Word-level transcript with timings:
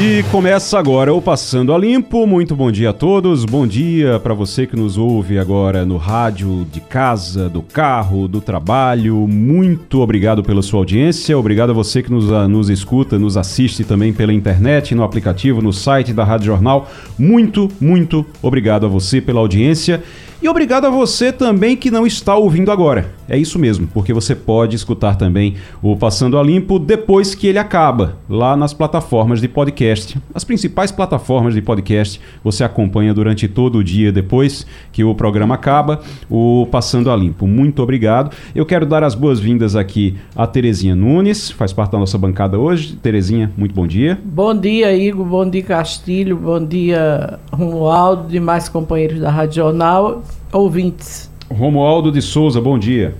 E 0.00 0.22
começa 0.30 0.78
agora 0.78 1.12
o 1.12 1.20
Passando 1.20 1.72
a 1.72 1.78
Limpo. 1.78 2.26
Muito 2.26 2.56
bom 2.56 2.72
dia 2.72 2.90
a 2.90 2.92
todos. 2.94 3.44
Bom 3.44 3.66
dia 3.66 4.18
para 4.18 4.32
você 4.32 4.66
que 4.66 4.74
nos 4.74 4.96
ouve 4.96 5.38
agora 5.38 5.84
no 5.84 5.98
rádio, 5.98 6.66
de 6.72 6.80
casa, 6.80 7.46
do 7.48 7.60
carro, 7.60 8.26
do 8.26 8.40
trabalho. 8.40 9.28
Muito 9.28 10.00
obrigado 10.00 10.42
pela 10.42 10.62
sua 10.62 10.80
audiência. 10.80 11.38
Obrigado 11.38 11.70
a 11.70 11.74
você 11.74 12.02
que 12.02 12.10
nos, 12.10 12.32
a, 12.32 12.48
nos 12.48 12.70
escuta, 12.70 13.18
nos 13.18 13.36
assiste 13.36 13.84
também 13.84 14.14
pela 14.14 14.32
internet, 14.32 14.94
no 14.94 15.04
aplicativo, 15.04 15.60
no 15.60 15.74
site 15.74 16.14
da 16.14 16.24
Rádio 16.24 16.46
Jornal. 16.46 16.90
Muito, 17.18 17.70
muito 17.78 18.24
obrigado 18.40 18.86
a 18.86 18.88
você 18.88 19.20
pela 19.20 19.40
audiência. 19.40 20.02
E 20.42 20.48
obrigado 20.48 20.86
a 20.86 20.90
você 20.90 21.30
também 21.30 21.76
que 21.76 21.88
não 21.88 22.04
está 22.04 22.34
ouvindo 22.34 22.72
agora. 22.72 23.08
É 23.28 23.38
isso 23.38 23.60
mesmo, 23.60 23.86
porque 23.86 24.12
você 24.12 24.34
pode 24.34 24.74
escutar 24.74 25.14
também 25.14 25.54
o 25.80 25.96
Passando 25.96 26.36
a 26.36 26.42
Limpo 26.42 26.80
depois 26.80 27.32
que 27.32 27.46
ele 27.46 27.60
acaba, 27.60 28.16
lá 28.28 28.56
nas 28.56 28.74
plataformas 28.74 29.40
de 29.40 29.46
podcast. 29.46 30.20
As 30.34 30.42
principais 30.42 30.90
plataformas 30.90 31.54
de 31.54 31.62
podcast 31.62 32.20
você 32.42 32.64
acompanha 32.64 33.14
durante 33.14 33.46
todo 33.46 33.78
o 33.78 33.84
dia 33.84 34.10
depois 34.10 34.66
que 34.90 35.04
o 35.04 35.14
programa 35.14 35.54
acaba, 35.54 36.00
o 36.28 36.66
Passando 36.72 37.08
a 37.08 37.16
Limpo. 37.16 37.46
Muito 37.46 37.80
obrigado. 37.80 38.34
Eu 38.52 38.66
quero 38.66 38.84
dar 38.84 39.04
as 39.04 39.14
boas-vindas 39.14 39.76
aqui 39.76 40.16
a 40.34 40.44
Terezinha 40.44 40.96
Nunes, 40.96 41.52
faz 41.52 41.72
parte 41.72 41.92
da 41.92 41.98
nossa 41.98 42.18
bancada 42.18 42.58
hoje. 42.58 42.96
Terezinha, 42.96 43.52
muito 43.56 43.76
bom 43.76 43.86
dia. 43.86 44.20
Bom 44.24 44.52
dia, 44.58 44.92
Igor. 44.92 45.24
Bom 45.24 45.48
dia, 45.48 45.62
Castilho. 45.62 46.36
Bom 46.36 46.66
dia, 46.66 47.38
Romualdo, 47.52 48.28
demais 48.28 48.68
companheiros 48.68 49.20
da 49.20 49.30
Rádio 49.30 49.62
Jornal 49.62 50.24
ouvintes. 50.52 51.30
Romualdo 51.50 52.10
de 52.10 52.22
Souza, 52.22 52.60
bom 52.60 52.78
dia. 52.78 53.14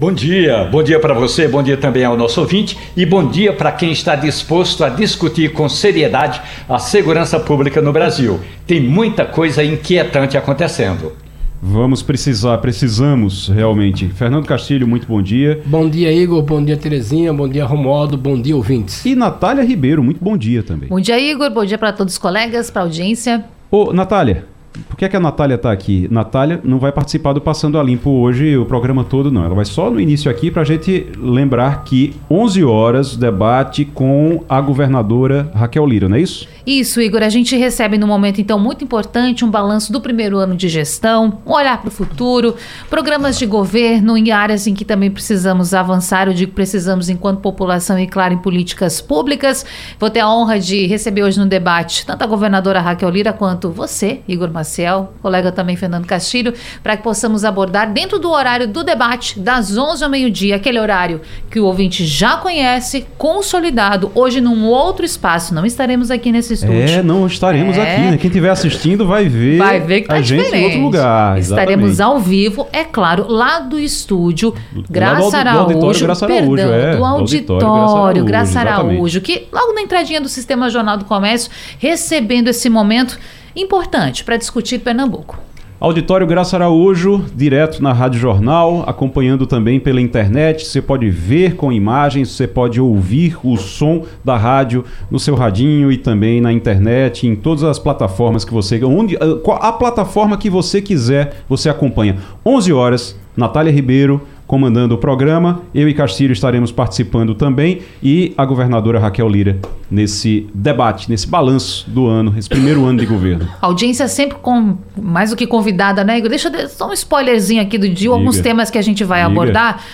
Bom 0.00 0.12
dia, 0.12 0.64
bom 0.70 0.80
dia 0.80 1.00
para 1.00 1.12
você, 1.12 1.48
bom 1.48 1.60
dia 1.60 1.76
também 1.76 2.04
ao 2.04 2.16
nosso 2.16 2.40
ouvinte 2.40 2.78
e 2.96 3.04
bom 3.04 3.28
dia 3.28 3.52
para 3.52 3.72
quem 3.72 3.90
está 3.90 4.14
disposto 4.14 4.84
a 4.84 4.88
discutir 4.88 5.52
com 5.52 5.68
seriedade 5.68 6.40
a 6.68 6.78
segurança 6.78 7.40
pública 7.40 7.82
no 7.82 7.92
Brasil. 7.92 8.38
Tem 8.64 8.80
muita 8.80 9.24
coisa 9.24 9.64
inquietante 9.64 10.36
acontecendo. 10.36 11.12
Vamos 11.60 12.00
precisar, 12.00 12.58
precisamos 12.58 13.48
realmente. 13.48 14.08
Fernando 14.10 14.46
Castilho, 14.46 14.86
muito 14.86 15.08
bom 15.08 15.20
dia. 15.20 15.60
Bom 15.66 15.88
dia, 15.88 16.12
Igor. 16.12 16.42
Bom 16.42 16.64
dia, 16.64 16.76
Terezinha. 16.76 17.32
Bom 17.32 17.48
dia, 17.48 17.64
Romualdo. 17.64 18.16
Bom 18.16 18.40
dia, 18.40 18.54
ouvintes. 18.54 19.04
E 19.04 19.16
Natália 19.16 19.64
Ribeiro, 19.64 20.00
muito 20.04 20.22
bom 20.22 20.36
dia 20.36 20.62
também. 20.62 20.88
Bom 20.88 21.00
dia, 21.00 21.18
Igor. 21.18 21.50
Bom 21.50 21.64
dia 21.64 21.76
para 21.76 21.92
todos 21.92 22.14
os 22.14 22.18
colegas, 22.18 22.70
para 22.70 22.82
a 22.82 22.84
audiência. 22.84 23.44
Ô, 23.68 23.92
Natália, 23.92 24.44
por 24.88 24.96
que, 24.96 25.04
é 25.04 25.08
que 25.08 25.16
a 25.16 25.20
Natália 25.20 25.54
está 25.54 25.72
aqui? 25.72 26.08
Natália 26.10 26.60
não 26.62 26.78
vai 26.78 26.92
participar 26.92 27.32
do 27.32 27.40
Passando 27.40 27.78
a 27.78 27.82
Limpo 27.82 28.10
hoje, 28.10 28.56
o 28.56 28.64
programa 28.64 29.04
todo 29.04 29.30
não. 29.30 29.44
Ela 29.44 29.54
vai 29.54 29.64
só 29.64 29.90
no 29.90 30.00
início 30.00 30.30
aqui 30.30 30.50
para 30.50 30.62
a 30.62 30.64
gente 30.64 31.06
lembrar 31.18 31.84
que 31.84 32.14
11 32.30 32.64
horas 32.64 33.16
debate 33.16 33.84
com 33.84 34.44
a 34.48 34.60
governadora 34.60 35.50
Raquel 35.54 35.86
Lira, 35.86 36.08
não 36.08 36.16
é 36.16 36.20
isso? 36.20 36.48
Isso, 36.68 37.00
Igor. 37.00 37.22
A 37.22 37.30
gente 37.30 37.56
recebe 37.56 37.96
num 37.96 38.06
momento, 38.06 38.42
então, 38.42 38.58
muito 38.58 38.84
importante 38.84 39.42
um 39.42 39.50
balanço 39.50 39.90
do 39.90 40.02
primeiro 40.02 40.36
ano 40.36 40.54
de 40.54 40.68
gestão, 40.68 41.40
um 41.46 41.52
olhar 41.54 41.80
para 41.80 41.88
o 41.88 41.90
futuro, 41.90 42.56
programas 42.90 43.38
de 43.38 43.46
governo 43.46 44.18
em 44.18 44.30
áreas 44.30 44.66
em 44.66 44.74
que 44.74 44.84
também 44.84 45.10
precisamos 45.10 45.72
avançar. 45.72 46.28
Eu 46.28 46.34
digo 46.34 46.52
precisamos 46.52 47.08
enquanto 47.08 47.40
população 47.40 47.98
e, 47.98 48.06
claro, 48.06 48.34
em 48.34 48.36
políticas 48.36 49.00
públicas. 49.00 49.64
Vou 49.98 50.10
ter 50.10 50.20
a 50.20 50.28
honra 50.30 50.60
de 50.60 50.86
receber 50.86 51.22
hoje 51.22 51.38
no 51.38 51.46
debate 51.46 52.04
tanto 52.04 52.22
a 52.22 52.26
governadora 52.26 52.82
Raquel 52.82 53.08
Lira 53.08 53.32
quanto 53.32 53.70
você, 53.70 54.20
Igor 54.28 54.50
Maciel, 54.50 55.14
colega 55.22 55.50
também 55.50 55.74
Fernando 55.74 56.04
Castilho, 56.04 56.52
para 56.82 56.98
que 56.98 57.02
possamos 57.02 57.46
abordar 57.46 57.90
dentro 57.90 58.18
do 58.18 58.30
horário 58.30 58.68
do 58.68 58.84
debate, 58.84 59.40
das 59.40 59.74
11 59.74 60.04
ao 60.04 60.10
meio-dia, 60.10 60.56
aquele 60.56 60.78
horário 60.78 61.22
que 61.50 61.58
o 61.58 61.64
ouvinte 61.64 62.04
já 62.04 62.36
conhece, 62.36 63.06
consolidado, 63.16 64.12
hoje 64.14 64.38
num 64.38 64.66
outro 64.66 65.06
espaço. 65.06 65.54
Não 65.54 65.64
estaremos 65.64 66.10
aqui 66.10 66.30
nesse 66.30 66.57
estúdio. 66.64 66.98
É, 66.98 67.02
não 67.02 67.26
estaremos 67.26 67.76
é. 67.76 67.82
aqui, 67.82 68.00
né? 68.02 68.16
Quem 68.16 68.28
estiver 68.28 68.50
assistindo 68.50 69.06
vai 69.06 69.28
ver, 69.28 69.58
vai 69.58 69.80
ver 69.80 70.02
que 70.02 70.08
tá 70.08 70.14
a 70.14 70.20
gente 70.20 70.42
diferente. 70.44 70.62
em 70.62 70.64
outro 70.64 70.80
lugar. 70.82 71.38
Estaremos 71.38 71.90
exatamente. 71.90 72.16
ao 72.16 72.20
vivo, 72.20 72.66
é 72.72 72.84
claro, 72.84 73.26
lá 73.28 73.60
do 73.60 73.78
estúdio 73.78 74.54
Graça 74.88 75.38
Araújo, 75.38 75.78
do 75.78 76.04
Graça 76.04 76.24
Araújo, 76.26 76.56
perdão, 76.56 76.74
é, 76.74 76.96
do 76.96 77.04
auditório 77.04 78.24
Graça 78.24 78.60
Araújo, 78.60 79.20
que 79.20 79.46
logo 79.52 79.72
na 79.72 79.82
entradinha 79.82 80.20
do 80.20 80.28
Sistema 80.28 80.68
Jornal 80.70 80.96
do 80.96 81.04
Comércio, 81.04 81.50
recebendo 81.78 82.48
esse 82.48 82.68
momento 82.68 83.18
importante 83.54 84.24
para 84.24 84.36
discutir 84.36 84.78
Pernambuco. 84.78 85.47
Auditório 85.80 86.26
Graça 86.26 86.56
Araújo, 86.56 87.24
direto 87.36 87.80
na 87.80 87.92
Rádio 87.92 88.18
Jornal, 88.18 88.82
acompanhando 88.84 89.46
também 89.46 89.78
pela 89.78 90.00
internet. 90.00 90.66
Você 90.66 90.82
pode 90.82 91.08
ver 91.08 91.54
com 91.54 91.72
imagens, 91.72 92.30
você 92.30 92.48
pode 92.48 92.80
ouvir 92.80 93.36
o 93.44 93.56
som 93.56 94.04
da 94.24 94.36
rádio 94.36 94.84
no 95.08 95.20
seu 95.20 95.36
radinho 95.36 95.92
e 95.92 95.96
também 95.96 96.40
na 96.40 96.52
internet, 96.52 97.28
em 97.28 97.36
todas 97.36 97.62
as 97.62 97.78
plataformas 97.78 98.44
que 98.44 98.52
você. 98.52 98.84
Onde, 98.84 99.16
a 99.60 99.72
plataforma 99.72 100.36
que 100.36 100.50
você 100.50 100.82
quiser, 100.82 101.44
você 101.48 101.68
acompanha. 101.68 102.16
11 102.44 102.72
horas, 102.72 103.16
Natália 103.36 103.72
Ribeiro, 103.72 104.20
comandando 104.48 104.94
o 104.94 104.98
programa. 104.98 105.60
Eu 105.74 105.88
e 105.88 105.94
Castilho 105.94 106.32
estaremos 106.32 106.72
participando 106.72 107.34
também 107.34 107.82
e 108.02 108.32
a 108.36 108.46
governadora 108.46 108.98
Raquel 108.98 109.28
Lira 109.28 109.58
nesse 109.90 110.48
debate, 110.54 111.08
nesse 111.10 111.28
balanço 111.28 111.88
do 111.88 112.06
ano, 112.06 112.34
esse 112.36 112.48
primeiro 112.48 112.86
ano 112.86 112.98
de 112.98 113.06
governo. 113.06 113.46
A 113.60 113.66
audiência 113.68 114.08
sempre 114.08 114.38
com 114.38 114.78
mais 114.96 115.30
do 115.30 115.36
que 115.36 115.46
convidada, 115.46 116.02
né, 116.02 116.16
Igor? 116.16 116.30
Deixa 116.30 116.48
eu 116.48 116.68
só 116.68 116.88
um 116.88 116.94
spoilerzinho 116.94 117.62
aqui 117.62 117.76
do 117.76 117.88
dia, 117.90 118.08
alguns 118.08 118.40
temas 118.40 118.70
que 118.70 118.78
a 118.78 118.82
gente 118.82 119.04
vai 119.04 119.20
Diga. 119.20 119.30
abordar. 119.30 119.84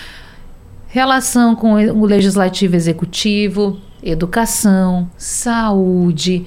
Relação 0.87 1.53
com 1.53 1.73
o 1.73 2.05
legislativo 2.05 2.77
executivo, 2.77 3.77
educação, 4.01 5.09
saúde 5.17 6.45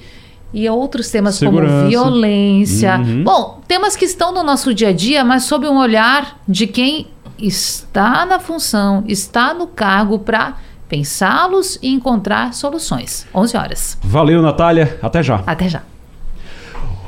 e 0.51 0.67
outros 0.67 1.11
temas 1.11 1.35
Segurança. 1.35 1.75
como 1.75 1.89
violência. 1.89 2.97
Uhum. 2.97 3.23
Bom, 3.23 3.61
temas 3.67 3.95
que 3.95 4.05
estão 4.05 4.33
no 4.33 4.41
nosso 4.41 4.73
dia 4.73 4.89
a 4.89 4.91
dia, 4.91 5.23
mas 5.23 5.43
sob 5.43 5.67
um 5.67 5.77
olhar 5.77 6.39
de 6.47 6.65
quem 6.65 7.05
está 7.41 8.25
na 8.25 8.39
função, 8.39 9.03
está 9.07 9.53
no 9.53 9.67
cargo 9.67 10.19
para 10.19 10.57
pensá-los 10.87 11.77
e 11.81 11.89
encontrar 11.89 12.53
soluções. 12.53 13.27
11 13.33 13.57
horas. 13.57 13.97
Valeu, 14.03 14.41
Natália. 14.41 14.97
Até 15.01 15.21
já. 15.21 15.43
Até 15.45 15.69
já. 15.69 15.83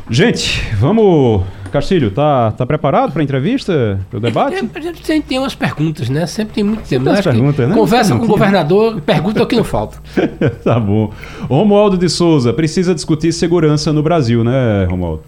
Gente, 0.10 0.62
vamos. 0.76 1.44
Castilho, 1.72 2.12
tá, 2.12 2.52
tá 2.52 2.66
preparado 2.66 3.14
para 3.14 3.22
a 3.22 3.24
entrevista, 3.24 3.98
para 4.10 4.18
o 4.18 4.20
debate? 4.20 4.56
A 4.76 4.80
gente 4.82 5.06
sempre 5.06 5.30
tem 5.30 5.40
umas 5.40 5.56
perguntas, 5.56 6.10
né? 6.10 6.28
Sempre 6.28 6.56
tem 6.56 6.66
muito 6.66 6.84
tempo. 6.86 7.06
Tem 7.06 7.24
perguntas, 7.24 7.70
né? 7.70 7.74
Conversa 7.74 8.18
com 8.18 8.26
o 8.26 8.28
governador, 8.28 9.00
pergunta 9.00 9.42
o 9.42 9.48
que 9.48 9.56
não 9.56 9.64
falta. 9.64 9.98
tá 10.66 10.78
bom. 10.78 11.14
Romualdo 11.48 11.98
de 11.98 12.10
Souza, 12.10 12.52
precisa 12.52 12.94
discutir 12.94 13.32
segurança 13.32 13.94
no 13.94 14.04
Brasil, 14.04 14.44
né, 14.44 14.86
Romualdo? 14.90 15.24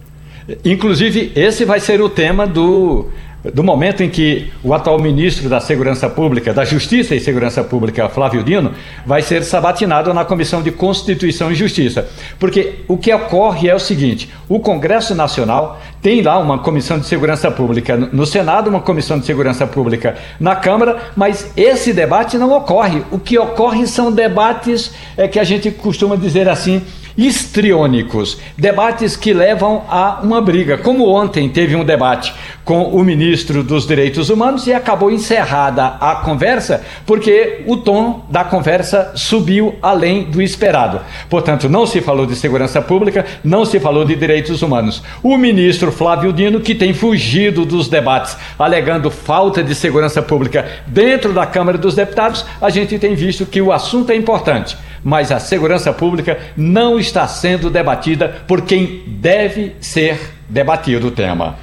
Inclusive, 0.62 1.32
esse 1.34 1.64
vai 1.64 1.80
ser 1.80 2.02
o 2.02 2.10
tema 2.10 2.46
do 2.46 3.06
do 3.52 3.62
momento 3.62 4.02
em 4.02 4.08
que 4.08 4.50
o 4.62 4.72
atual 4.72 4.98
ministro 4.98 5.48
da 5.48 5.60
Segurança 5.60 6.08
Pública, 6.08 6.54
da 6.54 6.64
Justiça 6.64 7.14
e 7.14 7.20
Segurança 7.20 7.62
Pública, 7.62 8.08
Flávio 8.08 8.42
Dino, 8.42 8.72
vai 9.04 9.20
ser 9.20 9.44
sabatinado 9.44 10.14
na 10.14 10.24
Comissão 10.24 10.62
de 10.62 10.70
Constituição 10.70 11.52
e 11.52 11.54
Justiça. 11.54 12.08
Porque 12.38 12.76
o 12.88 12.96
que 12.96 13.12
ocorre 13.12 13.68
é 13.68 13.74
o 13.74 13.78
seguinte: 13.78 14.30
o 14.48 14.58
Congresso 14.60 15.14
Nacional 15.14 15.80
tem 16.00 16.22
lá 16.22 16.38
uma 16.38 16.58
Comissão 16.58 16.98
de 16.98 17.06
Segurança 17.06 17.50
Pública 17.50 17.96
no 17.96 18.24
Senado, 18.24 18.70
uma 18.70 18.80
Comissão 18.80 19.18
de 19.18 19.26
Segurança 19.26 19.66
Pública 19.66 20.16
na 20.40 20.56
Câmara, 20.56 20.96
mas 21.14 21.52
esse 21.56 21.92
debate 21.92 22.38
não 22.38 22.52
ocorre. 22.52 23.02
O 23.10 23.18
que 23.18 23.38
ocorre 23.38 23.86
são 23.86 24.10
debates 24.10 24.92
é, 25.16 25.28
que 25.28 25.38
a 25.38 25.44
gente 25.44 25.70
costuma 25.70 26.16
dizer 26.16 26.48
assim 26.48 26.82
histriônicos, 27.16 28.38
debates 28.56 29.16
que 29.16 29.32
levam 29.32 29.84
a 29.88 30.20
uma 30.22 30.40
briga. 30.40 30.78
Como 30.78 31.08
ontem 31.08 31.48
teve 31.48 31.76
um 31.76 31.84
debate 31.84 32.34
com 32.64 32.84
o 32.84 33.04
ministro 33.04 33.62
dos 33.62 33.86
Direitos 33.86 34.30
Humanos 34.30 34.66
e 34.66 34.72
acabou 34.72 35.10
encerrada 35.10 35.96
a 36.00 36.16
conversa 36.16 36.82
porque 37.06 37.62
o 37.66 37.76
tom 37.76 38.24
da 38.30 38.42
conversa 38.42 39.12
subiu 39.14 39.74
além 39.82 40.24
do 40.24 40.40
esperado. 40.40 41.00
Portanto, 41.28 41.68
não 41.68 41.86
se 41.86 42.00
falou 42.00 42.26
de 42.26 42.34
segurança 42.34 42.80
pública, 42.80 43.24
não 43.44 43.64
se 43.64 43.78
falou 43.78 44.04
de 44.04 44.16
direitos 44.16 44.62
humanos. 44.62 45.02
O 45.22 45.36
ministro 45.36 45.92
Flávio 45.92 46.32
Dino, 46.32 46.60
que 46.60 46.74
tem 46.74 46.94
fugido 46.94 47.64
dos 47.64 47.88
debates, 47.88 48.36
alegando 48.58 49.10
falta 49.10 49.62
de 49.62 49.74
segurança 49.74 50.22
pública 50.22 50.66
dentro 50.86 51.32
da 51.32 51.46
Câmara 51.46 51.76
dos 51.76 51.94
Deputados, 51.94 52.44
a 52.60 52.70
gente 52.70 52.98
tem 52.98 53.14
visto 53.14 53.46
que 53.46 53.60
o 53.60 53.72
assunto 53.72 54.10
é 54.10 54.16
importante 54.16 54.76
mas 55.04 55.30
a 55.30 55.38
segurança 55.38 55.92
pública 55.92 56.38
não 56.56 56.98
está 56.98 57.28
sendo 57.28 57.68
debatida 57.68 58.42
por 58.48 58.62
quem 58.62 59.04
deve 59.06 59.76
ser 59.80 60.18
debatido 60.48 61.08
o 61.08 61.10
tema. 61.10 61.56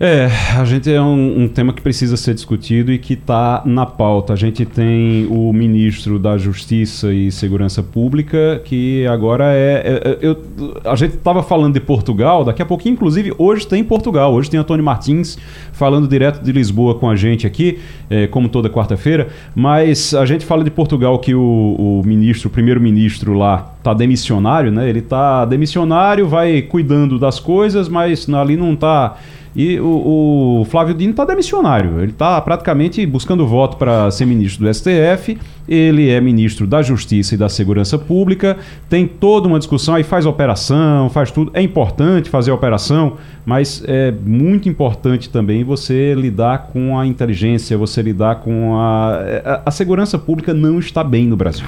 É, 0.00 0.30
a 0.56 0.64
gente 0.64 0.92
é 0.92 1.02
um, 1.02 1.42
um, 1.42 1.48
tema 1.48 1.72
que 1.72 1.82
precisa 1.82 2.16
ser 2.16 2.32
discutido 2.32 2.92
e 2.92 2.98
que 2.98 3.14
está 3.14 3.62
na 3.66 3.84
pauta. 3.84 4.32
A 4.32 4.36
gente 4.36 4.64
tem 4.64 5.26
o 5.28 5.52
ministro 5.52 6.20
da 6.20 6.38
Justiça 6.38 7.12
e 7.12 7.32
Segurança 7.32 7.82
Pública, 7.82 8.62
que 8.64 9.04
agora 9.08 9.52
é. 9.52 9.82
é, 9.84 10.10
é 10.10 10.18
eu, 10.22 10.40
a 10.84 10.94
gente 10.94 11.16
estava 11.16 11.42
falando 11.42 11.74
de 11.74 11.80
Portugal, 11.80 12.44
daqui 12.44 12.62
a 12.62 12.66
pouquinho, 12.66 12.92
inclusive, 12.92 13.34
hoje 13.36 13.66
tem 13.66 13.82
Portugal. 13.82 14.32
Hoje 14.32 14.48
tem 14.48 14.60
Antônio 14.60 14.84
Martins 14.84 15.36
falando 15.72 16.06
direto 16.06 16.44
de 16.44 16.52
Lisboa 16.52 16.94
com 16.94 17.10
a 17.10 17.16
gente 17.16 17.44
aqui, 17.44 17.80
é, 18.08 18.28
como 18.28 18.48
toda 18.48 18.70
quarta-feira. 18.70 19.30
Mas 19.52 20.14
a 20.14 20.24
gente 20.24 20.46
fala 20.46 20.62
de 20.62 20.70
Portugal 20.70 21.18
que 21.18 21.34
o, 21.34 21.40
o 21.40 22.02
ministro, 22.06 22.48
o 22.48 22.52
primeiro-ministro 22.52 23.32
lá, 23.32 23.74
está 23.78 23.92
demissionário, 23.92 24.70
né? 24.70 24.88
Ele 24.88 25.00
está 25.00 25.44
demissionário, 25.44 26.28
vai 26.28 26.62
cuidando 26.62 27.18
das 27.18 27.40
coisas, 27.40 27.88
mas 27.88 28.28
ali 28.28 28.56
não 28.56 28.74
está 28.74 29.16
e 29.58 29.80
o, 29.80 30.60
o 30.60 30.64
Flávio 30.66 30.94
Dino 30.94 31.10
está 31.10 31.24
demissionário. 31.24 32.00
Ele 32.00 32.12
está 32.12 32.40
praticamente 32.40 33.04
buscando 33.04 33.44
voto 33.44 33.76
para 33.76 34.08
ser 34.08 34.24
ministro 34.24 34.64
do 34.64 34.72
STF. 34.72 35.36
Ele 35.68 36.08
é 36.10 36.20
ministro 36.20 36.64
da 36.64 36.80
Justiça 36.80 37.34
e 37.34 37.36
da 37.36 37.48
Segurança 37.48 37.98
Pública. 37.98 38.56
Tem 38.88 39.04
toda 39.04 39.48
uma 39.48 39.58
discussão 39.58 39.96
aí, 39.96 40.04
faz 40.04 40.26
operação, 40.26 41.10
faz 41.10 41.32
tudo. 41.32 41.50
É 41.54 41.60
importante 41.60 42.30
fazer 42.30 42.52
operação, 42.52 43.16
mas 43.44 43.82
é 43.84 44.12
muito 44.24 44.68
importante 44.68 45.28
também 45.28 45.64
você 45.64 46.14
lidar 46.14 46.68
com 46.72 46.96
a 46.96 47.04
inteligência, 47.04 47.76
você 47.76 48.00
lidar 48.00 48.36
com 48.36 48.76
a. 48.76 49.18
A, 49.44 49.62
a 49.66 49.70
segurança 49.72 50.16
pública 50.16 50.54
não 50.54 50.78
está 50.78 51.02
bem 51.02 51.26
no 51.26 51.36
Brasil. 51.36 51.66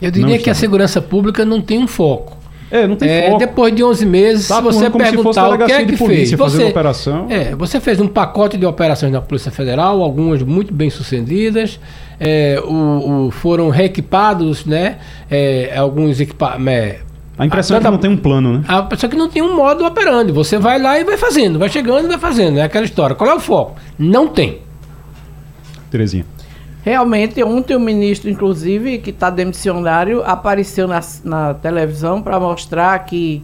Eu 0.00 0.12
diria 0.12 0.38
que 0.38 0.50
a 0.50 0.54
segurança 0.54 1.02
pública 1.02 1.44
não 1.44 1.60
tem 1.60 1.80
um 1.80 1.88
foco. 1.88 2.43
É, 2.74 2.88
não 2.88 2.96
tem 2.96 3.08
é, 3.08 3.26
foco. 3.28 3.38
Depois 3.38 3.72
de 3.72 3.84
11 3.84 4.04
meses, 4.04 4.48
tá 4.48 4.56
se 4.56 4.62
você 4.62 4.90
perguntar 4.90 5.48
o 5.48 5.58
que 5.64 5.72
é 5.72 5.84
que 5.84 5.96
fez, 5.96 6.32
você, 6.32 6.64
operação. 6.64 7.28
É, 7.30 7.54
você 7.54 7.78
fez 7.78 8.00
um 8.00 8.08
pacote 8.08 8.56
de 8.56 8.66
operações 8.66 9.12
na 9.12 9.20
Polícia 9.20 9.52
Federal, 9.52 10.02
algumas 10.02 10.42
muito 10.42 10.74
bem 10.74 10.90
sucedidas, 10.90 11.78
é, 12.18 12.60
o, 12.64 13.26
o, 13.26 13.30
foram 13.30 13.70
reequipados, 13.70 14.64
né? 14.64 14.98
É, 15.30 15.72
alguns 15.76 16.18
equipamentos. 16.18 16.96
É, 16.96 16.98
a 17.38 17.46
impressão 17.46 17.76
a, 17.76 17.78
é 17.78 17.84
que 17.84 17.88
não 17.88 17.98
tem 17.98 18.10
um 18.10 18.16
plano, 18.16 18.54
né? 18.54 18.64
A 18.66 18.80
impressão 18.80 19.06
é 19.06 19.10
que 19.12 19.16
não 19.16 19.28
tem 19.28 19.40
um 19.40 19.54
modo 19.54 19.86
operando. 19.86 20.34
Você 20.34 20.58
vai 20.58 20.80
lá 20.80 20.98
e 20.98 21.04
vai 21.04 21.16
fazendo, 21.16 21.60
vai 21.60 21.68
chegando 21.68 22.06
e 22.06 22.08
vai 22.08 22.18
fazendo. 22.18 22.58
É 22.58 22.62
aquela 22.62 22.84
história. 22.84 23.14
Qual 23.14 23.30
é 23.30 23.34
o 23.34 23.40
foco? 23.40 23.76
Não 23.96 24.26
tem. 24.26 24.62
Terezinha. 25.92 26.26
Realmente, 26.84 27.42
ontem 27.42 27.74
o 27.74 27.80
ministro, 27.80 28.28
inclusive, 28.28 28.98
que 28.98 29.08
está 29.08 29.30
demissionário, 29.30 30.22
apareceu 30.22 30.86
na, 30.86 31.00
na 31.24 31.54
televisão 31.54 32.20
para 32.20 32.38
mostrar 32.38 32.98
que 33.06 33.42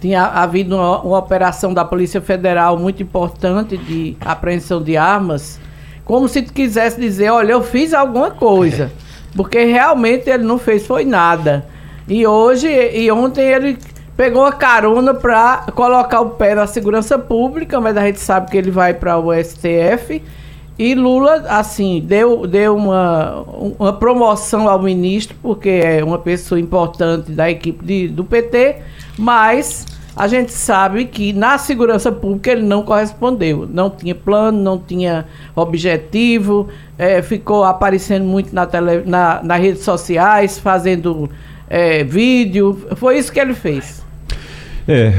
tinha 0.00 0.22
havido 0.22 0.76
uma, 0.76 1.00
uma, 1.00 1.18
operação 1.18 1.74
da 1.74 1.84
Polícia 1.84 2.20
Federal 2.20 2.78
muito 2.78 3.02
importante 3.02 3.76
de 3.76 4.16
apreensão 4.20 4.80
de 4.80 4.96
armas, 4.96 5.58
como 6.04 6.28
se 6.28 6.42
quisesse 6.42 7.00
dizer, 7.00 7.30
olha, 7.30 7.52
eu 7.52 7.62
fiz 7.62 7.92
alguma 7.92 8.30
coisa. 8.30 8.92
Porque 9.34 9.64
realmente 9.64 10.30
ele 10.30 10.44
não 10.44 10.56
fez 10.56 10.86
foi 10.86 11.04
nada. 11.04 11.66
E 12.06 12.24
hoje 12.24 12.68
e 12.68 13.10
ontem 13.10 13.42
ele 13.42 13.78
pegou 14.16 14.44
a 14.44 14.52
carona 14.52 15.12
para 15.12 15.66
colocar 15.74 16.20
o 16.20 16.30
pé 16.30 16.54
na 16.54 16.68
segurança 16.68 17.18
pública, 17.18 17.80
mas 17.80 17.96
a 17.96 18.06
gente 18.06 18.20
sabe 18.20 18.48
que 18.48 18.56
ele 18.56 18.70
vai 18.70 18.94
para 18.94 19.18
o 19.18 19.34
STF 19.34 20.22
e 20.78 20.94
Lula, 20.94 21.44
assim, 21.48 22.02
deu, 22.04 22.46
deu 22.46 22.76
uma, 22.76 23.42
uma 23.78 23.92
promoção 23.94 24.68
ao 24.68 24.80
ministro, 24.82 25.36
porque 25.42 25.70
é 25.70 26.04
uma 26.04 26.18
pessoa 26.18 26.60
importante 26.60 27.32
da 27.32 27.50
equipe 27.50 27.84
de, 27.84 28.08
do 28.08 28.24
PT, 28.24 28.76
mas 29.18 29.86
a 30.14 30.28
gente 30.28 30.52
sabe 30.52 31.06
que 31.06 31.32
na 31.32 31.58
segurança 31.58 32.12
pública 32.12 32.50
ele 32.50 32.62
não 32.62 32.82
correspondeu. 32.82 33.66
Não 33.70 33.88
tinha 33.88 34.14
plano, 34.14 34.58
não 34.58 34.78
tinha 34.78 35.26
objetivo, 35.54 36.68
é, 36.98 37.20
ficou 37.20 37.64
aparecendo 37.64 38.24
muito 38.24 38.54
na 38.54 38.66
tele, 38.66 39.02
na, 39.06 39.42
nas 39.42 39.60
redes 39.60 39.82
sociais, 39.82 40.58
fazendo 40.58 41.30
é, 41.68 42.04
vídeo. 42.04 42.86
Foi 42.96 43.18
isso 43.18 43.32
que 43.32 43.40
ele 43.40 43.54
fez. 43.54 44.05
É, 44.88 45.12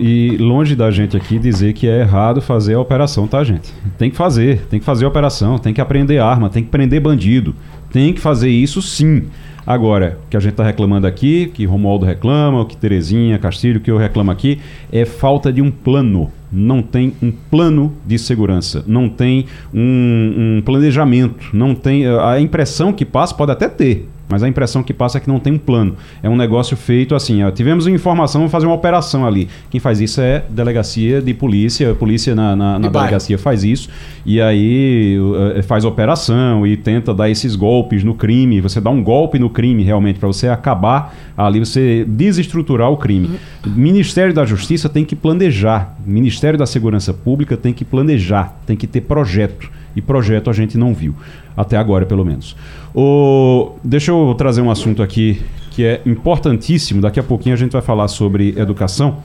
e 0.00 0.36
longe 0.38 0.76
da 0.76 0.90
gente 0.90 1.16
aqui 1.16 1.38
dizer 1.38 1.72
que 1.72 1.88
é 1.88 2.00
errado 2.00 2.42
fazer 2.42 2.74
a 2.74 2.80
operação, 2.80 3.26
tá, 3.26 3.42
gente? 3.42 3.72
Tem 3.96 4.10
que 4.10 4.16
fazer, 4.16 4.66
tem 4.68 4.78
que 4.78 4.84
fazer 4.84 5.06
a 5.06 5.08
operação, 5.08 5.58
tem 5.58 5.72
que 5.72 5.80
aprender 5.80 6.18
arma, 6.18 6.50
tem 6.50 6.62
que 6.62 6.68
prender 6.68 7.00
bandido. 7.00 7.54
Tem 7.90 8.12
que 8.12 8.20
fazer 8.20 8.50
isso 8.50 8.82
sim. 8.82 9.24
Agora, 9.66 10.18
o 10.24 10.30
que 10.30 10.36
a 10.36 10.40
gente 10.40 10.52
está 10.52 10.62
reclamando 10.62 11.06
aqui, 11.06 11.50
que 11.52 11.64
Romualdo 11.64 12.06
reclama, 12.06 12.60
o 12.60 12.66
que 12.66 12.76
Terezinha, 12.76 13.38
Castilho, 13.38 13.80
que 13.80 13.90
eu 13.90 13.96
reclamo 13.96 14.30
aqui, 14.30 14.60
é 14.92 15.04
falta 15.04 15.52
de 15.52 15.60
um 15.60 15.70
plano. 15.70 16.30
Não 16.52 16.82
tem 16.82 17.14
um 17.20 17.32
plano 17.32 17.92
de 18.06 18.16
segurança, 18.18 18.84
não 18.86 19.08
tem 19.08 19.46
um, 19.74 20.58
um 20.58 20.62
planejamento, 20.64 21.48
não 21.52 21.74
tem. 21.74 22.06
A 22.06 22.38
impressão 22.40 22.92
que 22.92 23.04
passa 23.04 23.34
pode 23.34 23.50
até 23.50 23.68
ter, 23.68 24.08
mas 24.28 24.42
a 24.42 24.48
impressão 24.48 24.82
que 24.82 24.92
passa 24.92 25.18
é 25.18 25.20
que 25.20 25.28
não 25.28 25.38
tem 25.38 25.52
um 25.52 25.58
plano. 25.58 25.96
É 26.22 26.28
um 26.28 26.36
negócio 26.36 26.76
feito 26.76 27.14
assim, 27.14 27.42
ó, 27.42 27.50
tivemos 27.50 27.86
informação, 27.86 28.40
vamos 28.40 28.52
fazer 28.52 28.66
uma 28.66 28.74
operação 28.74 29.26
ali. 29.26 29.48
Quem 29.70 29.80
faz 29.80 30.00
isso 30.00 30.20
é 30.20 30.44
delegacia 30.48 31.20
de 31.22 31.32
polícia, 31.32 31.92
a 31.92 31.94
polícia 31.94 32.34
na, 32.34 32.56
na, 32.56 32.78
na 32.78 32.88
delegacia 32.88 33.38
faz 33.38 33.64
isso, 33.64 33.88
e 34.24 34.40
aí 34.40 35.18
uh, 35.18 35.62
faz 35.62 35.84
operação 35.84 36.66
e 36.66 36.76
tenta 36.76 37.14
dar 37.14 37.30
esses 37.30 37.54
golpes 37.54 38.02
no 38.02 38.14
crime. 38.14 38.60
Você 38.60 38.80
dá 38.80 38.90
um 38.90 39.02
golpe 39.02 39.38
no 39.38 39.48
crime 39.48 39.82
realmente, 39.82 40.18
para 40.18 40.26
você 40.26 40.48
acabar 40.48 41.14
ali, 41.36 41.60
você 41.60 42.04
desestruturar 42.06 42.90
o 42.90 42.96
crime. 42.96 43.38
Ministério 43.66 44.32
da 44.32 44.44
Justiça 44.44 44.88
tem 44.88 45.04
que 45.04 45.14
planejar, 45.14 45.96
Ministério 46.04 46.58
da 46.58 46.66
Segurança 46.66 47.12
Pública 47.12 47.56
tem 47.56 47.72
que 47.72 47.84
planejar, 47.84 48.58
tem 48.66 48.76
que 48.76 48.86
ter 48.86 49.02
projeto. 49.02 49.70
E 49.94 50.02
projeto 50.02 50.50
a 50.50 50.52
gente 50.52 50.76
não 50.76 50.92
viu, 50.92 51.14
até 51.56 51.76
agora 51.76 52.04
pelo 52.04 52.22
menos. 52.22 52.54
O, 52.98 53.72
deixa 53.84 54.10
eu 54.10 54.34
trazer 54.38 54.62
um 54.62 54.70
assunto 54.70 55.02
aqui 55.02 55.42
que 55.72 55.84
é 55.84 56.00
importantíssimo. 56.06 57.02
Daqui 57.02 57.20
a 57.20 57.22
pouquinho 57.22 57.54
a 57.54 57.58
gente 57.58 57.72
vai 57.72 57.82
falar 57.82 58.08
sobre 58.08 58.58
educação, 58.58 59.18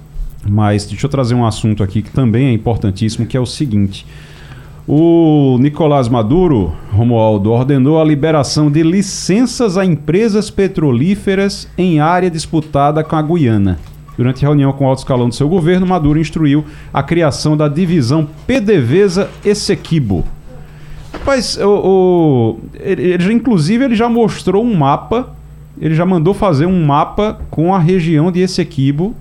mas 0.45 0.85
deixa 0.85 1.05
eu 1.05 1.09
trazer 1.09 1.35
um 1.35 1.45
assunto 1.45 1.81
aqui 1.81 2.01
que 2.01 2.11
também 2.11 2.47
é 2.47 2.51
importantíssimo, 2.51 3.25
que 3.25 3.37
é 3.37 3.39
o 3.39 3.45
seguinte. 3.45 4.05
O 4.85 5.57
Nicolás 5.61 6.09
Maduro, 6.09 6.73
Romualdo, 6.91 7.49
ordenou 7.51 8.01
a 8.01 8.03
liberação 8.03 8.69
de 8.69 8.83
licenças 8.83 9.77
a 9.77 9.85
empresas 9.85 10.49
petrolíferas 10.49 11.65
em 11.77 12.01
área 12.01 12.29
disputada 12.29 13.01
com 13.05 13.15
a 13.15 13.21
Guiana. 13.21 13.79
Durante 14.17 14.41
reunião 14.41 14.73
com 14.73 14.83
o 14.83 14.87
alto 14.89 14.99
escalão 14.99 15.29
do 15.29 15.35
seu 15.35 15.47
governo, 15.47 15.87
Maduro 15.87 16.19
instruiu 16.19 16.65
a 16.93 17.01
criação 17.01 17.55
da 17.55 17.69
divisão 17.69 18.27
PDVSA 18.45 19.29
Essequibo, 19.45 20.25
Rapaz, 21.13 21.57
o, 21.57 21.67
o, 21.67 22.59
ele, 22.79 23.01
ele 23.13 23.23
já, 23.23 23.33
inclusive 23.33 23.83
ele 23.83 23.95
já 23.95 24.07
mostrou 24.07 24.63
um 24.63 24.75
mapa, 24.75 25.29
ele 25.79 25.93
já 25.93 26.05
mandou 26.05 26.33
fazer 26.33 26.65
um 26.65 26.85
mapa 26.85 27.39
com 27.49 27.73
a 27.73 27.79
região 27.79 28.31
de 28.31 28.39
Essequibo 28.39 29.15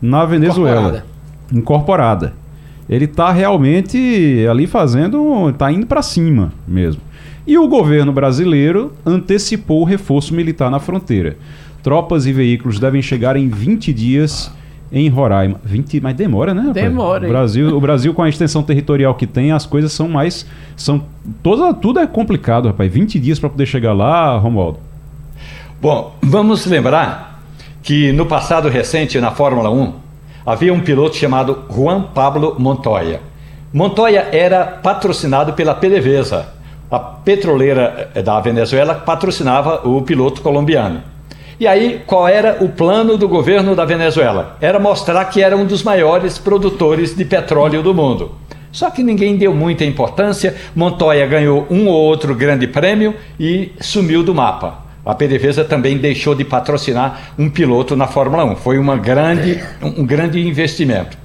na 0.00 0.24
Venezuela. 0.24 0.80
Incorporada. 0.80 1.06
Incorporada. 1.52 2.44
Ele 2.88 3.06
está 3.06 3.32
realmente 3.32 4.46
ali 4.50 4.66
fazendo, 4.66 5.48
está 5.48 5.72
indo 5.72 5.86
para 5.86 6.02
cima 6.02 6.52
mesmo. 6.68 7.00
E 7.46 7.58
o 7.58 7.68
governo 7.68 8.12
brasileiro 8.12 8.92
antecipou 9.04 9.82
o 9.82 9.84
reforço 9.84 10.34
militar 10.34 10.70
na 10.70 10.78
fronteira. 10.78 11.36
Tropas 11.82 12.26
e 12.26 12.32
veículos 12.32 12.78
devem 12.78 13.02
chegar 13.02 13.36
em 13.36 13.48
20 13.48 13.92
dias 13.92 14.50
em 14.92 15.08
Roraima. 15.08 15.60
20, 15.64 16.00
mas 16.00 16.14
demora, 16.14 16.54
né? 16.54 16.70
Demora. 16.72 17.26
O 17.26 17.28
Brasil, 17.28 17.76
o 17.76 17.80
Brasil 17.80 18.14
com 18.14 18.22
a 18.22 18.28
extensão 18.28 18.62
territorial 18.62 19.14
que 19.14 19.26
tem, 19.26 19.52
as 19.52 19.66
coisas 19.66 19.92
são 19.92 20.08
mais 20.08 20.46
são 20.76 21.04
toda 21.42 21.72
tudo 21.74 22.00
é 22.00 22.06
complicado, 22.06 22.66
rapaz. 22.66 22.92
20 22.92 23.18
dias 23.18 23.38
para 23.38 23.50
poder 23.50 23.66
chegar 23.66 23.92
lá, 23.92 24.36
Romualdo. 24.38 24.78
Bom, 25.80 26.14
vamos 26.22 26.64
lembrar 26.66 27.42
que 27.82 28.12
no 28.12 28.24
passado 28.24 28.68
recente 28.68 29.20
na 29.20 29.30
Fórmula 29.30 29.70
1 29.70 29.92
havia 30.46 30.72
um 30.72 30.80
piloto 30.80 31.16
chamado 31.16 31.64
Juan 31.70 32.02
Pablo 32.14 32.56
Montoya. 32.58 33.20
Montoya 33.72 34.28
era 34.32 34.64
patrocinado 34.64 35.52
pela 35.54 35.74
PDVSA, 35.74 36.48
a 36.90 36.98
petroleira 36.98 38.10
eh, 38.14 38.22
da 38.22 38.40
Venezuela 38.40 38.94
patrocinava 38.94 39.86
o 39.88 40.00
piloto 40.02 40.40
colombiano. 40.42 41.02
E 41.58 41.66
aí, 41.66 42.02
qual 42.06 42.26
era 42.26 42.58
o 42.60 42.68
plano 42.68 43.16
do 43.16 43.28
governo 43.28 43.76
da 43.76 43.84
Venezuela? 43.84 44.56
Era 44.60 44.78
mostrar 44.78 45.24
que 45.26 45.42
era 45.42 45.56
um 45.56 45.64
dos 45.64 45.82
maiores 45.82 46.36
produtores 46.36 47.14
de 47.14 47.24
petróleo 47.24 47.82
do 47.82 47.94
mundo. 47.94 48.32
Só 48.72 48.90
que 48.90 49.04
ninguém 49.04 49.36
deu 49.36 49.54
muita 49.54 49.84
importância. 49.84 50.56
Montoya 50.74 51.24
ganhou 51.28 51.64
um 51.70 51.86
ou 51.86 51.94
outro 51.94 52.34
grande 52.34 52.66
prêmio 52.66 53.14
e 53.38 53.70
sumiu 53.80 54.24
do 54.24 54.34
mapa. 54.34 54.82
A 55.06 55.14
PDVSA 55.14 55.64
também 55.64 55.98
deixou 55.98 56.34
de 56.34 56.44
patrocinar 56.44 57.34
um 57.38 57.48
piloto 57.48 57.94
na 57.94 58.08
Fórmula 58.08 58.44
1. 58.44 58.56
Foi 58.56 58.78
uma 58.78 58.96
grande, 58.96 59.62
um 59.80 60.04
grande 60.04 60.40
investimento. 60.40 61.16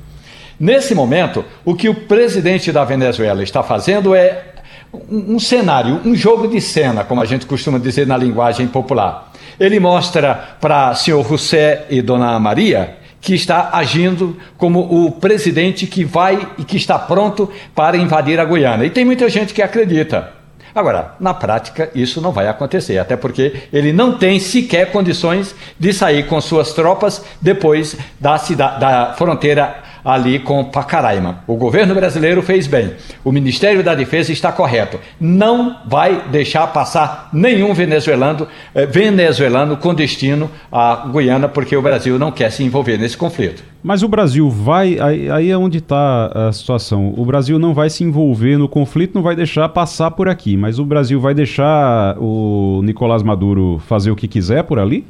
Nesse 0.59 0.93
momento, 0.93 1.45
o 1.63 1.74
que 1.74 1.88
o 1.88 1.95
presidente 1.95 2.71
da 2.71 2.83
Venezuela 2.83 3.41
está 3.41 3.63
fazendo 3.63 4.13
é 4.13 4.49
um, 4.93 5.36
um 5.36 5.39
cenário, 5.39 6.01
um 6.05 6.15
jogo 6.15 6.48
de 6.48 6.60
cena, 6.60 7.03
como 7.03 7.22
a 7.22 7.25
gente 7.25 7.46
costuma 7.46 7.77
dizer 7.77 8.08
na 8.08 8.17
linguagem 8.17 8.67
popular. 8.67 9.31
Ele 9.60 9.79
mostra 9.79 10.34
para 10.60 10.96
senhor 10.96 11.27
José 11.27 11.86
e 11.89 12.01
dona 12.01 12.39
Maria 12.39 12.98
que 13.22 13.36
está 13.36 13.72
agindo 13.74 14.38
como 14.58 14.79
o 14.79 15.12
presidente 15.12 15.86
que 15.86 16.05
vai 16.05 16.48
e 16.58 16.63
que 16.63 16.77
está 16.77 16.98
pronto 16.98 17.51
para 17.75 17.98
invadir 17.98 18.39
a 18.39 18.46
Guiana. 18.46 18.86
E 18.86 18.89
tem 18.89 19.03
muita 19.03 19.27
gente 19.29 19.53
que 19.53 19.62
acredita. 19.62 20.39
Agora, 20.74 21.15
na 21.19 21.34
prática, 21.34 21.89
isso 21.96 22.22
não 22.22 22.31
vai 22.31 22.48
acontecer, 22.48 22.98
até 22.98 23.17
porque 23.17 23.63
ele 23.74 23.91
não 23.91 24.17
tem 24.17 24.39
sequer 24.39 24.91
condições 24.91 25.53
de 25.77 25.91
sair 25.91 26.27
com 26.27 26.39
suas 26.39 26.74
tropas 26.74 27.25
depois 27.41 27.98
da, 28.19 28.38
da 28.77 29.13
fronteira 29.17 29.84
ali 30.03 30.39
com 30.39 30.63
Pacaraima. 30.63 31.44
O 31.48 31.56
governo 31.56 31.94
brasileiro 31.96 32.41
fez 32.41 32.68
bem. 32.68 32.91
O 33.24 33.32
Ministério 33.32 33.84
da 33.84 33.96
Defesa 33.96 34.32
está 34.32 34.51
correto. 34.51 35.00
Não 35.20 35.77
vai 35.88 36.24
deixar 36.29 36.68
passar 36.68 37.29
nenhum 37.34 37.74
venezuelano, 37.74 38.48
eh, 38.74 38.86
venezuelano 38.86 39.77
com 39.77 39.94
destino 39.94 40.50
à 40.72 41.08
Guiana, 41.12 41.48
porque 41.48 41.75
o 41.75 41.82
Brasil 41.82 42.18
não 42.18 42.32
quer 42.32 42.51
se 42.51 42.63
envolver 42.63 42.98
nesse 42.98 43.18
conflito. 43.18 43.63
Mas 43.82 44.03
o 44.03 44.08
Brasil 44.08 44.50
vai. 44.50 45.00
Aí, 45.00 45.29
aí 45.29 45.50
é 45.50 45.58
onde 45.58 45.77
está 45.77 46.32
a 46.34 46.51
situação. 46.51 47.13
O 47.15 47.25
Brasil 47.25 47.58
não 47.58 47.74
vai 47.74 47.89
se 47.89 48.03
envolver 48.03 48.58
no 48.58 48.68
conflito, 48.68 49.15
não 49.15 49.22
vai 49.22 49.36
deixar 49.36 49.70
passar 49.70 50.12
por 50.12 50.27
aqui. 50.27 50.58
Mas 50.58 50.79
o 50.79 50.86
Brasil 50.86 51.20
vai 51.20 51.34
deixar 51.34 52.18
o 52.20 52.82
Nicolás 52.84 53.24
Maduro 53.24 53.82
fazer 53.88 54.12
o 54.12 54.15
que 54.15 54.27
quiser 54.27 54.63
por 54.63 54.79
ali? 54.79 55.06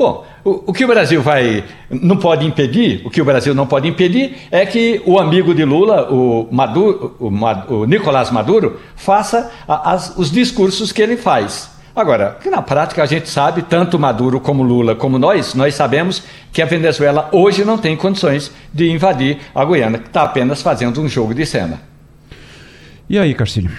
Bom, 0.00 0.24
o, 0.42 0.70
o, 0.70 0.72
que 0.72 0.82
o 0.82 0.88
Brasil 0.88 1.20
vai 1.20 1.62
não 1.90 2.16
pode 2.16 2.46
impedir, 2.46 3.02
o 3.04 3.10
que 3.10 3.20
o 3.20 3.24
Brasil 3.24 3.54
não 3.54 3.66
pode 3.66 3.86
impedir 3.86 4.34
é 4.50 4.64
que 4.64 5.02
o 5.04 5.18
amigo 5.18 5.54
de 5.54 5.62
Lula, 5.62 6.10
o, 6.10 6.48
Maduro, 6.50 7.14
o, 7.20 7.26
o 7.74 7.84
Nicolás 7.84 8.30
Maduro, 8.30 8.80
faça 8.96 9.52
as, 9.68 10.16
os 10.16 10.30
discursos 10.30 10.90
que 10.90 11.02
ele 11.02 11.18
faz. 11.18 11.70
Agora, 11.94 12.38
que 12.42 12.48
na 12.48 12.62
prática 12.62 13.02
a 13.02 13.06
gente 13.06 13.28
sabe, 13.28 13.60
tanto 13.60 13.98
Maduro 13.98 14.40
como 14.40 14.62
Lula, 14.62 14.94
como 14.94 15.18
nós, 15.18 15.52
nós 15.52 15.74
sabemos 15.74 16.22
que 16.50 16.62
a 16.62 16.64
Venezuela 16.64 17.28
hoje 17.30 17.62
não 17.62 17.76
tem 17.76 17.94
condições 17.94 18.50
de 18.72 18.90
invadir 18.90 19.36
a 19.54 19.62
Guiana, 19.66 19.98
que 19.98 20.06
está 20.06 20.22
apenas 20.22 20.62
fazendo 20.62 20.98
um 21.02 21.08
jogo 21.10 21.34
de 21.34 21.44
cena. 21.44 21.78
E 23.06 23.18
aí, 23.18 23.34
Carcílio? 23.34 23.70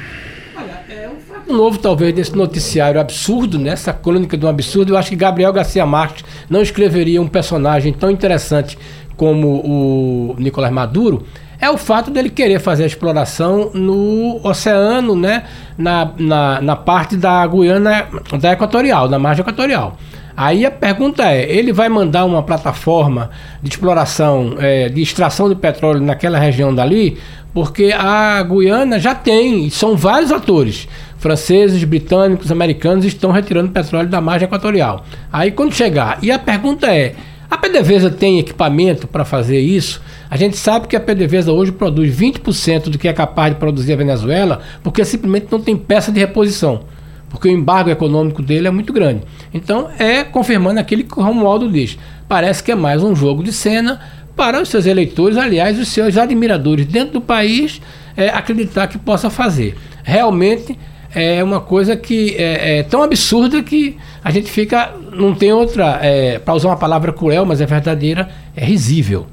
Novo, 1.51 1.77
talvez, 1.77 2.13
desse 2.13 2.35
noticiário 2.35 2.99
absurdo, 2.99 3.59
né? 3.59 3.75
crônica 4.01 4.37
de 4.37 4.45
um 4.45 4.49
absurdo, 4.49 4.93
eu 4.93 4.97
acho 4.97 5.09
que 5.09 5.15
Gabriel 5.15 5.53
Garcia 5.53 5.85
Marques 5.85 6.23
não 6.49 6.61
escreveria 6.61 7.21
um 7.21 7.27
personagem 7.27 7.93
tão 7.93 8.09
interessante 8.09 8.77
como 9.15 9.61
o 9.63 10.35
Nicolás 10.39 10.73
Maduro, 10.73 11.23
é 11.59 11.69
o 11.69 11.77
fato 11.77 12.09
dele 12.09 12.29
querer 12.29 12.59
fazer 12.59 12.83
a 12.83 12.87
exploração 12.87 13.69
no 13.73 14.39
oceano, 14.43 15.15
né? 15.15 15.43
Na, 15.77 16.11
na, 16.17 16.61
na 16.61 16.75
parte 16.75 17.15
da 17.15 17.45
Guiana 17.45 18.07
da 18.39 18.51
Equatorial, 18.51 19.07
da 19.07 19.19
margem 19.19 19.43
equatorial. 19.43 19.95
Aí 20.35 20.65
a 20.65 20.71
pergunta 20.71 21.23
é: 21.23 21.43
ele 21.51 21.71
vai 21.71 21.87
mandar 21.87 22.25
uma 22.25 22.41
plataforma 22.41 23.29
de 23.61 23.69
exploração, 23.69 24.55
é, 24.57 24.89
de 24.89 25.01
extração 25.03 25.49
de 25.49 25.55
petróleo 25.55 26.01
naquela 26.01 26.39
região 26.39 26.73
dali? 26.73 27.19
Porque 27.53 27.93
a 27.95 28.41
Guiana 28.41 28.97
já 28.97 29.13
tem, 29.13 29.69
são 29.69 29.95
vários 29.95 30.31
atores 30.31 30.87
franceses, 31.21 31.83
britânicos, 31.83 32.51
americanos 32.51 33.05
estão 33.05 33.31
retirando 33.31 33.69
petróleo 33.69 34.09
da 34.09 34.19
margem 34.19 34.47
equatorial. 34.47 35.05
Aí 35.31 35.51
quando 35.51 35.73
chegar, 35.73 36.17
e 36.21 36.31
a 36.31 36.39
pergunta 36.39 36.87
é: 36.87 37.13
a 37.49 37.55
PDVSA 37.57 38.09
tem 38.09 38.39
equipamento 38.39 39.07
para 39.07 39.23
fazer 39.23 39.59
isso? 39.59 40.01
A 40.29 40.35
gente 40.35 40.57
sabe 40.57 40.87
que 40.87 40.95
a 40.95 40.99
PDVSA 40.99 41.53
hoje 41.53 41.71
produz 41.71 42.13
20% 42.17 42.89
do 42.89 42.97
que 42.97 43.07
é 43.07 43.13
capaz 43.13 43.53
de 43.53 43.59
produzir 43.59 43.93
a 43.93 43.97
Venezuela, 43.97 44.61
porque 44.83 45.05
simplesmente 45.05 45.47
não 45.51 45.61
tem 45.61 45.77
peça 45.77 46.11
de 46.11 46.19
reposição. 46.19 46.85
Porque 47.29 47.47
o 47.47 47.51
embargo 47.51 47.91
econômico 47.91 48.41
dele 48.41 48.67
é 48.67 48.71
muito 48.71 48.91
grande. 48.91 49.21
Então, 49.53 49.89
é 49.99 50.23
confirmando 50.23 50.79
aquele 50.79 51.03
que 51.03 51.17
o 51.17 51.21
Romualdo 51.21 51.71
diz. 51.71 51.99
Parece 52.27 52.63
que 52.63 52.71
é 52.71 52.75
mais 52.75 53.03
um 53.03 53.15
jogo 53.15 53.43
de 53.43 53.53
cena 53.53 54.01
para 54.35 54.59
os 54.59 54.69
seus 54.69 54.85
eleitores, 54.85 55.37
aliás, 55.37 55.77
os 55.77 55.87
seus 55.87 56.17
admiradores 56.17 56.85
dentro 56.87 57.13
do 57.13 57.21
país, 57.21 57.79
é, 58.17 58.29
acreditar 58.29 58.87
que 58.87 58.97
possa 58.97 59.29
fazer. 59.29 59.77
Realmente 60.03 60.77
é 61.13 61.43
uma 61.43 61.59
coisa 61.59 61.95
que 61.95 62.35
é, 62.37 62.79
é 62.79 62.83
tão 62.83 63.03
absurda 63.03 63.61
que 63.61 63.97
a 64.23 64.31
gente 64.31 64.49
fica. 64.49 64.93
Não 65.13 65.33
tem 65.33 65.51
outra. 65.51 65.99
É, 66.01 66.39
para 66.39 66.53
usar 66.53 66.69
uma 66.69 66.77
palavra 66.77 67.11
cruel, 67.11 67.45
mas 67.45 67.61
é 67.61 67.65
verdadeira, 67.65 68.29
é 68.55 68.63
risível. 68.63 69.27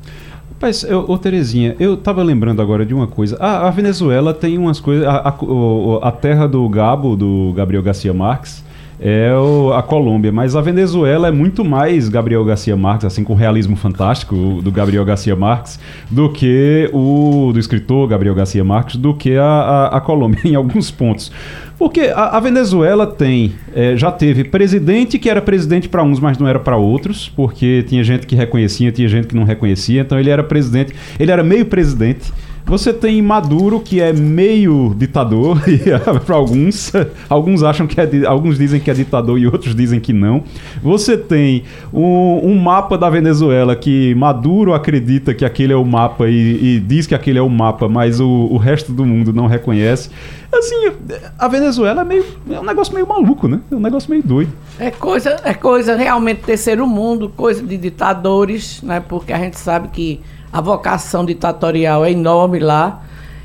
Rapaz, 0.52 0.82
eu, 0.82 1.04
ô 1.08 1.16
Terezinha, 1.16 1.76
eu 1.78 1.97
tava 1.97 2.20
lembrando 2.20 2.61
agora 2.61 2.85
de 2.85 2.92
uma 2.92 3.06
coisa. 3.06 3.37
Ah, 3.38 3.68
a 3.68 3.70
Venezuela 3.70 4.35
tem 4.35 4.58
umas 4.58 4.80
coisas. 4.80 5.06
A, 5.06 5.28
a, 5.28 6.08
a, 6.08 6.11
terra 6.11 6.49
do 6.49 6.68
Gabo, 6.68 7.14
do 7.14 7.52
Gabriel 7.54 7.82
Garcia 7.82 8.12
Marques, 8.12 8.64
é 9.00 9.33
o, 9.35 9.73
a 9.73 9.83
Colômbia, 9.83 10.33
mas 10.33 10.57
a 10.57 10.61
Venezuela 10.61 11.28
é 11.28 11.31
muito 11.31 11.64
mais 11.64 12.09
Gabriel 12.09 12.45
Garcia 12.45 12.76
Marques, 12.76 13.07
assim, 13.07 13.23
com 13.23 13.35
realismo 13.35 13.76
fantástico 13.76 14.61
do 14.62 14.73
Gabriel 14.73 15.05
Garcia 15.05 15.37
Marques, 15.37 15.78
do 16.11 16.31
que 16.31 16.90
o 16.93 17.50
do 17.52 17.59
escritor 17.59 18.09
Gabriel 18.09 18.35
Garcia 18.35 18.64
Marques, 18.64 18.97
do 18.97 19.14
que 19.14 19.37
a, 19.37 19.45
a, 19.45 19.97
a 19.99 20.00
Colômbia, 20.00 20.40
em 20.45 20.55
alguns 20.55 20.90
pontos. 20.90 21.31
Porque 21.78 22.12
a, 22.12 22.37
a 22.37 22.40
Venezuela 22.40 23.07
tem, 23.07 23.52
é, 23.73 23.97
já 23.97 24.11
teve 24.11 24.43
presidente 24.43 25.19
que 25.19 25.31
era 25.31 25.40
presidente 25.40 25.88
para 25.88 26.02
uns, 26.02 26.19
mas 26.19 26.37
não 26.37 26.49
era 26.49 26.59
para 26.59 26.76
outros, 26.76 27.28
porque 27.28 27.85
tinha 27.88 28.02
gente 28.02 28.26
que 28.26 28.35
reconhecia, 28.35 28.90
tinha 28.90 29.09
gente 29.09 29.28
que 29.28 29.37
não 29.37 29.45
reconhecia, 29.45 30.00
então 30.00 30.19
ele 30.19 30.28
era 30.28 30.43
presidente, 30.43 30.93
ele 31.21 31.31
era 31.31 31.45
meio 31.45 31.67
presidente. 31.67 32.33
Você 32.69 32.93
tem 32.93 33.23
Maduro, 33.23 33.81
que 33.81 33.99
é 33.99 34.13
meio 34.13 34.95
ditador, 34.95 35.59
para 36.27 36.37
alguns. 36.37 36.93
Alguns 37.27 37.63
acham 37.63 37.87
que 37.87 37.99
é. 37.99 38.27
Alguns 38.27 38.59
dizem 38.59 38.79
que 38.79 38.91
é 38.91 38.95
ditador 38.95 39.39
e 39.39 39.47
outros 39.47 39.75
dizem 39.75 39.99
que 39.99 40.13
não. 40.13 40.45
Você 40.83 41.17
tem 41.17 41.65
um, 41.91 42.51
um 42.51 42.61
mapa 42.61 42.99
da 42.99 43.09
Venezuela 43.09 43.75
que 43.75 44.15
Maduro 44.17 44.75
acredita 44.75 45.33
que 45.33 45.47
aquele 45.47 45.73
é 45.73 45.77
o 45.77 45.85
mapa 45.85 46.29
e, 46.29 46.77
e 46.77 46.81
diz 46.81 47.07
que 47.07 47.15
aquele 47.15 47.39
é 47.39 47.43
o 47.43 47.49
mapa, 47.49 47.89
mas 47.89 48.21
o, 48.21 48.29
o 48.29 48.59
resto 48.59 48.93
do 48.93 49.07
mundo 49.07 49.33
não 49.33 49.47
reconhece. 49.47 50.11
Assim, 50.53 50.91
a 51.39 51.49
Venezuela 51.49 52.03
é, 52.03 52.05
meio, 52.05 52.25
é 52.51 52.61
um 52.61 52.65
negócio 52.65 52.93
meio 52.93 53.07
maluco, 53.07 53.49
né? 53.49 53.61
É 53.71 53.75
um 53.75 53.81
negócio 53.81 54.11
meio 54.11 54.23
doido. 54.23 54.53
É 54.79 54.91
coisa, 54.91 55.37
é 55.43 55.55
coisa 55.55 55.97
realmente 55.97 56.43
terceiro 56.43 56.87
mundo, 56.87 57.31
coisa 57.35 57.63
de 57.63 57.79
ditadores, 57.79 58.83
né? 58.83 59.01
Porque 59.01 59.33
a 59.33 59.39
gente 59.39 59.59
sabe 59.59 59.89
que 59.89 60.21
a 60.52 60.61
vocação 60.61 61.25
ditatorial 61.25 62.05
é 62.05 62.12
enorme 62.12 62.59
lá. 62.59 63.02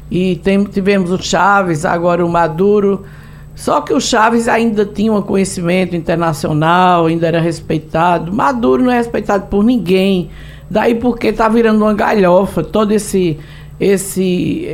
E 0.10 0.36
tem, 0.38 0.64
tivemos 0.64 1.12
o 1.12 1.22
Chaves, 1.22 1.86
agora 1.86 2.26
o 2.26 2.30
Maduro. 2.30 3.04
Só 3.56 3.82
que 3.82 3.94
o 3.94 4.02
Chaves 4.02 4.48
ainda 4.48 4.86
tinha 4.86 5.12
um 5.12 5.22
conhecimento 5.22 5.96
internacional, 5.96 7.06
ainda 7.06 7.28
era 7.28 7.40
respeitado. 7.40 8.34
Maduro 8.34 8.84
não 8.84 8.92
é 8.92 8.98
respeitado 8.98 9.48
por 9.48 9.64
ninguém. 9.64 10.30
Daí 10.70 10.96
porque 10.96 11.28
está 11.28 11.48
virando 11.50 11.84
uma 11.84 11.94
galhofa 11.94 12.64
todo 12.64 12.92
esse 12.92 13.38
esse 13.80 14.68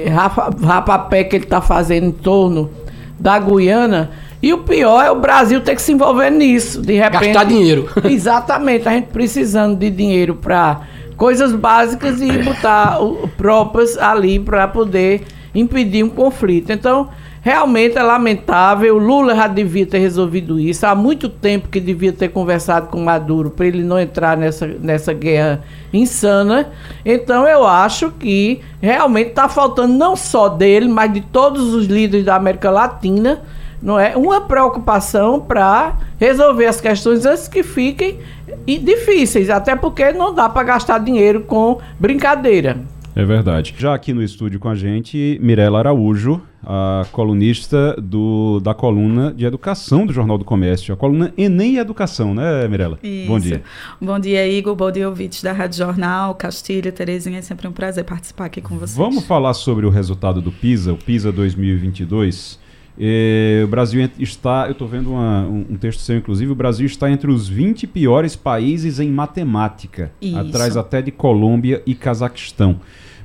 rapapé 0.61 1.23
que 1.23 1.35
ele 1.35 1.45
está 1.45 1.61
fazendo 1.61 2.07
em 2.07 2.11
torno 2.11 2.69
da 3.17 3.39
Guiana. 3.39 4.11
E 4.41 4.53
o 4.53 4.59
pior 4.59 5.03
é 5.03 5.11
o 5.11 5.19
Brasil 5.19 5.59
ter 5.61 5.75
que 5.75 5.81
se 5.81 5.91
envolver 5.91 6.29
nisso. 6.29 6.81
De 6.81 6.93
repente. 6.93 7.25
Gastar 7.25 7.43
dinheiro. 7.45 7.89
Exatamente, 8.05 8.87
a 8.87 8.91
gente 8.91 9.07
precisando 9.07 9.77
de 9.77 9.89
dinheiro 9.89 10.35
para 10.35 10.81
coisas 11.19 11.51
básicas 11.51 12.21
e 12.21 12.31
botar 12.39 13.03
o, 13.03 13.27
próprias 13.27 13.97
ali 13.97 14.39
para 14.39 14.65
poder 14.69 15.23
impedir 15.53 16.01
um 16.01 16.09
conflito. 16.09 16.71
Então, 16.71 17.09
realmente 17.41 17.97
é 17.97 18.01
lamentável. 18.01 18.95
O 18.95 18.99
Lula 18.99 19.35
já 19.35 19.45
devia 19.45 19.85
ter 19.85 19.99
resolvido 19.99 20.57
isso. 20.57 20.85
Há 20.87 20.95
muito 20.95 21.27
tempo 21.27 21.67
que 21.67 21.81
devia 21.81 22.13
ter 22.13 22.29
conversado 22.29 22.87
com 22.87 23.01
Maduro 23.03 23.49
para 23.49 23.67
ele 23.67 23.83
não 23.83 23.99
entrar 23.99 24.37
nessa, 24.37 24.65
nessa 24.65 25.11
guerra 25.11 25.61
insana. 25.91 26.69
Então, 27.03 27.45
eu 27.45 27.67
acho 27.67 28.11
que 28.11 28.61
realmente 28.81 29.31
está 29.31 29.49
faltando 29.49 29.93
não 29.93 30.15
só 30.15 30.47
dele, 30.47 30.87
mas 30.87 31.11
de 31.11 31.19
todos 31.19 31.73
os 31.73 31.85
líderes 31.85 32.25
da 32.25 32.35
América 32.35 32.71
Latina 32.71 33.41
não 33.81 33.99
é 33.99 34.15
uma 34.15 34.41
preocupação 34.41 35.39
para 35.39 35.97
resolver 36.19 36.65
as 36.65 36.81
questões 36.81 37.25
antes 37.25 37.47
que 37.47 37.63
fiquem 37.63 38.19
difíceis, 38.65 39.49
até 39.49 39.75
porque 39.75 40.11
não 40.11 40.33
dá 40.33 40.47
para 40.49 40.63
gastar 40.63 40.99
dinheiro 40.99 41.41
com 41.41 41.79
brincadeira. 41.99 42.77
É 43.15 43.25
verdade. 43.25 43.73
Já 43.77 43.93
aqui 43.93 44.13
no 44.13 44.23
estúdio 44.23 44.59
com 44.59 44.69
a 44.69 44.75
gente, 44.75 45.39
Mirela 45.41 45.79
Araújo, 45.79 46.41
a 46.63 47.05
colunista 47.11 47.95
do, 47.99 48.59
da 48.59 48.73
coluna 48.73 49.33
de 49.33 49.45
educação 49.45 50.05
do 50.05 50.13
Jornal 50.13 50.37
do 50.37 50.45
Comércio, 50.45 50.93
a 50.93 50.97
coluna 50.97 51.33
Enem 51.37 51.73
e 51.73 51.79
Educação, 51.79 52.33
né, 52.33 52.67
Mirela? 52.67 52.99
Isso. 53.01 53.27
Bom 53.27 53.39
dia. 53.39 53.63
Bom 53.99 54.19
dia, 54.19 54.47
Igor. 54.47 54.75
Bom 54.75 54.91
dia, 54.91 55.09
ouvintes 55.09 55.41
da 55.41 55.51
Rádio 55.51 55.79
Jornal, 55.79 56.35
Castilho, 56.35 56.91
Terezinha. 56.91 57.39
É 57.39 57.41
sempre 57.41 57.67
um 57.67 57.71
prazer 57.71 58.03
participar 58.03 58.45
aqui 58.45 58.61
com 58.61 58.75
vocês. 58.75 58.95
Vamos 58.95 59.25
falar 59.25 59.53
sobre 59.53 59.85
o 59.85 59.89
resultado 59.89 60.41
do 60.41 60.51
PISA, 60.51 60.93
o 60.93 60.97
PISA 60.97 61.31
2022. 61.31 62.59
É, 63.01 63.61
o 63.63 63.67
Brasil 63.67 64.09
está, 64.19 64.65
eu 64.65 64.73
estou 64.73 64.85
vendo 64.85 65.11
uma, 65.11 65.43
um, 65.43 65.65
um, 65.69 65.77
texto 65.77 66.01
seu, 66.01 66.17
inclusive, 66.17 66.51
o 66.51 66.55
Brasil 66.55 66.85
está 66.85 67.09
entre 67.09 67.31
os 67.31 67.47
20 67.47 67.87
piores 67.87 68.35
países 68.35 68.99
em 68.99 69.09
matemática, 69.09 70.11
Isso. 70.21 70.37
atrás 70.37 70.75
até 70.75 71.01
de 71.01 71.09
Colômbia 71.09 71.81
e 71.85 71.95
Cazaquistão. 71.95 72.81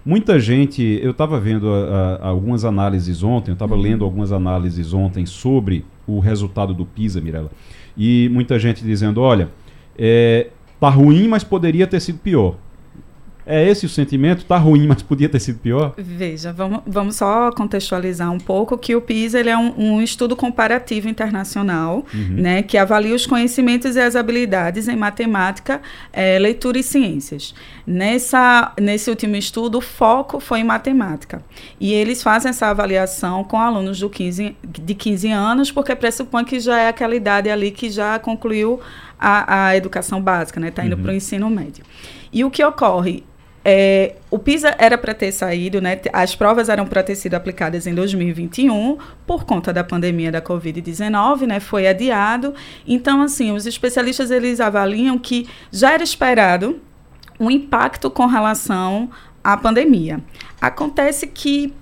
Muita 0.06 0.38
gente, 0.38 1.00
eu 1.02 1.10
estava 1.10 1.40
vendo 1.40 1.68
a, 1.68 2.18
a, 2.22 2.28
algumas 2.28 2.64
análises 2.64 3.24
ontem, 3.24 3.50
eu 3.50 3.54
estava 3.54 3.74
uhum. 3.74 3.80
lendo 3.80 4.04
algumas 4.04 4.30
análises 4.30 4.92
ontem 4.92 5.26
sobre 5.26 5.84
o 6.06 6.20
resultado 6.20 6.72
do 6.72 6.86
PISA, 6.86 7.20
Mirella, 7.20 7.50
e 7.96 8.28
muita 8.32 8.58
gente 8.60 8.84
dizendo, 8.84 9.20
olha, 9.20 9.48
é, 9.98 10.50
tá 10.78 10.88
ruim, 10.88 11.26
mas 11.26 11.42
poderia 11.42 11.86
ter 11.86 11.98
sido 11.98 12.18
pior. 12.18 12.56
É 13.46 13.68
esse 13.68 13.84
o 13.84 13.88
sentimento? 13.88 14.44
Tá 14.44 14.56
ruim, 14.56 14.86
mas 14.86 15.02
podia 15.02 15.28
ter 15.28 15.38
sido 15.38 15.58
pior? 15.58 15.94
Veja, 15.98 16.52
vamos, 16.52 16.80
vamos 16.86 17.16
só 17.16 17.50
contextualizar 17.52 18.30
um 18.30 18.38
pouco 18.38 18.78
que 18.78 18.96
o 18.96 19.00
PISA 19.00 19.40
ele 19.40 19.50
é 19.50 19.56
um, 19.56 19.74
um 19.76 20.02
estudo 20.02 20.34
comparativo 20.34 21.08
internacional, 21.08 22.04
uhum. 22.14 22.42
né, 22.42 22.62
que 22.62 22.78
avalia 22.78 23.14
os 23.14 23.26
conhecimentos 23.26 23.96
e 23.96 24.00
as 24.00 24.16
habilidades 24.16 24.88
em 24.88 24.96
matemática, 24.96 25.82
é, 26.12 26.38
leitura 26.38 26.78
e 26.78 26.82
ciências. 26.82 27.54
Nessa, 27.86 28.72
nesse 28.80 29.10
último 29.10 29.36
estudo, 29.36 29.78
o 29.78 29.80
foco 29.82 30.40
foi 30.40 30.60
em 30.60 30.64
matemática. 30.64 31.42
E 31.78 31.92
eles 31.92 32.22
fazem 32.22 32.48
essa 32.48 32.68
avaliação 32.68 33.44
com 33.44 33.58
alunos 33.58 34.00
do 34.00 34.08
15, 34.08 34.56
de 34.62 34.94
15 34.94 35.30
anos, 35.30 35.70
porque 35.70 35.94
pressupõe 35.94 36.44
que 36.44 36.58
já 36.60 36.80
é 36.80 36.88
aquela 36.88 37.14
idade 37.14 37.50
ali 37.50 37.70
que 37.70 37.90
já 37.90 38.18
concluiu 38.18 38.80
a, 39.18 39.66
a 39.66 39.76
educação 39.76 40.20
básica, 40.20 40.58
né? 40.58 40.68
Está 40.68 40.84
indo 40.84 40.96
uhum. 40.96 41.02
para 41.02 41.12
o 41.12 41.14
ensino 41.14 41.48
médio. 41.50 41.84
E 42.32 42.44
o 42.44 42.50
que 42.50 42.64
ocorre? 42.64 43.22
É, 43.64 44.16
o 44.30 44.38
PISA 44.38 44.74
era 44.78 44.98
para 44.98 45.14
ter 45.14 45.32
saído, 45.32 45.80
né? 45.80 45.98
As 46.12 46.34
provas 46.34 46.68
eram 46.68 46.86
para 46.86 47.02
ter 47.02 47.14
sido 47.14 47.34
aplicadas 47.34 47.86
em 47.86 47.94
2021 47.94 48.98
por 49.26 49.44
conta 49.44 49.72
da 49.72 49.82
pandemia 49.82 50.30
da 50.30 50.42
Covid-19, 50.42 51.46
né? 51.46 51.60
Foi 51.60 51.86
adiado. 51.88 52.54
Então, 52.86 53.22
assim, 53.22 53.52
os 53.52 53.64
especialistas 53.64 54.30
eles 54.30 54.60
avaliam 54.60 55.18
que 55.18 55.48
já 55.72 55.92
era 55.92 56.02
esperado 56.02 56.80
um 57.40 57.50
impacto 57.50 58.10
com 58.10 58.26
relação 58.26 59.10
à 59.42 59.56
pandemia. 59.56 60.20
Acontece 60.60 61.26
que 61.26 61.72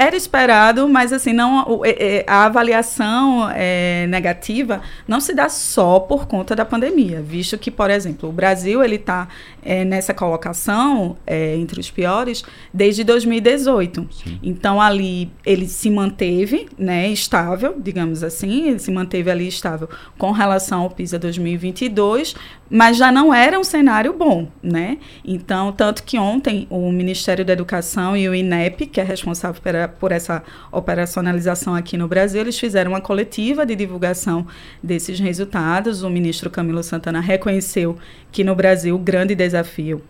era 0.00 0.16
esperado, 0.16 0.88
mas 0.88 1.12
assim, 1.12 1.34
não, 1.34 1.84
é, 1.84 1.90
é, 1.90 2.24
a 2.26 2.46
avaliação 2.46 3.50
é, 3.54 4.06
negativa 4.06 4.80
não 5.06 5.20
se 5.20 5.34
dá 5.34 5.50
só 5.50 6.00
por 6.00 6.26
conta 6.26 6.56
da 6.56 6.64
pandemia, 6.64 7.20
visto 7.20 7.58
que, 7.58 7.70
por 7.70 7.90
exemplo, 7.90 8.30
o 8.30 8.32
Brasil 8.32 8.82
ele 8.82 8.96
está 8.96 9.28
é, 9.62 9.84
nessa 9.84 10.14
colocação 10.14 11.18
é, 11.26 11.54
entre 11.54 11.78
os 11.78 11.90
piores 11.90 12.42
desde 12.72 13.04
2018. 13.04 14.08
Sim. 14.10 14.38
Então 14.42 14.80
ali 14.80 15.30
ele 15.44 15.68
se 15.68 15.90
manteve, 15.90 16.66
né, 16.78 17.10
estável, 17.10 17.76
digamos 17.78 18.24
assim, 18.24 18.68
ele 18.68 18.78
se 18.78 18.90
manteve 18.90 19.30
ali 19.30 19.46
estável 19.46 19.86
com 20.16 20.30
relação 20.30 20.80
ao 20.80 20.90
PISA 20.90 21.18
2022, 21.18 22.34
mas 22.70 22.96
já 22.96 23.10
não 23.10 23.34
era 23.34 23.58
um 23.58 23.64
cenário 23.64 24.12
bom, 24.12 24.48
né? 24.62 24.98
Então 25.24 25.72
tanto 25.72 26.04
que 26.04 26.16
ontem 26.18 26.66
o 26.70 26.90
Ministério 26.92 27.44
da 27.44 27.52
Educação 27.52 28.16
e 28.16 28.28
o 28.28 28.34
INEP, 28.34 28.86
que 28.86 29.00
é 29.00 29.04
responsável 29.04 29.60
pela 29.60 29.88
por 29.88 30.12
essa 30.12 30.42
operacionalização 30.70 31.74
aqui 31.74 31.96
no 31.96 32.06
Brasil, 32.06 32.40
eles 32.40 32.58
fizeram 32.58 32.92
uma 32.92 33.00
coletiva 33.00 33.66
de 33.66 33.74
divulgação 33.74 34.46
desses 34.82 35.18
resultados. 35.18 36.02
O 36.02 36.10
ministro 36.10 36.48
Camilo 36.48 36.82
Santana 36.82 37.20
reconheceu 37.20 37.98
que 38.30 38.44
no 38.44 38.54
Brasil 38.54 38.94
o 38.94 38.98
grande 38.98 39.34
desafio 39.34 40.02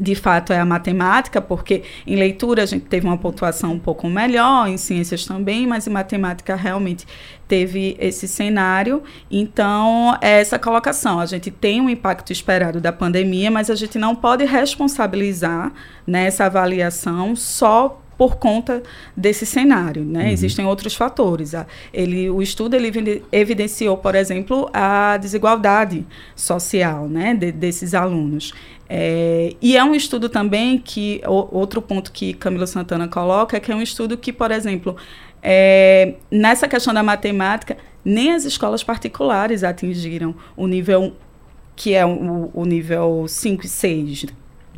de 0.00 0.14
fato 0.14 0.52
é 0.52 0.58
a 0.58 0.64
matemática, 0.64 1.40
porque 1.40 1.82
em 2.06 2.16
leitura 2.16 2.62
a 2.62 2.66
gente 2.66 2.86
teve 2.86 3.06
uma 3.06 3.18
pontuação 3.18 3.72
um 3.72 3.78
pouco 3.78 4.08
melhor, 4.08 4.68
em 4.68 4.76
ciências 4.76 5.24
também, 5.24 5.66
mas 5.66 5.86
em 5.86 5.90
matemática 5.90 6.54
realmente 6.54 7.06
teve 7.46 7.96
esse 7.98 8.26
cenário. 8.26 9.02
Então, 9.30 10.16
é 10.20 10.40
essa 10.40 10.58
colocação. 10.58 11.20
A 11.20 11.26
gente 11.26 11.50
tem 11.50 11.80
um 11.80 11.88
impacto 11.88 12.32
esperado 12.32 12.80
da 12.80 12.92
pandemia, 12.92 13.50
mas 13.50 13.70
a 13.70 13.74
gente 13.74 13.98
não 13.98 14.14
pode 14.14 14.44
responsabilizar 14.44 15.72
nessa 16.06 16.44
né, 16.44 16.46
avaliação 16.46 17.34
só 17.34 18.03
por 18.16 18.36
conta 18.36 18.82
desse 19.16 19.44
cenário, 19.44 20.04
né? 20.04 20.24
Uhum. 20.24 20.30
Existem 20.30 20.66
outros 20.66 20.94
fatores. 20.94 21.52
Ele, 21.92 22.30
o 22.30 22.40
estudo 22.40 22.74
ele 22.74 23.22
evidenciou, 23.32 23.96
por 23.96 24.14
exemplo, 24.14 24.68
a 24.72 25.16
desigualdade 25.16 26.06
social, 26.34 27.08
né, 27.08 27.34
de, 27.34 27.52
desses 27.52 27.94
alunos. 27.94 28.52
É, 28.88 29.54
e 29.60 29.76
é 29.76 29.84
um 29.84 29.94
estudo 29.94 30.28
também 30.28 30.78
que 30.78 31.20
o, 31.26 31.56
outro 31.56 31.80
ponto 31.80 32.12
que 32.12 32.34
Camila 32.34 32.66
Santana 32.66 33.08
coloca 33.08 33.56
é 33.56 33.60
que 33.60 33.72
é 33.72 33.74
um 33.74 33.82
estudo 33.82 34.16
que, 34.16 34.32
por 34.32 34.50
exemplo, 34.50 34.96
é, 35.42 36.14
nessa 36.30 36.68
questão 36.68 36.92
da 36.92 37.02
matemática, 37.02 37.76
nem 38.04 38.32
as 38.32 38.44
escolas 38.44 38.84
particulares 38.84 39.64
atingiram 39.64 40.34
o 40.56 40.66
nível 40.66 41.14
que 41.76 41.92
é 41.92 42.06
o, 42.06 42.50
o 42.54 42.64
nível 42.64 43.26
5 43.26 43.64
e 43.64 43.68
6, 43.68 44.26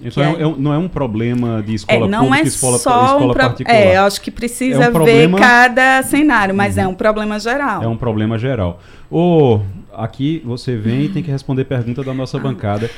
isso 0.01 0.21
é, 0.21 0.31
é, 0.31 0.55
não 0.57 0.75
é 0.75 0.79
um 0.79 0.89
problema 0.89 1.63
de 1.63 1.75
escola 1.75 2.07
é, 2.07 2.09
não 2.09 2.25
pública 2.25 2.45
é 2.45 2.49
escola, 2.49 2.79
só 2.79 3.05
escola 3.05 3.33
um 3.33 3.35
particular. 3.35 3.77
É, 3.77 3.97
eu 3.97 4.03
acho 4.03 4.21
que 4.21 4.31
precisa 4.31 4.85
é 4.85 4.89
um 4.89 4.93
problema... 4.93 5.39
ver 5.39 5.45
cada 5.45 6.03
cenário, 6.03 6.55
mas 6.55 6.77
uhum. 6.77 6.83
é 6.83 6.89
um 6.89 6.95
problema 6.95 7.39
geral. 7.41 7.83
É 7.83 7.89
um 7.89 7.97
problema 7.97 8.39
geral. 8.39 8.81
Ô, 9.11 9.61
aqui 9.93 10.43
você 10.45 10.77
vem 10.77 11.05
e 11.05 11.09
tem 11.09 11.23
que 11.23 11.31
responder 11.31 11.65
pergunta 11.65 12.03
da 12.05 12.13
nossa 12.13 12.39
bancada. 12.39 12.91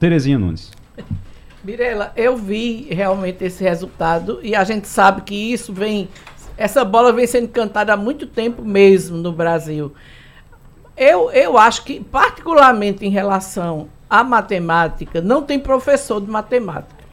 Terezinha 0.00 0.38
Nunes. 0.38 0.70
Mirela, 1.62 2.12
eu 2.16 2.36
vi 2.36 2.86
realmente 2.90 3.44
esse 3.44 3.62
resultado 3.62 4.40
e 4.42 4.54
a 4.54 4.64
gente 4.64 4.88
sabe 4.88 5.22
que 5.22 5.34
isso 5.34 5.72
vem. 5.72 6.08
Essa 6.56 6.84
bola 6.84 7.12
vem 7.12 7.26
sendo 7.26 7.48
cantada 7.48 7.92
há 7.92 7.96
muito 7.96 8.26
tempo 8.26 8.64
mesmo 8.64 9.18
no 9.18 9.32
Brasil. 9.32 9.92
Eu, 10.96 11.30
eu 11.30 11.58
acho 11.58 11.84
que, 11.84 12.00
particularmente 12.00 13.04
em 13.04 13.10
relação 13.10 13.88
a 14.08 14.24
matemática, 14.24 15.20
não 15.20 15.42
tem 15.42 15.58
professor 15.58 16.20
de 16.20 16.30
matemática. 16.30 17.04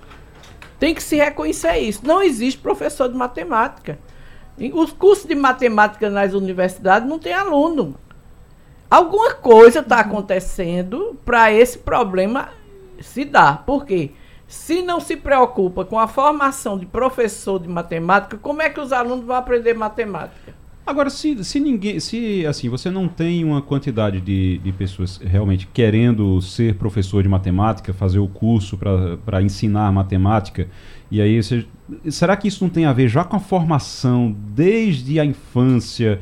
Tem 0.79 0.93
que 0.93 1.03
se 1.03 1.15
reconhecer 1.15 1.77
isso. 1.77 2.05
Não 2.05 2.21
existe 2.21 2.59
professor 2.59 3.09
de 3.09 3.15
matemática. 3.15 3.97
Os 4.73 4.91
cursos 4.91 5.25
de 5.25 5.35
matemática 5.35 6.09
nas 6.09 6.33
universidades 6.33 7.07
não 7.07 7.19
tem 7.19 7.33
aluno. 7.33 7.95
Alguma 8.89 9.33
coisa 9.33 9.79
está 9.79 9.99
acontecendo 9.99 11.17
para 11.25 11.51
esse 11.51 11.79
problema 11.79 12.49
se 13.01 13.25
dar. 13.25 13.65
Por 13.65 13.85
quê? 13.85 14.11
Se 14.47 14.81
não 14.81 14.99
se 14.99 15.17
preocupa 15.17 15.83
com 15.83 15.99
a 15.99 16.07
formação 16.07 16.77
de 16.77 16.85
professor 16.85 17.59
de 17.59 17.67
matemática, 17.67 18.37
como 18.37 18.61
é 18.61 18.69
que 18.69 18.79
os 18.79 18.93
alunos 18.93 19.25
vão 19.25 19.35
aprender 19.35 19.73
matemática? 19.73 20.53
Agora, 20.85 21.09
se, 21.09 21.43
se 21.43 21.59
ninguém. 21.59 21.99
Se 21.99 22.45
assim, 22.45 22.69
você 22.69 22.91
não 22.91 23.07
tem 23.07 23.43
uma 23.43 23.61
quantidade 23.61 24.21
de, 24.21 24.59
de 24.59 24.71
pessoas 24.71 25.17
realmente 25.17 25.67
querendo 25.73 26.39
ser 26.41 26.75
professor 26.75 27.23
de 27.23 27.29
matemática, 27.29 27.91
fazer 27.91 28.19
o 28.19 28.27
curso 28.27 28.77
para 29.25 29.41
ensinar 29.41 29.91
matemática, 29.91 30.67
e 31.09 31.19
aí 31.19 31.41
você, 31.41 31.65
será 32.09 32.37
que 32.37 32.47
isso 32.47 32.63
não 32.63 32.69
tem 32.69 32.85
a 32.85 32.93
ver 32.93 33.07
já 33.07 33.23
com 33.23 33.35
a 33.35 33.39
formação 33.39 34.35
desde 34.53 35.19
a 35.19 35.25
infância? 35.25 36.19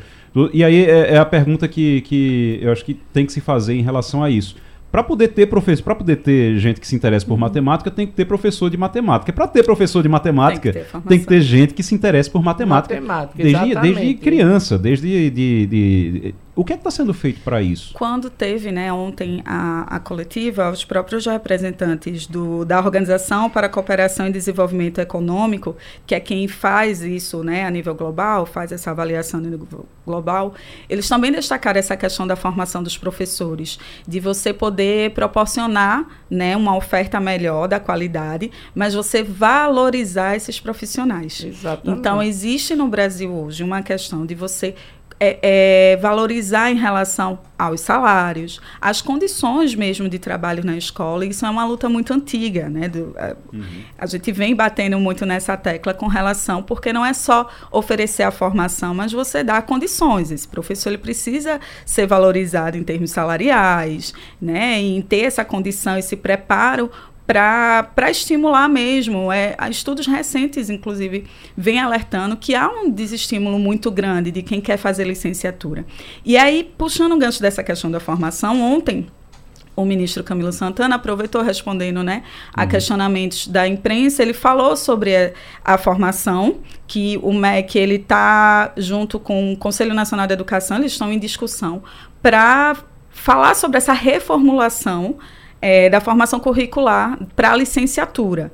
E 0.53 0.63
aí 0.63 0.85
é, 0.85 1.15
é 1.15 1.17
a 1.17 1.25
pergunta 1.25 1.67
que, 1.67 2.01
que 2.01 2.59
eu 2.61 2.71
acho 2.71 2.85
que 2.85 2.93
tem 3.11 3.25
que 3.25 3.33
se 3.33 3.41
fazer 3.41 3.73
em 3.73 3.81
relação 3.81 4.23
a 4.23 4.29
isso. 4.29 4.55
Para 4.93 5.01
poder 5.01 5.29
ter 5.29 5.47
professor, 5.47 5.83
para 5.83 5.95
poder 5.95 6.17
ter 6.17 6.55
gente 6.59 6.79
que 6.79 6.85
se 6.85 6.95
interessa 6.95 7.25
por 7.25 7.33
uhum. 7.33 7.39
matemática, 7.39 7.89
tem 7.89 8.05
que 8.05 8.13
ter 8.13 8.25
professor 8.25 8.69
de 8.69 8.77
matemática. 8.77 9.33
Para 9.33 9.47
ter 9.47 9.63
professor 9.63 10.03
de 10.03 10.07
matemática, 10.07 10.71
tem 10.71 10.83
que, 10.83 10.91
ter, 10.91 11.01
tem 11.09 11.19
que 11.19 11.25
ter 11.25 11.41
gente 11.41 11.73
que 11.73 11.81
se 11.81 11.95
interessa 11.95 12.29
por 12.29 12.43
matemática, 12.43 12.93
matemática 13.01 13.41
desde, 13.41 13.73
desde 13.73 14.13
criança, 14.13 14.77
desde 14.77 15.31
de, 15.31 15.65
de, 15.65 16.35
o 16.55 16.63
que 16.63 16.73
é 16.73 16.75
está 16.75 16.91
sendo 16.91 17.13
feito 17.13 17.41
para 17.41 17.61
isso? 17.61 17.93
Quando 17.93 18.29
teve, 18.29 18.71
né, 18.71 18.93
ontem 18.93 19.41
a, 19.45 19.95
a 19.95 19.99
coletiva, 19.99 20.69
os 20.69 20.85
próprios 20.85 21.25
representantes 21.25 22.27
do, 22.27 22.63
da 22.63 22.77
Organização 22.79 23.49
para 23.49 23.65
a 23.67 23.69
Cooperação 23.69 24.27
e 24.27 24.31
Desenvolvimento 24.31 24.99
Econômico, 24.99 25.75
que 26.05 26.13
é 26.13 26.19
quem 26.19 26.47
faz 26.47 27.01
isso, 27.01 27.43
né, 27.43 27.65
a 27.65 27.71
nível 27.71 27.95
global, 27.95 28.45
faz 28.45 28.71
essa 28.71 28.91
avaliação 28.91 29.39
a 29.39 29.43
nível 29.43 29.87
global, 30.05 30.53
eles 30.87 31.07
também 31.07 31.31
destacaram 31.31 31.79
essa 31.79 31.97
questão 31.97 32.27
da 32.27 32.35
formação 32.35 32.83
dos 32.83 32.97
professores, 32.97 33.79
de 34.07 34.19
você 34.19 34.53
poder 34.53 35.11
proporcionar, 35.11 36.05
né, 36.29 36.55
uma 36.55 36.75
oferta 36.75 37.19
melhor 37.19 37.67
da 37.67 37.79
qualidade, 37.79 38.51
mas 38.75 38.93
você 38.93 39.23
valorizar 39.23 40.35
esses 40.35 40.59
profissionais. 40.59 41.43
Exatamente. 41.43 41.99
Então 41.99 42.21
existe 42.21 42.75
no 42.75 42.87
Brasil 42.87 43.33
hoje 43.33 43.63
uma 43.63 43.81
questão 43.81 44.23
de 44.23 44.35
você 44.35 44.75
é, 45.25 45.39
é, 45.41 45.97
valorizar 46.01 46.69
em 46.69 46.75
relação 46.75 47.39
aos 47.57 47.79
salários, 47.79 48.59
as 48.81 49.01
condições 49.01 49.73
mesmo 49.73 50.09
de 50.09 50.19
trabalho 50.19 50.65
na 50.65 50.75
escola. 50.75 51.25
Isso 51.25 51.45
é 51.45 51.49
uma 51.49 51.63
luta 51.63 51.87
muito 51.87 52.11
antiga, 52.11 52.67
né? 52.67 52.89
Do, 52.89 53.15
a, 53.17 53.33
uhum. 53.53 53.63
a, 53.97 54.05
gente 54.05 54.33
vem 54.33 54.53
batendo 54.53 54.99
muito 54.99 55.25
nessa 55.25 55.55
tecla 55.55 55.93
com 55.93 56.07
relação, 56.07 56.61
porque 56.61 56.91
não 56.91 57.05
é 57.05 57.13
só 57.13 57.49
oferecer 57.71 58.23
a 58.23 58.31
formação, 58.31 58.93
mas 58.93 59.13
você 59.13 59.45
dá 59.45 59.61
condições. 59.61 60.29
Esse 60.29 60.47
professor 60.47 60.89
ele 60.89 60.97
precisa 60.97 61.57
ser 61.85 62.05
valorizado 62.05 62.77
em 62.77 62.83
termos 62.83 63.11
salariais, 63.11 64.13
né? 64.41 64.77
Em 64.81 65.01
ter 65.01 65.21
essa 65.21 65.45
condição, 65.45 65.97
esse 65.97 66.17
preparo 66.17 66.91
para 67.25 68.09
estimular 68.09 68.67
mesmo. 68.67 69.31
É, 69.31 69.55
estudos 69.69 70.07
recentes, 70.07 70.69
inclusive, 70.69 71.25
vêm 71.55 71.79
alertando 71.79 72.35
que 72.35 72.55
há 72.55 72.69
um 72.69 72.89
desestímulo 72.89 73.57
muito 73.57 73.89
grande 73.89 74.31
de 74.31 74.41
quem 74.41 74.59
quer 74.59 74.77
fazer 74.77 75.05
licenciatura. 75.05 75.85
E 76.25 76.37
aí, 76.37 76.71
puxando 76.77 77.13
o 77.13 77.17
gancho 77.17 77.41
dessa 77.41 77.63
questão 77.63 77.89
da 77.89 77.99
formação, 77.99 78.61
ontem 78.61 79.07
o 79.75 79.85
ministro 79.85 80.23
Camilo 80.23 80.51
Santana 80.51 80.95
aproveitou 80.95 81.41
respondendo 81.41 82.03
né, 82.03 82.23
a 82.53 82.63
uhum. 82.63 82.67
questionamentos 82.67 83.47
da 83.47 83.67
imprensa. 83.67 84.21
Ele 84.21 84.33
falou 84.33 84.75
sobre 84.75 85.15
a, 85.15 85.31
a 85.63 85.77
formação, 85.77 86.57
que 86.87 87.17
o 87.23 87.33
MEC 87.33 87.77
ele 87.77 87.95
está 87.95 88.71
junto 88.77 89.19
com 89.19 89.53
o 89.53 89.57
Conselho 89.57 89.93
Nacional 89.93 90.27
de 90.27 90.33
Educação, 90.33 90.77
eles 90.77 90.91
estão 90.91 91.11
em 91.11 91.17
discussão 91.17 91.81
para 92.21 92.77
falar 93.09 93.55
sobre 93.55 93.77
essa 93.77 93.93
reformulação 93.93 95.17
é, 95.63 95.89
da 95.89 96.01
formação 96.01 96.41
curricular 96.41 97.17
para 97.37 97.53
a 97.53 97.55
licenciatura. 97.55 98.51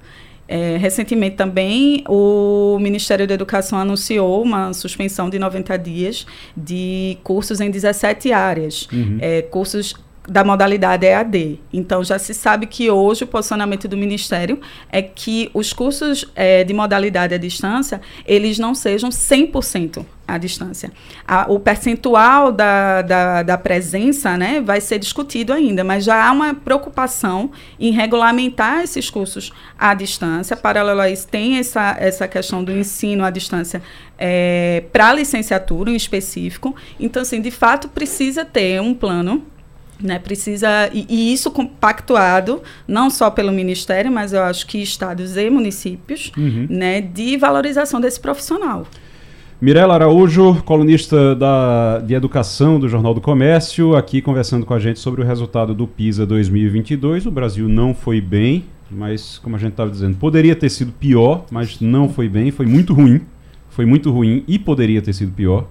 É, 0.47 0.77
recentemente 0.77 1.35
também 1.35 2.03
o 2.07 2.77
Ministério 2.79 3.27
da 3.27 3.33
Educação 3.33 3.79
anunciou 3.79 4.43
uma 4.43 4.73
suspensão 4.73 5.27
de 5.27 5.37
90 5.39 5.77
dias 5.77 6.25
de 6.55 7.17
cursos 7.23 7.59
em 7.59 7.71
17 7.71 8.31
áreas. 8.31 8.87
Uhum. 8.93 9.17
É, 9.19 9.41
cursos 9.41 9.95
da 10.27 10.43
modalidade 10.43 11.05
EAD. 11.05 11.59
Então, 11.73 12.03
já 12.03 12.19
se 12.19 12.33
sabe 12.33 12.67
que 12.67 12.89
hoje 12.89 13.23
o 13.23 13.27
posicionamento 13.27 13.87
do 13.87 13.97
Ministério 13.97 14.59
é 14.91 15.01
que 15.01 15.49
os 15.53 15.73
cursos 15.73 16.29
é, 16.35 16.63
de 16.63 16.73
modalidade 16.73 17.33
à 17.33 17.37
distância, 17.37 17.99
eles 18.25 18.59
não 18.59 18.75
sejam 18.75 19.09
100% 19.09 20.05
à 20.27 20.37
distância. 20.37 20.91
A, 21.27 21.51
o 21.51 21.59
percentual 21.59 22.51
da, 22.51 23.01
da, 23.01 23.43
da, 23.43 23.57
presença 23.57 24.37
né, 24.37 24.61
vai 24.61 24.79
ser 24.79 24.99
discutido 24.99 25.51
ainda, 25.51 25.83
mas 25.83 26.03
já 26.03 26.27
há 26.27 26.31
uma 26.31 26.53
preocupação 26.53 27.51
em 27.79 27.91
regulamentar 27.91 28.83
esses 28.83 29.09
cursos 29.09 29.51
à 29.77 29.95
distância. 29.95 30.55
Paralelo 30.55 31.01
a 31.01 31.09
isso, 31.09 31.27
tem 31.27 31.57
essa, 31.57 31.95
essa 31.99 32.27
questão 32.27 32.63
do 32.63 32.71
ensino 32.71 33.23
à 33.23 33.31
distância 33.31 33.81
é, 34.17 34.83
para 34.91 35.11
licenciatura 35.13 35.89
em 35.89 35.95
específico. 35.95 36.75
Então, 36.99 37.23
assim, 37.23 37.41
de 37.41 37.51
fato, 37.51 37.89
precisa 37.89 38.45
ter 38.45 38.79
um 38.79 38.93
plano 38.93 39.43
né, 40.01 40.19
precisa, 40.19 40.89
e, 40.93 41.05
e, 41.09 41.33
isso 41.33 41.51
compactuado, 41.51 42.61
não 42.87 43.09
só 43.09 43.29
pelo 43.29 43.51
Ministério, 43.51 44.11
mas 44.11 44.33
eu 44.33 44.41
acho 44.41 44.65
que 44.65 44.77
estados 44.77 45.35
e 45.37 45.49
municípios, 45.49 46.31
uhum. 46.37 46.67
né, 46.69 47.01
de 47.01 47.37
valorização 47.37 47.99
desse 47.99 48.19
profissional. 48.19 48.87
Mirela 49.61 49.93
Araújo, 49.93 50.63
colunista 50.63 51.35
da, 51.35 51.99
de 51.99 52.13
Educação 52.13 52.79
do 52.79 52.87
Jornal 52.87 53.13
do 53.13 53.19
Comércio, 53.19 53.93
aqui 53.93 54.21
conversando 54.21 54.65
com 54.65 54.73
a 54.73 54.79
gente 54.79 54.99
sobre 54.99 55.21
o 55.21 55.25
resultado 55.25 55.73
do 55.73 55.85
PISA 55.85 56.25
2022. 56.25 57.25
O 57.25 57.31
Brasil 57.31 57.67
não 57.67 57.93
foi 57.93 58.21
bem, 58.21 58.63
mas, 58.89 59.37
como 59.37 59.57
a 59.57 59.59
gente 59.59 59.71
estava 59.71 59.91
dizendo, 59.91 60.15
poderia 60.15 60.55
ter 60.55 60.69
sido 60.69 60.93
pior, 60.93 61.45
mas 61.51 61.81
não 61.81 62.07
foi 62.07 62.29
bem, 62.29 62.51
foi 62.51 62.65
muito 62.65 62.93
ruim. 62.93 63.19
Foi 63.69 63.85
muito 63.85 64.11
ruim 64.11 64.43
e 64.47 64.57
poderia 64.57 65.01
ter 65.01 65.13
sido 65.13 65.31
pior. 65.33 65.67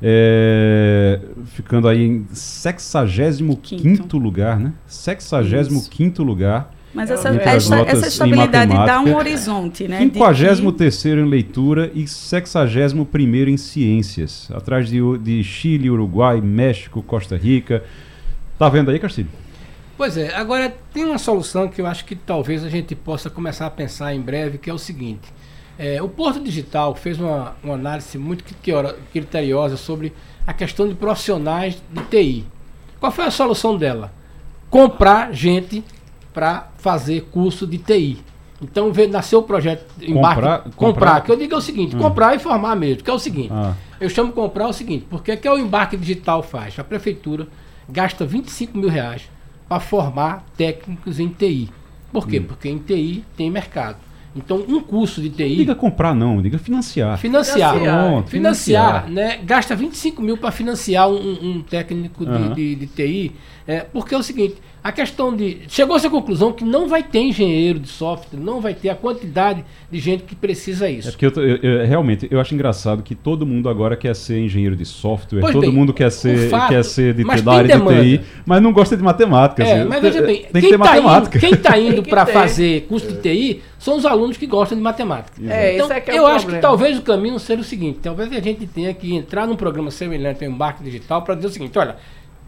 É, 0.00 1.20
ficando 1.46 1.88
aí 1.88 2.04
em 2.04 2.26
65 2.32 4.16
lugar, 4.16 4.58
né? 4.60 4.72
65 4.86 6.22
lugar. 6.22 6.72
Mas 6.94 7.10
essa, 7.10 7.28
essa, 7.28 7.80
essa 7.80 8.06
estabilidade 8.08 8.72
dá 8.72 9.00
um 9.00 9.14
horizonte, 9.14 9.86
né? 9.86 9.98
53 10.00 10.60
em 11.04 11.24
leitura 11.24 11.90
e 11.94 12.06
61 12.06 13.48
em 13.48 13.56
ciências. 13.56 14.48
Atrás 14.52 14.88
de, 14.88 15.00
de 15.18 15.44
Chile, 15.44 15.90
Uruguai, 15.90 16.40
México, 16.40 17.02
Costa 17.02 17.36
Rica. 17.36 17.84
Tá 18.58 18.68
vendo 18.68 18.90
aí, 18.90 18.98
Castilho? 18.98 19.28
Pois 19.96 20.16
é, 20.16 20.32
agora 20.34 20.72
tem 20.92 21.04
uma 21.04 21.18
solução 21.18 21.68
que 21.68 21.80
eu 21.80 21.86
acho 21.86 22.04
que 22.04 22.14
talvez 22.14 22.64
a 22.64 22.68
gente 22.68 22.94
possa 22.94 23.28
começar 23.28 23.66
a 23.66 23.70
pensar 23.70 24.14
em 24.14 24.20
breve, 24.20 24.56
que 24.56 24.70
é 24.70 24.72
o 24.72 24.78
seguinte. 24.78 25.28
É, 25.78 26.02
o 26.02 26.08
Porto 26.08 26.40
Digital 26.40 26.94
fez 26.96 27.20
uma, 27.20 27.54
uma 27.62 27.74
análise 27.74 28.18
muito 28.18 28.44
criteriosa 29.12 29.76
sobre 29.76 30.12
a 30.44 30.52
questão 30.52 30.88
de 30.88 30.94
profissionais 30.94 31.80
de 31.90 32.02
TI. 32.04 32.44
Qual 32.98 33.12
foi 33.12 33.26
a 33.26 33.30
solução 33.30 33.76
dela? 33.76 34.12
Comprar 34.68 35.32
gente 35.32 35.84
para 36.34 36.68
fazer 36.78 37.28
curso 37.30 37.66
de 37.66 37.78
TI. 37.78 38.18
Então 38.60 38.92
veio, 38.92 39.08
nasceu 39.08 39.38
o 39.38 39.42
projeto 39.44 39.86
embarque, 40.02 40.34
comprar, 40.34 40.58
comprar, 40.58 40.72
comprar, 40.74 41.20
que 41.20 41.30
eu 41.30 41.36
digo 41.36 41.54
é 41.54 41.56
o 41.56 41.60
seguinte, 41.60 41.94
hum. 41.94 42.00
comprar 42.00 42.34
e 42.34 42.40
formar 42.40 42.74
mesmo, 42.74 43.04
que 43.04 43.10
é 43.10 43.12
o 43.12 43.18
seguinte. 43.18 43.52
Ah. 43.52 43.74
Eu 44.00 44.10
chamo 44.10 44.32
comprar 44.32 44.64
é 44.64 44.68
o 44.68 44.72
seguinte, 44.72 45.06
porque 45.08 45.36
que 45.36 45.46
é 45.46 45.52
o 45.52 45.58
embarque 45.58 45.96
digital 45.96 46.42
faz? 46.42 46.76
A 46.76 46.82
prefeitura 46.82 47.46
gasta 47.88 48.26
25 48.26 48.76
mil 48.76 48.88
reais 48.88 49.30
para 49.68 49.78
formar 49.78 50.44
técnicos 50.56 51.20
em 51.20 51.28
TI. 51.28 51.70
Por 52.12 52.26
quê? 52.26 52.40
Hum. 52.40 52.44
Porque 52.48 52.68
em 52.68 52.78
TI 52.78 53.24
tem 53.36 53.48
mercado. 53.48 54.07
Então, 54.38 54.64
um 54.68 54.80
curso 54.80 55.20
de 55.20 55.30
TI. 55.30 55.56
Diga 55.56 55.74
comprar, 55.74 56.14
não, 56.14 56.40
diga 56.40 56.58
financiar. 56.58 57.18
Financiar. 57.18 57.74
Financiar, 57.74 58.26
financiar 58.26 59.10
né? 59.10 59.38
Gasta 59.44 59.74
25 59.74 60.22
mil 60.22 60.36
para 60.36 60.50
financiar 60.50 61.08
um, 61.10 61.38
um 61.42 61.62
técnico 61.62 62.24
uhum. 62.24 62.54
de, 62.54 62.74
de, 62.74 62.74
de, 62.76 62.86
TI. 62.86 63.32
É, 63.66 63.80
porque 63.80 64.14
é 64.14 64.18
o 64.18 64.22
seguinte: 64.22 64.56
a 64.82 64.92
questão 64.92 65.34
de. 65.34 65.58
Chegou-se 65.68 66.06
à 66.06 66.10
conclusão 66.10 66.52
que 66.52 66.64
não 66.64 66.88
vai 66.88 67.02
ter 67.02 67.20
engenheiro 67.20 67.78
de 67.78 67.88
software, 67.88 68.38
não 68.38 68.60
vai 68.60 68.74
ter 68.74 68.88
a 68.88 68.94
quantidade 68.94 69.64
de 69.90 69.98
gente 69.98 70.22
que 70.22 70.34
precisa 70.34 70.88
isso. 70.88 71.08
É 71.08 71.10
porque 71.10 71.26
eu, 71.26 71.32
eu, 71.42 71.56
eu 71.56 71.86
realmente 71.86 72.28
eu 72.30 72.40
acho 72.40 72.54
engraçado 72.54 73.02
que 73.02 73.14
todo 73.14 73.44
mundo 73.44 73.68
agora 73.68 73.96
quer 73.96 74.14
ser 74.14 74.38
engenheiro 74.38 74.76
de 74.76 74.84
software, 74.84 75.40
pois 75.40 75.52
todo 75.52 75.62
bem, 75.62 75.72
mundo 75.72 75.92
quer 75.92 76.10
ser, 76.10 76.48
fato, 76.48 76.68
quer 76.68 76.84
ser 76.84 77.14
de, 77.14 77.24
da 77.24 77.52
área 77.52 77.76
de 77.76 78.18
TI, 78.18 78.20
mas 78.46 78.62
não 78.62 78.72
gosta 78.72 78.96
de 78.96 79.02
matemática. 79.02 79.62
É, 79.62 79.80
assim, 79.80 79.88
mas 79.88 80.00
veja 80.00 80.22
bem, 80.22 80.46
tem 80.52 80.62
que 80.62 80.68
ter 80.68 80.78
tá 80.78 80.78
matemática. 80.78 81.38
Indo, 81.38 81.46
quem 81.46 81.54
está 81.54 81.78
indo 81.78 82.02
para 82.02 82.26
fazer 82.26 82.82
curso 82.82 83.08
de 83.08 83.20
TI 83.20 83.62
são 83.78 83.96
os 83.96 84.06
alunos 84.06 84.36
que 84.36 84.46
gostam 84.46 84.76
de 84.76 84.82
matemática. 84.82 85.40
É, 85.48 85.74
então, 85.74 85.90
é 85.90 86.02
é 86.06 86.18
eu 86.18 86.26
acho 86.26 86.46
que 86.46 86.58
talvez 86.58 86.98
o 86.98 87.02
caminho 87.02 87.38
seja 87.38 87.60
o 87.60 87.64
seguinte: 87.64 87.98
talvez 88.02 88.32
a 88.32 88.40
gente 88.40 88.66
tenha 88.66 88.92
que 88.94 89.14
entrar 89.14 89.46
num 89.46 89.56
programa 89.56 89.90
semelhante 89.90 90.44
ao 90.44 90.50
embarque 90.50 90.82
digital 90.82 91.22
para 91.22 91.34
dizer 91.34 91.48
o 91.48 91.50
seguinte: 91.50 91.78
olha 91.78 91.96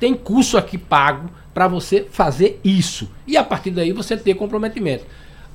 tem 0.01 0.15
curso 0.15 0.57
aqui 0.57 0.79
pago 0.79 1.31
para 1.53 1.69
você 1.69 2.07
fazer 2.11 2.59
isso. 2.65 3.09
E 3.27 3.37
a 3.37 3.45
partir 3.45 3.71
daí 3.71 3.93
você 3.93 4.17
ter 4.17 4.35
comprometimento. 4.35 5.05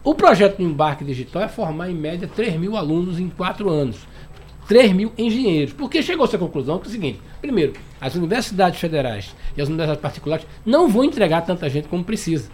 O 0.03 0.13
projeto 0.13 0.57
do 0.57 0.63
embarque 0.63 1.03
digital 1.03 1.41
é 1.41 1.47
formar 1.47 1.89
em 1.89 1.95
média 1.95 2.29
3 2.33 2.57
mil 2.57 2.77
alunos 2.77 3.19
em 3.19 3.27
4 3.27 3.67
anos. 3.67 4.07
3 4.67 4.93
mil 4.93 5.11
engenheiros. 5.17 5.73
Porque 5.73 6.03
chegou-se 6.03 6.35
à 6.35 6.39
conclusão 6.39 6.77
que 6.77 6.85
é 6.85 6.89
o 6.89 6.91
seguinte: 6.91 7.19
primeiro, 7.41 7.73
as 7.99 8.13
universidades 8.13 8.79
federais 8.79 9.35
e 9.57 9.61
as 9.61 9.67
universidades 9.67 10.01
particulares 10.01 10.45
não 10.63 10.87
vão 10.87 11.03
entregar 11.03 11.41
tanta 11.41 11.67
gente 11.67 11.87
como 11.87 12.03
precisa. 12.03 12.49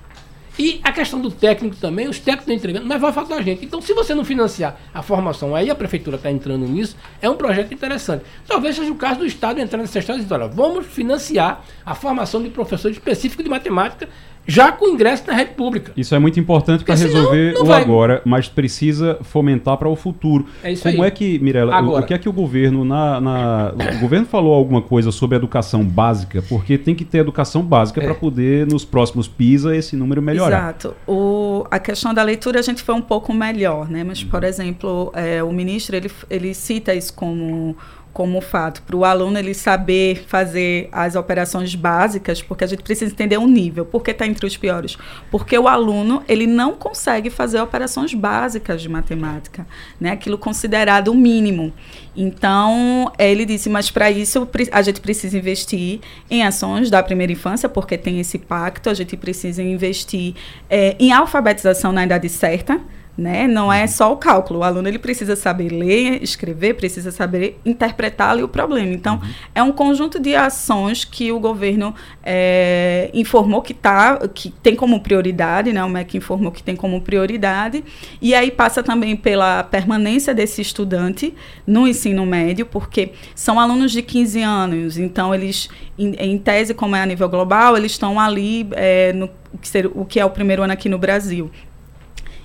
E 0.62 0.80
a 0.84 0.92
questão 0.92 1.20
do 1.20 1.32
técnico 1.32 1.76
também, 1.78 2.08
os 2.08 2.20
técnicos 2.20 2.44
estão 2.44 2.54
entregando, 2.54 2.86
mas 2.86 3.02
vai 3.02 3.12
faltar 3.12 3.42
gente. 3.42 3.66
Então, 3.66 3.82
se 3.82 3.96
você 3.96 4.14
não 4.14 4.24
financiar 4.24 4.78
a 4.94 5.02
formação, 5.02 5.56
aí 5.56 5.72
a 5.72 5.76
prefeitura 5.76 6.18
está 6.18 6.30
entrando 6.30 6.68
nisso, 6.68 6.96
é 7.20 7.28
um 7.28 7.36
projeto 7.36 7.74
interessante. 7.74 8.24
Talvez 8.48 8.76
seja 8.76 8.92
o 8.92 8.96
caso 8.96 9.22
do 9.22 9.26
Estado 9.26 9.60
entrar 9.60 9.80
nessa 9.80 9.98
história 9.98 10.20
e 10.20 10.22
dizer, 10.22 10.36
olha, 10.36 10.48
vamos 10.48 10.86
financiar 10.86 11.66
a 11.84 11.96
formação 11.96 12.44
de 12.44 12.52
professores 12.52 12.96
específicos 12.96 13.44
de 13.44 13.50
matemática 13.50 14.08
já 14.48 14.72
com 14.72 14.88
ingresso 14.88 15.24
na 15.28 15.34
rede 15.34 15.52
pública. 15.52 15.92
Isso 15.96 16.14
é 16.16 16.20
muito 16.20 16.40
importante 16.40 16.84
para 16.84 16.96
resolver 16.96 17.54
não, 17.54 17.60
não 17.60 17.62
o 17.64 17.66
vai. 17.66 17.82
agora, 17.82 18.22
mas 18.26 18.48
precisa 18.48 19.18
fomentar 19.22 19.78
para 19.78 19.88
o 19.88 19.96
futuro. 19.96 20.46
É 20.64 20.72
isso 20.72 20.84
Como 20.84 21.04
aí. 21.04 21.08
é 21.08 21.12
que, 21.12 21.40
Mirella, 21.40 21.82
o, 21.82 22.00
o, 22.00 22.04
que 22.04 22.14
é 22.14 22.18
que 22.18 22.28
o 22.28 22.34
governo 22.34 22.84
na, 22.84 23.22
na, 23.22 23.74
o 23.98 24.00
governo 24.00 24.26
falou 24.26 24.54
alguma 24.54 24.82
coisa 24.82 25.12
sobre 25.12 25.38
educação 25.38 25.84
básica? 25.84 26.42
Porque 26.42 26.78
tem 26.78 26.96
que 26.96 27.06
ter 27.06 27.20
educação 27.20 27.62
básica 27.62 28.02
é. 28.02 28.04
para 28.04 28.16
poder 28.16 28.68
nos 28.68 28.84
próximos 28.84 29.28
PISA 29.28 29.76
esse 29.76 29.96
número 29.96 30.22
melhorar. 30.22 30.58
Exato. 30.58 30.96
O, 31.08 31.66
a 31.70 31.80
questão 31.80 32.14
da 32.14 32.24
leitura 32.24 32.60
a 32.60 32.64
gente 32.64 32.82
foi 32.82 32.96
um 32.96 33.02
pouco 33.02 33.34
melhor, 33.34 33.90
né? 33.90 34.04
Mas 34.04 34.24
por 34.24 34.44
exemplo, 34.44 35.12
é, 35.16 35.44
o 35.44 35.52
ministro 35.52 35.96
ele, 35.96 36.12
ele 36.30 36.54
cita 36.54 36.94
isso 36.94 37.14
como 37.14 37.76
como 38.14 38.42
fato 38.42 38.82
para 38.82 38.96
o 38.96 39.06
aluno 39.06 39.38
ele 39.38 39.54
saber 39.54 40.26
fazer 40.28 40.90
as 40.92 41.16
operações 41.16 41.74
básicas, 41.76 42.42
porque 42.42 42.64
a 42.64 42.68
gente 42.68 42.84
precisa 42.84 43.12
entender 43.12 43.38
o 43.38 43.48
nível. 43.48 43.86
Por 43.86 44.04
que 44.04 44.12
está 44.12 44.28
entre 44.28 44.46
os 44.46 44.58
piores? 44.58 44.98
Porque 45.30 45.58
o 45.58 45.68
aluno 45.68 46.22
ele 46.28 46.46
não 46.46 46.74
consegue 46.74 47.30
fazer 47.30 47.62
operações 47.62 48.14
básicas 48.14 48.82
de 48.82 48.90
matemática, 48.90 49.66
né? 50.00 50.12
Aquilo 50.12 50.38
considerado 50.38 51.10
o 51.10 51.16
mínimo. 51.16 51.74
Então 52.16 53.12
ele 53.18 53.46
disse, 53.46 53.70
mas 53.70 53.90
para 53.90 54.12
isso 54.12 54.48
a 54.72 54.82
gente 54.82 55.00
precisa 55.00 55.38
investir 55.38 56.02
em 56.30 56.44
ações 56.44 56.90
da 56.90 57.02
primeira 57.02 57.32
infância, 57.32 57.70
porque 57.70 57.98
tem 57.98 58.20
esse 58.20 58.38
pacto. 58.38 58.90
A 58.90 58.94
gente 58.94 59.16
precisa 59.16 59.64
investir 59.64 60.36
é, 60.70 60.96
em 61.00 61.12
alfabetização 61.12 61.92
na 61.92 62.04
idade 62.04 62.28
certa 62.28 62.82
né? 63.18 63.48
Não 63.48 63.72
é 63.72 63.86
só 63.88 64.12
o 64.12 64.18
cálculo. 64.18 64.60
O 64.60 64.64
aluno 64.64 64.88
ele 64.88 65.00
precisa 65.00 65.36
saber 65.36 65.70
ler, 65.70 66.24
escrever, 66.24 66.76
precisa 66.76 67.12
saber 67.12 67.60
interpretar 67.66 68.32
ali 68.32 68.44
o 68.44 68.48
problema. 68.48 68.92
Então, 68.94 69.16
uhum. 69.16 69.30
é 69.54 69.64
um 69.64 69.72
conjunto 69.72 70.20
de 70.20 70.36
ações 70.36 71.04
que 71.04 71.32
o 71.32 71.40
governo 71.40 71.94
é, 72.24 73.10
informou 73.14 73.62
que, 73.62 73.74
tá, 73.74 74.18
que 74.34 74.50
tem 74.50 74.76
como 74.76 75.02
prioridade, 75.02 75.74
né? 75.74 75.84
o 75.84 75.90
MEC 75.90 76.18
informou 76.18 76.52
que 76.52 76.64
tem 76.64 76.76
como 76.76 77.02
prioridade, 77.02 77.84
e 78.22 78.34
aí 78.34 78.50
passa 78.50 78.82
também 78.82 79.16
pela 79.16 79.64
permanência 79.64 80.34
desse 80.34 80.62
estudante 80.62 81.34
no 81.66 81.88
ensino 81.88 82.26
médio, 82.26 82.66
porque 82.66 83.12
são 83.36 83.60
alunos 83.60 83.92
de 83.92 84.02
15 84.02 84.42
anos, 84.42 84.98
então 84.98 85.34
eles, 85.34 85.70
em, 85.98 86.14
em 86.18 86.38
tese, 86.38 86.74
como 86.74 86.96
é 86.96 87.02
a 87.02 87.06
nível 87.06 87.28
global, 87.30 87.76
eles 87.78 87.92
estão 87.92 88.20
ali 88.20 88.68
é, 88.72 89.14
no 89.14 89.30
o 89.94 90.06
que 90.06 90.20
é 90.20 90.26
o 90.26 90.30
primeiro 90.30 90.64
ano 90.64 90.72
aqui 90.74 90.88
no 90.88 90.98
Brasil. 90.98 91.52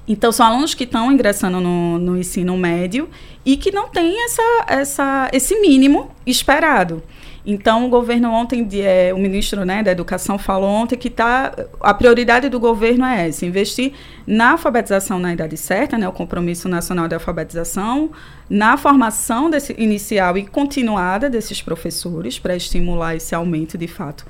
Então, 0.08 0.30
são 0.30 0.46
alunos 0.46 0.74
que 0.74 0.84
estão 0.84 1.10
ingressando 1.10 1.60
no, 1.60 1.98
no 1.98 2.16
ensino 2.16 2.56
médio 2.56 3.08
e 3.44 3.56
que 3.56 3.72
não 3.72 3.88
têm 3.88 4.24
essa, 4.24 4.64
essa, 4.68 5.30
esse 5.32 5.60
mínimo 5.60 6.10
esperado. 6.24 7.02
Então, 7.46 7.86
o 7.86 7.88
governo 7.88 8.28
ontem, 8.32 8.68
é, 8.82 9.14
o 9.14 9.18
ministro 9.18 9.64
né, 9.64 9.80
da 9.80 9.92
Educação 9.92 10.36
falou 10.36 10.68
ontem 10.68 10.96
que 10.96 11.08
tá, 11.08 11.54
a 11.80 11.94
prioridade 11.94 12.48
do 12.48 12.58
governo 12.58 13.04
é 13.04 13.28
essa, 13.28 13.46
investir 13.46 13.92
na 14.26 14.50
alfabetização 14.50 15.20
na 15.20 15.32
idade 15.32 15.56
certa, 15.56 15.96
né, 15.96 16.08
o 16.08 16.12
Compromisso 16.12 16.68
Nacional 16.68 17.06
de 17.06 17.14
Alfabetização, 17.14 18.10
na 18.50 18.76
formação 18.76 19.48
desse, 19.48 19.76
inicial 19.78 20.36
e 20.36 20.44
continuada 20.44 21.30
desses 21.30 21.62
professores, 21.62 22.36
para 22.36 22.56
estimular 22.56 23.14
esse 23.14 23.32
aumento, 23.32 23.78
de 23.78 23.86
fato, 23.86 24.26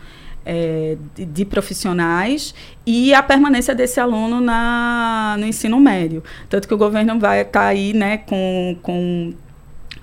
é, 0.46 0.96
de, 1.14 1.24
de, 1.24 1.44
profissionais 1.44 2.54
e 2.87 3.12
a 3.12 3.20
permanência 3.20 3.74
desse 3.74 3.98
aluno 3.98 4.40
na, 4.40 5.37
no 5.38 5.44
ensino 5.44 5.80
médio. 5.80 6.22
Tanto 6.48 6.68
que 6.68 6.72
o 6.72 6.78
governo 6.78 7.18
vai 7.18 7.40
estar 7.40 7.66
aí 7.66 7.92
né, 7.92 8.18
com, 8.18 8.76
com 8.80 9.35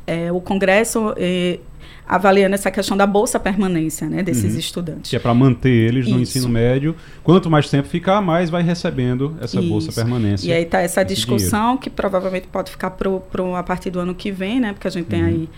é, 0.05 0.29
o 0.33 0.41
Congresso 0.41 1.13
é, 1.15 1.59
avaliando 2.05 2.55
essa 2.55 2.69
questão 2.69 2.97
da 2.97 3.07
bolsa 3.07 3.39
permanência 3.39 4.09
né, 4.09 4.21
desses 4.21 4.53
uhum. 4.53 4.59
estudantes. 4.59 5.09
Que 5.09 5.15
é 5.15 5.19
para 5.19 5.33
manter 5.33 5.69
eles 5.69 6.07
no 6.07 6.21
Isso. 6.21 6.37
ensino 6.37 6.49
médio. 6.49 6.93
Quanto 7.23 7.49
mais 7.49 7.69
tempo 7.69 7.87
ficar, 7.87 8.21
mais 8.21 8.49
vai 8.49 8.61
recebendo 8.61 9.37
essa 9.39 9.61
Isso. 9.61 9.69
bolsa 9.69 9.93
permanência. 9.93 10.49
E 10.49 10.51
aí 10.51 10.63
está 10.63 10.81
essa 10.81 11.03
discussão 11.05 11.61
dinheiro. 11.61 11.79
que 11.79 11.89
provavelmente 11.89 12.47
pode 12.47 12.69
ficar 12.69 12.91
pro, 12.91 13.21
pro, 13.31 13.55
a 13.55 13.63
partir 13.63 13.89
do 13.89 13.99
ano 13.99 14.13
que 14.13 14.29
vem, 14.29 14.59
né? 14.59 14.73
Porque 14.73 14.89
a 14.89 14.91
gente 14.91 15.05
uhum. 15.05 15.09
tem 15.09 15.23
aí 15.23 15.49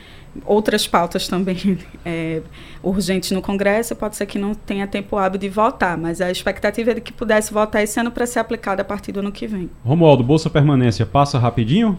outras 0.43 0.87
pautas 0.87 1.27
também 1.27 1.77
é, 2.05 2.41
urgentes 2.83 3.31
no 3.31 3.41
Congresso, 3.41 3.95
pode 3.95 4.15
ser 4.15 4.25
que 4.25 4.37
não 4.37 4.53
tenha 4.53 4.87
tempo 4.87 5.17
hábil 5.17 5.39
de 5.39 5.49
votar, 5.49 5.97
mas 5.97 6.21
a 6.21 6.31
expectativa 6.31 6.91
é 6.91 6.93
de 6.95 7.01
que 7.01 7.13
pudesse 7.13 7.53
votar 7.53 7.83
esse 7.83 7.99
ano 7.99 8.11
para 8.11 8.25
ser 8.25 8.39
aplicada 8.39 8.81
a 8.81 8.85
partir 8.85 9.11
do 9.11 9.19
ano 9.19 9.31
que 9.31 9.47
vem. 9.47 9.69
Romualdo, 9.83 10.23
Bolsa 10.23 10.49
Permanência 10.49 11.05
passa 11.05 11.39
rapidinho? 11.39 11.97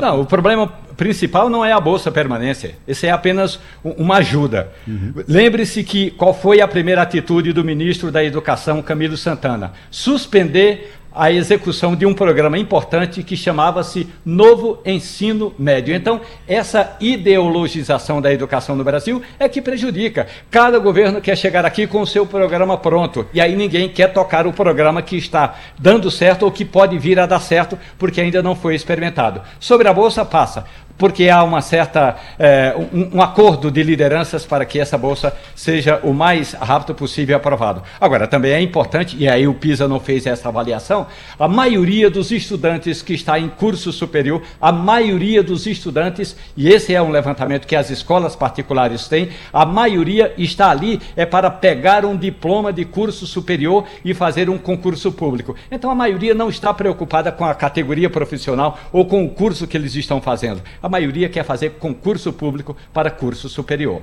Não, 0.00 0.20
o 0.20 0.26
problema 0.26 0.66
principal 0.96 1.48
não 1.48 1.64
é 1.64 1.72
a 1.72 1.80
Bolsa 1.80 2.10
Permanência, 2.10 2.74
esse 2.86 3.06
é 3.06 3.10
apenas 3.10 3.60
uma 3.82 4.16
ajuda. 4.16 4.72
Uhum. 4.86 5.12
Lembre-se 5.26 5.84
que 5.84 6.10
qual 6.10 6.34
foi 6.34 6.60
a 6.60 6.68
primeira 6.68 7.02
atitude 7.02 7.52
do 7.52 7.64
ministro 7.64 8.10
da 8.10 8.24
Educação, 8.24 8.82
Camilo 8.82 9.16
Santana? 9.16 9.72
Suspender 9.90 10.92
a 11.18 11.32
execução 11.32 11.96
de 11.96 12.06
um 12.06 12.14
programa 12.14 12.56
importante 12.56 13.24
que 13.24 13.36
chamava-se 13.36 14.06
Novo 14.24 14.80
Ensino 14.86 15.52
Médio. 15.58 15.92
Então, 15.92 16.20
essa 16.46 16.96
ideologização 17.00 18.22
da 18.22 18.32
educação 18.32 18.76
no 18.76 18.84
Brasil 18.84 19.20
é 19.36 19.48
que 19.48 19.60
prejudica. 19.60 20.28
Cada 20.48 20.78
governo 20.78 21.20
quer 21.20 21.36
chegar 21.36 21.66
aqui 21.66 21.88
com 21.88 22.02
o 22.02 22.06
seu 22.06 22.24
programa 22.24 22.78
pronto, 22.78 23.26
e 23.34 23.40
aí 23.40 23.56
ninguém 23.56 23.88
quer 23.88 24.12
tocar 24.12 24.46
o 24.46 24.52
programa 24.52 25.02
que 25.02 25.16
está 25.16 25.56
dando 25.76 26.08
certo 26.08 26.44
ou 26.44 26.52
que 26.52 26.64
pode 26.64 26.96
vir 26.96 27.18
a 27.18 27.26
dar 27.26 27.40
certo, 27.40 27.76
porque 27.98 28.20
ainda 28.20 28.40
não 28.40 28.54
foi 28.54 28.76
experimentado. 28.76 29.42
Sobre 29.58 29.88
a 29.88 29.92
Bolsa, 29.92 30.24
passa 30.24 30.66
porque 30.98 31.30
há 31.30 31.42
uma 31.44 31.62
certa 31.62 32.16
é, 32.38 32.74
um, 32.92 33.16
um, 33.16 33.22
acordo 33.22 33.70
de 33.70 33.82
lideranças 33.82 34.44
para 34.44 34.64
que 34.64 34.80
essa 34.80 34.98
bolsa 34.98 35.32
seja 35.54 36.00
o 36.02 36.12
mais 36.12 36.52
rápido 36.52 36.94
possível 36.94 37.36
aprovado. 37.36 37.82
Agora, 38.00 38.26
também 38.26 38.52
é 38.52 38.60
importante, 38.60 39.16
e 39.16 39.28
aí 39.28 39.46
o 39.46 39.54
PISA 39.54 39.86
não 39.86 40.00
fez 40.00 40.26
essa 40.26 40.48
avaliação, 40.48 41.06
a 41.38 41.46
maioria 41.46 42.10
dos 42.10 42.32
estudantes 42.32 43.00
que 43.00 43.14
está 43.14 43.38
em 43.38 43.48
curso 43.48 43.92
superior, 43.92 44.42
a 44.60 44.72
maioria 44.72 45.42
dos 45.42 45.66
estudantes, 45.66 46.36
e 46.56 46.68
esse 46.68 46.94
é 46.94 47.00
um 47.00 47.10
levantamento 47.10 47.66
que 47.66 47.76
as 47.76 47.90
escolas 47.90 48.34
particulares 48.34 49.06
têm, 49.06 49.28
a 49.52 49.64
maioria 49.64 50.34
está 50.36 50.70
ali 50.70 51.00
é 51.16 51.24
para 51.24 51.50
pegar 51.50 52.04
um 52.04 52.16
diploma 52.16 52.72
de 52.72 52.84
curso 52.84 53.26
superior 53.26 53.84
e 54.04 54.12
fazer 54.12 54.50
um 54.50 54.58
concurso 54.58 55.12
público. 55.12 55.54
Então 55.70 55.90
a 55.90 55.94
maioria 55.94 56.34
não 56.34 56.48
está 56.48 56.74
preocupada 56.74 57.30
com 57.30 57.44
a 57.44 57.54
categoria 57.54 58.10
profissional 58.10 58.78
ou 58.92 59.06
com 59.06 59.24
o 59.24 59.30
curso 59.30 59.66
que 59.66 59.76
eles 59.76 59.94
estão 59.94 60.20
fazendo. 60.20 60.62
A 60.82 60.87
a 60.88 60.90
maioria 60.90 61.28
quer 61.28 61.44
fazer 61.44 61.70
concurso 61.78 62.32
público 62.32 62.76
para 62.92 63.10
curso 63.10 63.48
superior. 63.48 64.02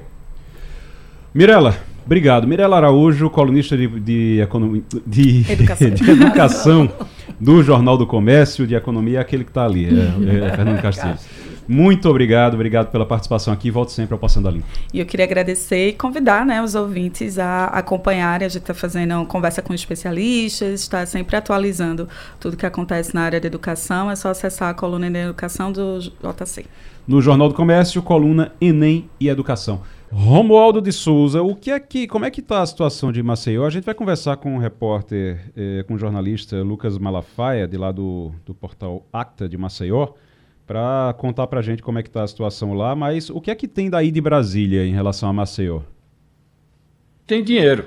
Mirela, 1.34 1.76
obrigado. 2.06 2.48
Mirela 2.48 2.78
Araújo, 2.78 3.30
colunista 3.30 3.76
de, 3.76 3.88
de, 4.00 4.40
economia, 4.40 4.84
de, 5.06 5.52
educação. 5.52 5.90
de 5.90 6.12
educação 6.12 6.92
do 7.40 7.62
Jornal 7.62 7.98
do 7.98 8.08
Comércio, 8.08 8.66
de 8.66 8.76
Economia, 8.76 9.20
aquele 9.20 9.44
que 9.44 9.50
está 9.50 9.66
ali, 9.66 9.86
é, 9.86 10.46
é 10.46 10.56
Fernando 10.56 10.82
Castilho. 10.82 11.18
Muito 11.68 12.08
obrigado, 12.10 12.54
obrigado 12.54 12.92
pela 12.92 13.06
participação 13.06 13.54
aqui. 13.54 13.72
Volto 13.72 13.90
sempre 13.90 14.14
ao 14.14 14.20
Passando 14.20 14.48
a 14.48 14.52
Limpo. 14.52 14.68
E 14.94 15.00
eu 15.00 15.06
queria 15.06 15.26
agradecer 15.26 15.90
e 15.90 15.94
convidar 15.94 16.46
né, 16.46 16.62
os 16.62 16.76
ouvintes 16.76 17.40
a 17.40 17.66
acompanharem. 17.66 18.46
A 18.46 18.50
gente 18.50 18.62
está 18.62 18.74
fazendo 18.74 19.26
conversa 19.26 19.62
com 19.62 19.74
especialistas, 19.74 20.82
está 20.82 21.06
sempre 21.06 21.36
atualizando 21.36 22.08
tudo 22.40 22.56
que 22.56 22.66
acontece 22.66 23.16
na 23.16 23.22
área 23.22 23.40
da 23.40 23.48
educação. 23.48 24.12
É 24.12 24.16
só 24.16 24.30
acessar 24.30 24.70
a 24.70 24.74
coluna 24.74 25.10
de 25.10 25.18
educação 25.18 25.72
do 25.72 26.00
JC. 26.00 26.66
No 27.08 27.22
Jornal 27.22 27.50
do 27.50 27.56
Comércio, 27.56 28.02
coluna 28.02 28.52
Enem 28.62 29.10
e 29.20 29.28
Educação. 29.28 29.82
Romualdo 30.12 30.82
de 30.82 30.92
Souza, 30.94 31.42
o 31.42 31.56
que 31.56 31.72
é 31.72 31.80
que, 31.80 32.08
como 32.08 32.26
é 32.26 32.32
que 32.32 32.40
está 32.40 32.62
a 32.62 32.66
situação 32.66 33.12
de 33.12 33.22
Maceió? 33.22 33.66
A 33.66 33.70
gente 33.70 33.84
vai 33.84 33.94
conversar 33.94 34.38
com 34.38 34.56
o 34.56 34.60
repórter, 34.60 35.52
eh, 35.58 35.84
com 35.88 35.96
o 35.96 35.98
jornalista 35.98 36.62
Lucas 36.64 36.98
Malafaia, 36.98 37.68
de 37.68 37.76
lá 37.76 37.92
do, 37.92 38.32
do 38.46 38.54
portal 38.54 39.06
Acta 39.12 39.50
de 39.50 39.58
Maceió 39.58 40.14
para 40.66 41.14
contar 41.18 41.48
para 41.48 41.60
a 41.60 41.64
gente 41.64 41.82
como 41.82 42.00
é 42.00 42.04
que 42.04 42.10
está 42.10 42.24
a 42.24 42.28
situação 42.28 42.74
lá, 42.74 42.96
mas 42.96 43.30
o 43.30 43.40
que 43.40 43.52
é 43.52 43.56
que 43.56 43.68
tem 43.68 43.90
daí 43.90 44.12
de 44.12 44.20
Brasília 44.20 44.86
em 44.86 44.94
relação 44.94 45.30
a 45.30 45.34
Maceió? 45.34 45.82
Tem 47.28 47.44
dinheiro. 47.44 47.86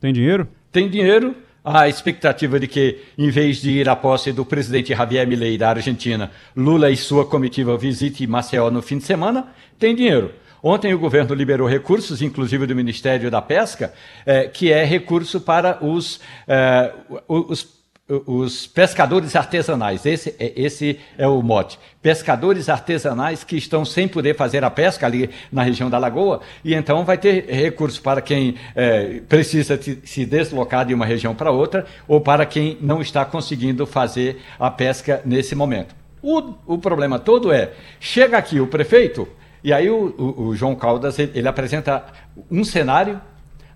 Tem 0.00 0.12
dinheiro? 0.12 0.48
Tem 0.70 0.88
dinheiro. 0.88 1.34
A 1.64 1.88
expectativa 1.88 2.58
de 2.58 2.66
que, 2.66 2.98
em 3.16 3.30
vez 3.30 3.58
de 3.58 3.70
ir 3.70 3.88
à 3.88 3.94
posse 3.94 4.32
do 4.32 4.44
presidente 4.44 4.92
Javier 4.92 5.26
Milei 5.28 5.56
da 5.56 5.70
Argentina, 5.70 6.30
Lula 6.56 6.90
e 6.90 6.96
sua 6.96 7.24
comitiva 7.24 7.78
visite 7.78 8.26
Maceió 8.26 8.68
no 8.68 8.82
fim 8.82 8.98
de 8.98 9.04
semana, 9.04 9.46
tem 9.78 9.94
dinheiro. 9.94 10.32
Ontem 10.60 10.92
o 10.92 10.98
governo 10.98 11.34
liberou 11.34 11.68
recursos, 11.68 12.20
inclusive 12.20 12.66
do 12.66 12.74
Ministério 12.74 13.30
da 13.30 13.42
Pesca, 13.42 13.92
eh, 14.26 14.48
que 14.48 14.72
é 14.72 14.84
recurso 14.84 15.40
para 15.40 15.84
os, 15.84 16.20
eh, 16.46 16.92
os 17.28 17.81
os 18.08 18.66
pescadores 18.66 19.36
artesanais, 19.36 20.04
esse, 20.04 20.34
é, 20.38 20.52
esse 20.56 20.98
é 21.16 21.26
o 21.26 21.40
mote. 21.40 21.78
Pescadores 22.02 22.68
artesanais 22.68 23.44
que 23.44 23.56
estão 23.56 23.84
sem 23.84 24.08
poder 24.08 24.36
fazer 24.36 24.64
a 24.64 24.70
pesca 24.70 25.06
ali 25.06 25.30
na 25.52 25.62
região 25.62 25.88
da 25.88 25.98
Lagoa, 25.98 26.40
e 26.64 26.74
então 26.74 27.04
vai 27.04 27.16
ter 27.16 27.46
recursos 27.46 28.00
para 28.00 28.20
quem 28.20 28.56
é, 28.74 29.20
precisa 29.28 29.78
se 29.80 30.26
deslocar 30.26 30.84
de 30.84 30.92
uma 30.92 31.06
região 31.06 31.34
para 31.34 31.50
outra, 31.50 31.86
ou 32.08 32.20
para 32.20 32.44
quem 32.44 32.76
não 32.80 33.00
está 33.00 33.24
conseguindo 33.24 33.86
fazer 33.86 34.42
a 34.58 34.70
pesca 34.70 35.22
nesse 35.24 35.54
momento. 35.54 35.94
O, 36.20 36.54
o 36.66 36.78
problema 36.78 37.18
todo 37.18 37.52
é: 37.52 37.72
chega 38.00 38.36
aqui 38.36 38.60
o 38.60 38.66
prefeito, 38.66 39.28
e 39.62 39.72
aí 39.72 39.88
o, 39.88 40.14
o, 40.18 40.42
o 40.48 40.56
João 40.56 40.74
Caldas 40.74 41.18
ele, 41.20 41.32
ele 41.36 41.48
apresenta 41.48 42.04
um 42.50 42.64
cenário, 42.64 43.20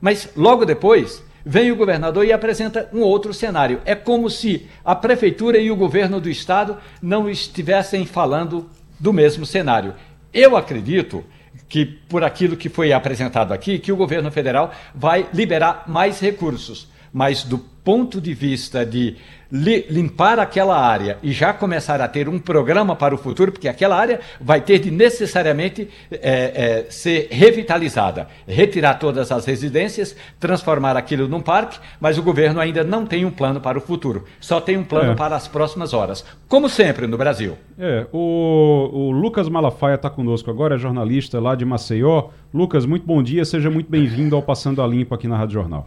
mas 0.01 0.29
logo 0.37 0.65
depois 0.65 1.25
vem 1.49 1.71
o 1.71 1.77
governador 1.77 2.27
e 2.27 2.33
apresenta 2.33 2.89
um 2.93 3.03
outro 3.03 3.33
cenário. 3.33 3.81
É 3.85 3.95
como 3.95 4.29
se 4.29 4.67
a 4.85 4.97
prefeitura 4.97 5.59
e 5.59 5.71
o 5.71 5.77
governo 5.77 6.21
do 6.21 6.29
estado 6.29 6.77
não 7.01 7.31
estivessem 7.31 8.05
falando 8.05 8.69
do 8.99 9.13
mesmo 9.13 9.47
cenário. 9.47 9.95
Eu 10.35 10.57
acredito 10.57 11.25
que, 11.69 11.87
por 11.87 12.25
aquilo 12.25 12.57
que 12.57 12.69
foi 12.69 12.93
apresentado 12.93 13.53
aqui, 13.53 13.79
que 13.79 13.93
o 13.93 13.97
governo 13.97 14.31
federal 14.33 14.73
vai 14.93 15.29
liberar 15.33 15.85
mais 15.87 16.19
recursos, 16.19 16.89
mas 17.13 17.45
do 17.45 17.59
ponto 17.59 18.21
de 18.21 18.35
vista 18.35 18.85
de 18.85 19.17
limpar 19.51 20.39
aquela 20.39 20.79
área 20.79 21.19
e 21.23 21.33
já 21.33 21.53
começar 21.53 22.01
a 22.01 22.09
ter 22.09 22.29
um 22.29 22.39
programa 22.39 22.97
para 22.97 23.15
o 23.15 23.19
futuro, 23.19 23.53
porque 23.53 23.69
aquela 23.69 23.97
área 23.97 24.21
vai 24.41 24.61
ter 24.61 24.79
de 24.79 24.91
necessariamente 24.91 25.89
é, 26.11 26.19
é, 26.21 26.87
ser 26.91 27.29
revitalizada, 27.31 28.29
retirar 28.47 28.95
todas 28.95 29.31
as 29.31 29.45
residências, 29.47 30.17
transformar 30.41 30.97
aquilo 30.97 31.29
num 31.29 31.41
parque, 31.41 31.79
mas 32.01 32.19
o 32.19 32.23
governo 32.23 32.61
ainda 32.61 32.83
não 32.83 33.07
tem 33.07 33.25
um 33.25 33.31
plano 33.31 33.61
para 33.61 33.79
o 33.79 33.81
futuro, 33.81 34.25
só 34.41 34.61
tem 34.61 34.77
um 34.77 34.85
plano 34.85 35.13
é. 35.13 35.15
para 35.15 35.37
as 35.37 35.47
próximas 35.47 35.93
horas, 35.93 36.25
como 36.49 36.69
sempre 36.69 37.07
no 37.07 37.17
Brasil. 37.17 37.57
É, 37.79 38.07
o, 38.13 38.91
o 38.93 39.11
Lucas 39.11 39.49
Malafaia 39.49 39.95
está 39.95 40.11
conosco 40.11 40.51
agora, 40.51 40.75
é 40.75 40.79
jornalista 40.79 41.41
lá 41.41 41.55
de 41.55 41.65
Maceió. 41.65 42.29
Lucas, 42.53 42.87
muito 42.87 43.07
bom 43.07 43.23
dia, 43.23 43.45
seja 43.45 43.71
muito 43.71 43.91
bem-vindo 43.91 44.35
ao 44.35 44.43
Passando 44.43 44.83
a 44.83 44.87
Limpo 44.87 45.15
aqui 45.15 45.29
na 45.29 45.37
Rádio 45.37 45.55
Jornal. 45.55 45.87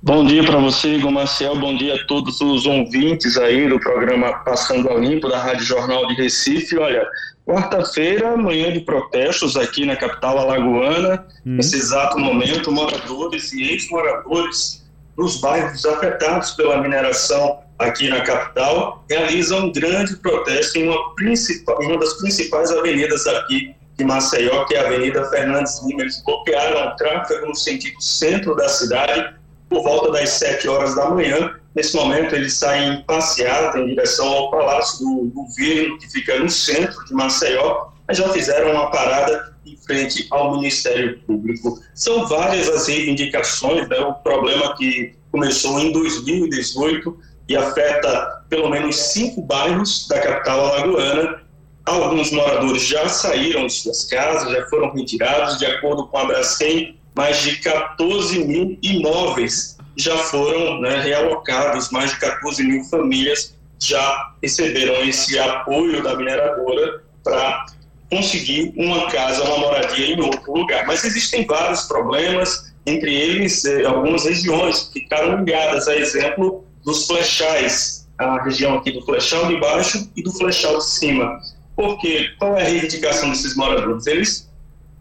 Bom 0.00 0.24
dia 0.24 0.44
para 0.44 0.58
você, 0.58 0.94
Igor 0.94 1.10
Marcel. 1.10 1.56
Bom 1.56 1.76
dia 1.76 1.96
a 1.96 2.06
todos 2.06 2.40
os 2.40 2.66
ouvintes 2.66 3.36
aí 3.36 3.68
do 3.68 3.80
programa 3.80 4.32
Passando 4.44 4.88
a 4.88 4.94
Limpo 4.94 5.28
da 5.28 5.42
Rádio 5.42 5.64
Jornal 5.64 6.06
de 6.06 6.14
Recife. 6.14 6.78
Olha, 6.78 7.04
quarta-feira, 7.44 8.36
manhã 8.36 8.72
de 8.72 8.78
protestos 8.80 9.56
aqui 9.56 9.84
na 9.84 9.96
capital 9.96 10.38
alagoana. 10.38 11.26
Hum. 11.44 11.56
Nesse 11.56 11.76
exato 11.76 12.16
momento, 12.16 12.70
moradores 12.70 13.52
e 13.52 13.72
ex-moradores 13.72 14.88
dos 15.16 15.40
bairros 15.40 15.84
afetados 15.84 16.52
pela 16.52 16.80
mineração 16.80 17.58
aqui 17.76 18.08
na 18.08 18.20
capital 18.20 19.04
realizam 19.10 19.66
um 19.66 19.72
grande 19.72 20.14
protesto 20.16 20.78
em 20.78 20.88
uma, 20.88 21.14
principal, 21.16 21.76
uma 21.80 21.98
das 21.98 22.14
principais 22.14 22.70
avenidas 22.70 23.26
aqui 23.26 23.74
de 23.96 24.04
Maceió, 24.04 24.64
que 24.66 24.76
é 24.76 24.80
a 24.80 24.86
Avenida 24.86 25.28
Fernandes 25.28 25.82
Lima. 25.84 26.02
Eles 26.02 26.22
bloquearam 26.24 26.92
o 26.92 26.96
tráfego 26.96 27.46
no 27.46 27.54
sentido 27.56 28.00
centro 28.00 28.54
da 28.54 28.68
cidade 28.68 29.37
por 29.68 29.82
volta 29.82 30.12
das 30.12 30.30
7 30.30 30.68
horas 30.68 30.94
da 30.94 31.10
manhã. 31.10 31.54
Nesse 31.74 31.94
momento, 31.94 32.34
eles 32.34 32.54
saem 32.54 33.02
passeata 33.02 33.78
em 33.78 33.86
direção 33.86 34.26
ao 34.26 34.50
Palácio 34.50 34.98
do 34.98 35.30
Governo, 35.30 35.98
que 35.98 36.10
fica 36.10 36.38
no 36.38 36.48
centro 36.48 37.04
de 37.04 37.14
Maceió, 37.14 37.88
mas 38.06 38.16
já 38.16 38.28
fizeram 38.30 38.72
uma 38.72 38.90
parada 38.90 39.54
em 39.66 39.76
frente 39.76 40.26
ao 40.30 40.56
Ministério 40.56 41.18
Público. 41.26 41.78
São 41.94 42.26
várias 42.26 42.68
as 42.68 42.88
reivindicações, 42.88 43.88
né? 43.88 43.98
o 44.00 44.14
problema 44.14 44.74
que 44.76 45.14
começou 45.30 45.78
em 45.78 45.92
2018 45.92 47.16
e 47.48 47.56
afeta 47.56 48.44
pelo 48.48 48.68
menos 48.68 48.96
cinco 48.96 49.42
bairros 49.42 50.06
da 50.08 50.20
capital 50.20 50.66
alagoana. 50.66 51.42
Alguns 51.84 52.30
moradores 52.30 52.82
já 52.82 53.08
saíram 53.08 53.66
de 53.66 53.72
suas 53.72 54.04
casas, 54.04 54.50
já 54.52 54.66
foram 54.66 54.92
retirados, 54.92 55.58
de 55.58 55.64
acordo 55.64 56.06
com 56.06 56.18
a 56.18 56.24
Braskem, 56.26 56.97
mais 57.18 57.42
de 57.42 57.56
14 57.56 58.44
mil 58.44 58.78
imóveis 58.80 59.76
já 59.96 60.16
foram 60.16 60.80
né, 60.80 61.00
realocados, 61.00 61.90
mais 61.90 62.12
de 62.12 62.20
14 62.20 62.62
mil 62.62 62.84
famílias 62.84 63.56
já 63.80 64.34
receberam 64.40 64.94
esse 65.02 65.36
apoio 65.36 66.00
da 66.00 66.14
mineradora 66.16 67.02
para 67.24 67.66
conseguir 68.08 68.72
uma 68.76 69.10
casa, 69.10 69.42
uma 69.42 69.58
moradia 69.58 70.14
em 70.14 70.20
outro 70.20 70.52
lugar. 70.52 70.86
Mas 70.86 71.04
existem 71.04 71.44
vários 71.44 71.82
problemas, 71.88 72.72
entre 72.86 73.12
eles 73.12 73.64
eh, 73.64 73.84
algumas 73.84 74.24
regiões 74.24 74.84
que 74.84 75.00
ficaram 75.00 75.38
ligadas, 75.38 75.88
a 75.88 75.96
exemplo 75.96 76.64
dos 76.84 77.08
flechais, 77.08 78.08
a 78.16 78.44
região 78.44 78.78
aqui 78.78 78.92
do 78.92 79.04
flechal 79.04 79.48
de 79.48 79.58
baixo 79.58 80.08
e 80.14 80.22
do 80.22 80.32
flechal 80.32 80.78
de 80.78 80.86
cima. 80.86 81.40
Porque 81.74 82.28
qual 82.38 82.56
é 82.56 82.62
a 82.62 82.64
reivindicação 82.64 83.30
desses 83.30 83.56
moradores? 83.56 84.06
Eles 84.06 84.48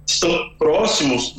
estão 0.08 0.50
próximos 0.58 1.36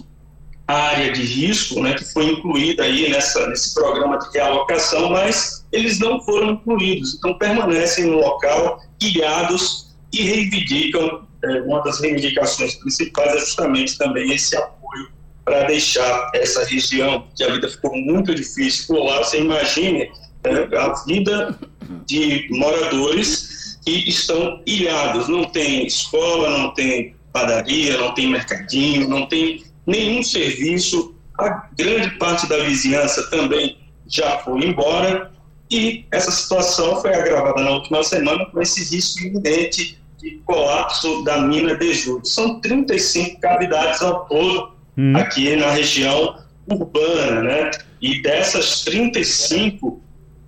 área 0.75 1.11
de 1.13 1.23
risco, 1.23 1.83
né, 1.83 1.95
que 1.95 2.05
foi 2.05 2.27
incluída 2.27 2.83
aí 2.83 3.09
nessa, 3.09 3.47
nesse 3.49 3.73
programa 3.75 4.19
de 4.19 4.31
realocação, 4.33 5.11
mas 5.11 5.65
eles 5.73 5.99
não 5.99 6.21
foram 6.21 6.53
incluídos, 6.53 7.15
então 7.15 7.37
permanecem 7.39 8.07
no 8.07 8.19
local, 8.19 8.81
ilhados 9.01 9.97
e 10.13 10.23
reivindicam, 10.23 11.27
é, 11.43 11.63
uma 11.63 11.83
das 11.83 12.01
reivindicações 12.01 12.75
principais 12.75 13.35
é 13.35 13.39
justamente 13.39 13.97
também 13.97 14.31
esse 14.33 14.57
apoio 14.57 15.09
para 15.45 15.65
deixar 15.65 16.31
essa 16.35 16.65
região, 16.65 17.27
que 17.35 17.43
a 17.45 17.53
vida 17.53 17.69
ficou 17.69 17.97
muito 17.97 18.35
difícil 18.35 18.89
por 18.89 19.05
lá, 19.05 19.19
você 19.25 19.41
imagine 19.41 20.11
é, 20.45 20.77
a 20.77 20.93
vida 21.07 21.59
de 22.07 22.47
moradores 22.51 23.79
que 23.85 24.09
estão 24.09 24.61
ilhados, 24.67 25.29
não 25.29 25.45
tem 25.45 25.87
escola, 25.87 26.51
não 26.51 26.75
tem 26.75 27.17
padaria, 27.33 27.97
não 27.97 28.13
tem 28.13 28.31
mercadinho, 28.31 29.09
não 29.09 29.27
tem 29.27 29.65
nenhum 29.89 30.23
serviço, 30.23 31.15
a 31.39 31.69
grande 31.77 32.11
parte 32.19 32.47
da 32.47 32.59
vizinhança 32.59 33.29
também 33.31 33.79
já 34.07 34.39
foi 34.41 34.65
embora 34.65 35.33
e 35.71 36.05
essa 36.11 36.31
situação 36.31 37.01
foi 37.01 37.15
agravada 37.15 37.63
na 37.63 37.71
última 37.71 38.03
semana 38.03 38.45
com 38.47 38.61
esse 38.61 38.95
risco 38.95 39.23
iminente 39.23 39.99
de 40.19 40.31
colapso 40.45 41.23
da 41.25 41.41
mina 41.41 41.75
de 41.77 41.95
Júlio. 41.95 42.25
São 42.25 42.61
35 42.61 43.41
cavidades 43.41 44.03
ao 44.03 44.27
todo 44.27 44.73
hum. 44.97 45.17
aqui 45.17 45.55
na 45.57 45.71
região 45.71 46.39
urbana, 46.67 47.43
né? 47.43 47.71
E 48.01 48.21
dessas 48.23 48.83
35, 48.83 50.03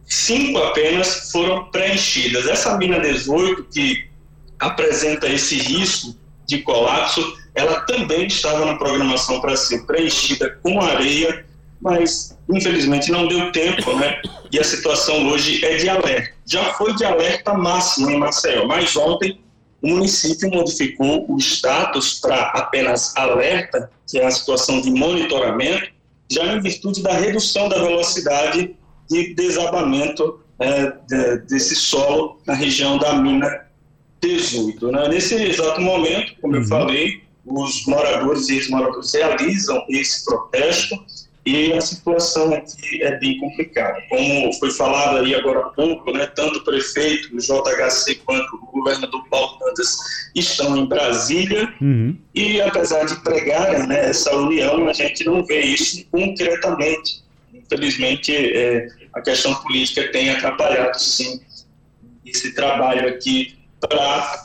cinco 0.05 0.59
apenas 0.59 1.31
foram 1.31 1.64
preenchidas. 1.70 2.46
Essa 2.46 2.76
mina 2.76 2.98
18, 3.00 3.64
que 3.64 4.09
apresenta 4.59 5.29
esse 5.29 5.57
risco 5.57 6.14
de 6.50 6.62
colapso, 6.62 7.38
ela 7.54 7.80
também 7.82 8.26
estava 8.26 8.64
na 8.66 8.74
programação 8.74 9.40
para 9.40 9.56
ser 9.56 9.86
preenchida 9.86 10.58
com 10.62 10.80
areia, 10.80 11.46
mas 11.80 12.36
infelizmente 12.52 13.10
não 13.10 13.28
deu 13.28 13.52
tempo, 13.52 13.96
né? 13.96 14.20
E 14.52 14.58
a 14.58 14.64
situação 14.64 15.28
hoje 15.28 15.64
é 15.64 15.76
de 15.76 15.88
alerta. 15.88 16.34
Já 16.44 16.74
foi 16.74 16.92
de 16.94 17.04
alerta 17.04 17.54
máximo 17.54 18.10
em 18.10 18.18
Maceió, 18.18 18.66
mas 18.66 18.96
ontem 18.96 19.40
o 19.80 19.88
município 19.88 20.50
modificou 20.50 21.24
o 21.32 21.38
status 21.38 22.18
para 22.20 22.48
apenas 22.48 23.16
alerta, 23.16 23.90
que 24.08 24.18
é 24.18 24.26
a 24.26 24.30
situação 24.30 24.80
de 24.80 24.90
monitoramento, 24.90 25.88
já 26.28 26.44
em 26.52 26.60
virtude 26.60 27.02
da 27.02 27.12
redução 27.12 27.68
da 27.68 27.78
velocidade 27.78 28.76
de 29.08 29.34
desabamento 29.34 30.40
é, 30.58 30.92
de, 31.08 31.38
desse 31.46 31.74
solo 31.74 32.40
na 32.46 32.54
região 32.54 32.98
da 32.98 33.14
mina 33.14 33.69
18. 34.20 34.92
Né? 34.92 35.09
Nesse 35.09 35.35
exato 35.35 35.80
momento, 35.80 36.35
como 36.40 36.54
uhum. 36.54 36.61
eu 36.61 36.68
falei, 36.68 37.22
os 37.44 37.87
moradores 37.87 38.48
e 38.48 38.56
ex-moradores 38.56 39.12
realizam 39.14 39.85
esse 39.88 40.24
protesto 40.24 40.96
e 41.44 41.72
a 41.72 41.80
situação 41.80 42.52
aqui 42.52 43.02
é 43.02 43.18
bem 43.18 43.38
complicada. 43.38 43.98
Como 44.11 44.52
foi 44.54 44.70
falado 44.70 45.18
aí 45.18 45.35
agora 45.35 45.61
há 45.61 45.70
pouco, 45.70 46.12
né, 46.12 46.26
tanto 46.26 46.59
o 46.59 46.64
prefeito, 46.64 47.35
o 47.35 47.38
JHC, 47.38 48.16
quanto 48.26 48.56
o 48.56 48.66
governador 48.70 49.26
Paulo 49.28 49.59
Dantas 49.59 49.96
estão 50.35 50.76
em 50.76 50.87
Brasília 50.87 51.72
uhum. 51.80 52.16
e 52.35 52.61
apesar 52.61 53.04
de 53.06 53.16
pregarem 53.22 53.87
né, 53.87 54.11
essa 54.11 54.35
união, 54.37 54.87
a 54.87 54.92
gente 54.92 55.24
não 55.24 55.44
vê 55.44 55.61
isso 55.62 56.04
concretamente. 56.11 57.22
Infelizmente, 57.54 58.35
é, 58.37 58.88
a 59.14 59.22
questão 59.22 59.54
política 59.62 60.11
tem 60.12 60.30
atrapalhado, 60.30 61.00
sim, 61.00 61.40
esse 62.24 62.54
trabalho 62.54 63.09
aqui 63.09 63.60
para 63.81 64.45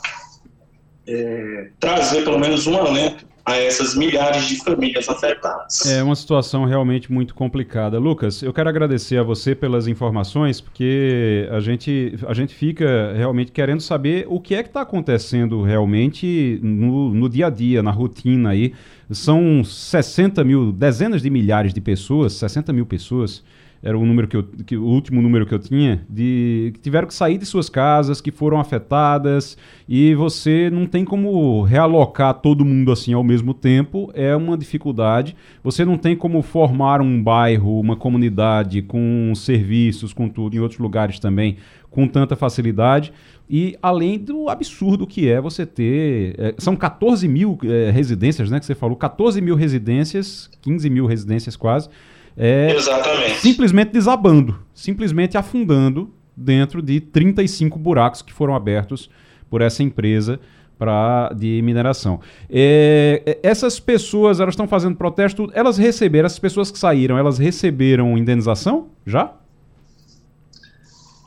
é, 1.06 1.70
trazer 1.78 2.24
pelo 2.24 2.38
menos 2.38 2.66
um 2.66 2.76
alento 2.76 3.26
a 3.46 3.56
essas 3.58 3.94
milhares 3.94 4.48
de 4.48 4.56
famílias 4.56 5.08
afetadas. 5.08 5.86
É 5.86 6.02
uma 6.02 6.16
situação 6.16 6.64
realmente 6.64 7.12
muito 7.12 7.32
complicada. 7.32 7.96
Lucas, 7.96 8.42
eu 8.42 8.52
quero 8.52 8.68
agradecer 8.68 9.18
a 9.18 9.22
você 9.22 9.54
pelas 9.54 9.86
informações, 9.86 10.60
porque 10.60 11.48
a 11.52 11.60
gente, 11.60 12.18
a 12.26 12.34
gente 12.34 12.52
fica 12.52 13.12
realmente 13.16 13.52
querendo 13.52 13.80
saber 13.80 14.26
o 14.28 14.40
que 14.40 14.56
é 14.56 14.64
que 14.64 14.68
está 14.68 14.80
acontecendo 14.80 15.62
realmente 15.62 16.58
no, 16.60 17.14
no 17.14 17.28
dia 17.28 17.46
a 17.46 17.50
dia, 17.50 17.84
na 17.84 17.92
rotina 17.92 18.50
aí. 18.50 18.74
São 19.12 19.62
60 19.62 20.42
mil, 20.42 20.72
dezenas 20.72 21.22
de 21.22 21.30
milhares 21.30 21.72
de 21.72 21.80
pessoas, 21.80 22.32
60 22.32 22.72
mil 22.72 22.84
pessoas 22.84 23.44
era 23.86 23.96
o 23.96 24.04
número 24.04 24.26
que, 24.26 24.36
eu, 24.36 24.42
que 24.42 24.76
o 24.76 24.82
último 24.82 25.22
número 25.22 25.46
que 25.46 25.54
eu 25.54 25.60
tinha, 25.60 26.04
de 26.10 26.72
que 26.74 26.80
tiveram 26.80 27.06
que 27.06 27.14
sair 27.14 27.38
de 27.38 27.46
suas 27.46 27.68
casas, 27.68 28.20
que 28.20 28.32
foram 28.32 28.58
afetadas, 28.58 29.56
e 29.88 30.12
você 30.16 30.68
não 30.70 30.86
tem 30.86 31.04
como 31.04 31.62
realocar 31.62 32.34
todo 32.34 32.64
mundo 32.64 32.90
assim 32.90 33.12
ao 33.12 33.22
mesmo 33.22 33.54
tempo, 33.54 34.10
é 34.12 34.34
uma 34.34 34.58
dificuldade. 34.58 35.36
Você 35.62 35.84
não 35.84 35.96
tem 35.96 36.16
como 36.16 36.42
formar 36.42 37.00
um 37.00 37.22
bairro, 37.22 37.78
uma 37.78 37.94
comunidade 37.94 38.82
com 38.82 39.32
serviços, 39.36 40.12
com 40.12 40.28
tudo, 40.28 40.56
em 40.56 40.58
outros 40.58 40.80
lugares 40.80 41.20
também, 41.20 41.56
com 41.88 42.08
tanta 42.08 42.34
facilidade. 42.34 43.12
E 43.48 43.78
além 43.80 44.18
do 44.18 44.48
absurdo 44.48 45.06
que 45.06 45.28
é 45.28 45.40
você 45.40 45.64
ter. 45.64 46.34
É, 46.36 46.54
são 46.58 46.74
14 46.74 47.28
mil 47.28 47.56
é, 47.62 47.92
residências, 47.92 48.50
né? 48.50 48.58
Que 48.58 48.66
você 48.66 48.74
falou, 48.74 48.96
14 48.96 49.40
mil 49.40 49.54
residências, 49.54 50.50
15 50.62 50.90
mil 50.90 51.06
residências 51.06 51.54
quase 51.54 51.88
é 52.36 52.74
Exatamente. 52.74 53.40
simplesmente 53.40 53.92
desabando, 53.92 54.58
simplesmente 54.74 55.38
afundando 55.38 56.12
dentro 56.36 56.82
de 56.82 57.00
35 57.00 57.78
buracos 57.78 58.20
que 58.20 58.32
foram 58.32 58.54
abertos 58.54 59.08
por 59.48 59.62
essa 59.62 59.82
empresa 59.82 60.38
para 60.78 61.32
de 61.34 61.62
mineração. 61.62 62.20
É, 62.50 63.22
é, 63.24 63.38
essas 63.42 63.80
pessoas, 63.80 64.40
elas 64.40 64.52
estão 64.52 64.68
fazendo 64.68 64.96
protesto, 64.96 65.50
elas 65.54 65.78
receberam, 65.78 66.26
essas 66.26 66.38
pessoas 66.38 66.70
que 66.70 66.78
saíram, 66.78 67.16
elas 67.16 67.38
receberam 67.38 68.18
indenização 68.18 68.90
já? 69.06 69.32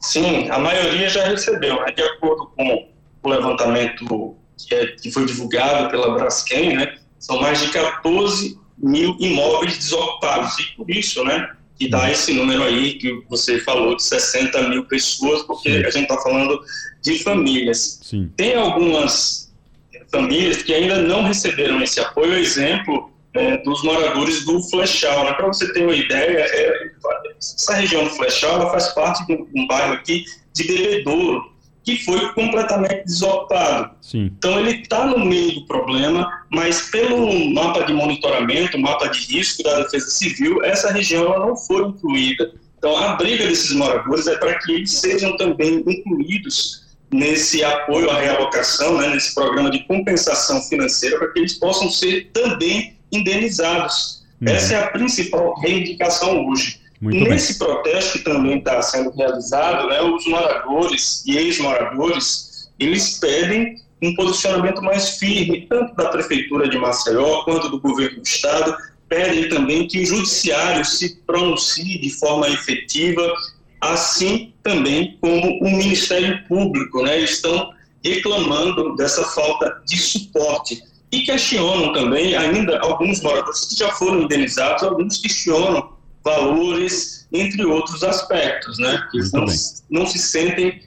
Sim, 0.01 0.49
a 0.49 0.59
maioria 0.59 1.09
já 1.09 1.27
recebeu, 1.27 1.75
né? 1.81 1.91
de 1.91 2.01
acordo 2.03 2.51
com 2.55 2.87
o 3.23 3.29
levantamento 3.29 4.35
que, 4.57 4.75
é, 4.75 4.87
que 4.87 5.11
foi 5.11 5.25
divulgado 5.25 5.89
pela 5.89 6.13
Braskem, 6.13 6.77
né? 6.77 6.97
são 7.17 7.41
mais 7.41 7.59
de 7.59 7.69
14 7.71 8.59
mil 8.81 9.15
imóveis 9.19 9.77
desocupados. 9.77 10.57
E 10.59 10.75
por 10.75 10.89
isso, 10.89 11.23
né, 11.23 11.51
que 11.77 11.87
dá 11.87 12.11
esse 12.11 12.33
número 12.33 12.63
aí 12.63 12.95
que 12.95 13.23
você 13.29 13.59
falou 13.59 13.95
de 13.95 14.03
60 14.03 14.69
mil 14.69 14.85
pessoas, 14.85 15.43
porque 15.43 15.69
Sim. 15.69 15.85
a 15.85 15.89
gente 15.89 16.03
está 16.03 16.17
falando 16.17 16.59
de 17.01 17.19
famílias. 17.19 17.99
Sim. 18.03 18.31
Tem 18.35 18.55
algumas 18.55 19.51
famílias 20.11 20.63
que 20.63 20.73
ainda 20.73 21.01
não 21.01 21.23
receberam 21.23 21.81
esse 21.81 21.99
apoio, 21.99 22.33
exemplo 22.33 23.11
é, 23.33 23.57
dos 23.57 23.83
moradores 23.83 24.43
do 24.45 24.61
Flechal. 24.63 25.25
Né? 25.25 25.33
Para 25.33 25.47
você 25.47 25.71
ter 25.71 25.83
uma 25.83 25.95
ideia, 25.95 26.39
é, 26.39 26.91
essa 27.37 27.75
região 27.75 28.03
do 28.03 28.09
Flechal 28.11 28.69
faz 28.71 28.87
parte 28.89 29.25
de 29.25 29.33
um 29.55 29.67
bairro 29.67 29.93
aqui 29.93 30.25
de 30.53 30.63
Bebedouro, 30.63 31.53
que 31.89 32.05
foi 32.05 32.31
completamente 32.33 33.05
desocupado. 33.05 33.95
Sim. 33.99 34.31
Então 34.37 34.59
ele 34.59 34.81
está 34.81 35.07
no 35.07 35.25
meio 35.25 35.55
do 35.55 35.65
problema, 35.65 36.45
mas 36.51 36.89
pelo 36.89 37.49
mapa 37.51 37.83
de 37.83 37.93
monitoramento, 37.93 38.77
mapa 38.77 39.07
de 39.07 39.19
risco 39.21 39.63
da 39.63 39.81
Defesa 39.81 40.09
Civil, 40.11 40.63
essa 40.63 40.91
região 40.91 41.27
não 41.39 41.55
foi 41.55 41.87
incluída. 41.87 42.51
Então 42.77 42.95
a 42.95 43.15
briga 43.15 43.47
desses 43.47 43.71
moradores 43.71 44.27
é 44.27 44.37
para 44.37 44.59
que 44.59 44.71
eles 44.71 44.91
sejam 44.91 45.35
também 45.35 45.83
incluídos 45.85 46.87
nesse 47.11 47.63
apoio 47.63 48.09
à 48.11 48.19
realocação, 48.19 48.99
né, 48.99 49.09
nesse 49.09 49.33
programa 49.33 49.71
de 49.71 49.79
compensação 49.85 50.61
financeira, 50.61 51.17
para 51.17 51.31
que 51.31 51.39
eles 51.39 51.53
possam 51.53 51.89
ser 51.89 52.29
também 52.31 52.97
indenizados. 53.11 54.23
Uhum. 54.39 54.47
Essa 54.47 54.75
é 54.75 54.83
a 54.83 54.87
principal 54.91 55.59
reivindicação 55.59 56.47
hoje. 56.47 56.79
Muito 57.01 57.29
Nesse 57.29 57.57
bem. 57.57 57.67
protesto 57.67 58.17
que 58.17 58.23
também 58.25 58.57
está 58.59 58.81
sendo 58.81 59.09
realizado, 59.11 59.87
né, 59.87 60.01
os 60.01 60.25
moradores 60.25 61.23
e 61.25 61.37
ex-moradores, 61.37 62.69
eles 62.77 63.17
pedem 63.19 63.75
um 64.01 64.13
posicionamento 64.15 64.81
mais 64.81 65.17
firme, 65.17 65.65
tanto 65.67 65.95
da 65.95 66.09
Prefeitura 66.09 66.67
de 66.67 66.77
Maceió 66.77 67.43
quanto 67.43 67.69
do 67.69 67.79
Governo 67.79 68.17
do 68.17 68.23
Estado, 68.27 68.75
pedem 69.07 69.49
também 69.49 69.87
que 69.87 70.01
o 70.01 70.05
Judiciário 70.05 70.83
se 70.85 71.15
pronuncie 71.25 71.99
de 71.99 72.09
forma 72.11 72.47
efetiva, 72.49 73.33
assim 73.81 74.53
também 74.61 75.17
como 75.21 75.57
o 75.61 75.71
Ministério 75.71 76.43
Público, 76.47 77.01
né, 77.03 77.19
estão 77.19 77.71
reclamando 78.03 78.95
dessa 78.95 79.23
falta 79.23 79.81
de 79.85 79.97
suporte. 79.97 80.81
e 81.11 81.21
questionam 81.21 81.91
também 81.91 82.35
ainda 82.35 82.79
alguns 82.81 83.19
moradores 83.21 83.65
que 83.65 83.75
já 83.75 83.89
foram 83.93 84.21
indenizados, 84.21 84.83
alguns 84.83 85.17
questionam 85.17 85.89
valores, 86.23 87.27
entre 87.31 87.63
outros 87.65 88.03
aspectos, 88.03 88.77
né, 88.77 89.07
que 89.11 89.19
não, 89.33 89.45
não 89.89 90.05
se 90.05 90.17
sentem 90.19 90.81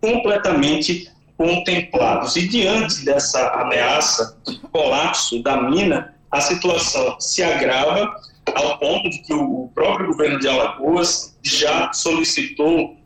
completamente 0.00 1.10
contemplados. 1.36 2.36
E 2.36 2.48
diante 2.48 3.04
dessa 3.04 3.48
ameaça 3.50 4.36
de 4.46 4.58
colapso 4.58 5.42
da 5.42 5.62
mina, 5.62 6.14
a 6.30 6.40
situação 6.40 7.18
se 7.20 7.42
agrava 7.42 8.14
ao 8.54 8.78
ponto 8.78 9.08
de 9.08 9.18
que 9.18 9.32
o 9.32 9.70
próprio 9.74 10.08
governo 10.08 10.38
de 10.40 10.48
Alagoas 10.48 11.38
já 11.42 11.92
solicitou 11.92 12.96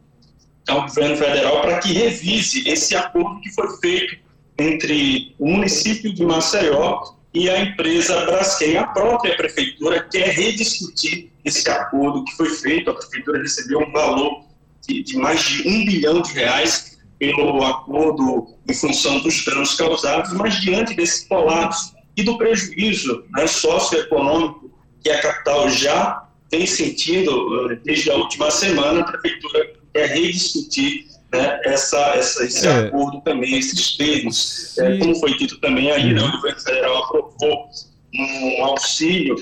ao 0.68 0.83
governo 0.83 1.16
federal 1.16 1.61
para 1.61 1.78
que 1.78 1.93
revise 1.93 2.68
esse 2.68 2.95
acordo 2.95 3.41
que 3.41 3.53
foi 3.53 3.68
feito 3.78 4.16
entre 4.59 5.35
o 5.39 5.49
município 5.49 6.12
de 6.12 6.24
Maceió 6.24 7.01
e 7.35 7.49
a 7.49 7.61
empresa 7.61 8.24
Braskem. 8.26 8.76
A 8.76 8.87
própria 8.87 9.37
prefeitura 9.37 10.07
quer 10.11 10.28
rediscutir 10.28 11.30
esse 11.45 11.68
acordo 11.68 12.24
que 12.24 12.37
foi 12.37 12.51
feito. 12.51 12.91
A 12.91 12.95
prefeitura 12.95 13.41
recebeu 13.41 13.80
um 13.80 13.93
valor 13.93 14.45
de, 14.87 15.03
de 15.03 15.16
mais 15.16 15.41
de 15.43 15.68
um 15.68 15.85
bilhão 15.85 16.22
de 16.22 16.33
reais 16.33 16.99
pelo 17.18 17.64
acordo 17.64 18.49
em 18.68 18.74
função 18.74 19.20
dos 19.20 19.45
danos 19.45 19.74
causados, 19.74 20.33
mas 20.33 20.61
diante 20.61 20.95
desse 20.95 21.28
colapso 21.28 21.95
e 22.16 22.22
do 22.22 22.37
prejuízo 22.37 23.24
né, 23.30 23.47
socioeconômico 23.47 24.70
que 25.01 25.11
a 25.11 25.20
capital 25.20 25.68
já 25.70 26.28
tem 26.51 26.66
sentido 26.66 27.70
eh, 27.70 27.80
desde 27.85 28.11
a 28.11 28.16
última 28.16 28.51
semana, 28.51 29.01
a 29.01 29.05
prefeitura 29.05 29.72
quer 29.93 30.09
rediscutir 30.09 31.07
né, 31.33 31.61
essa, 31.64 31.99
essa, 32.14 32.45
esse 32.45 32.66
é. 32.66 32.87
acordo 32.87 33.20
também, 33.22 33.59
esses 33.59 33.97
termos. 33.97 34.76
É, 34.78 34.99
como 34.99 35.14
foi 35.18 35.37
dito 35.39 35.59
também 35.61 35.91
aí, 35.91 36.12
né, 36.12 36.22
o 36.22 36.30
governo 36.33 36.61
federal 36.61 37.05
aprovou 37.05 37.68
um 38.14 38.64
auxílio, 38.64 39.37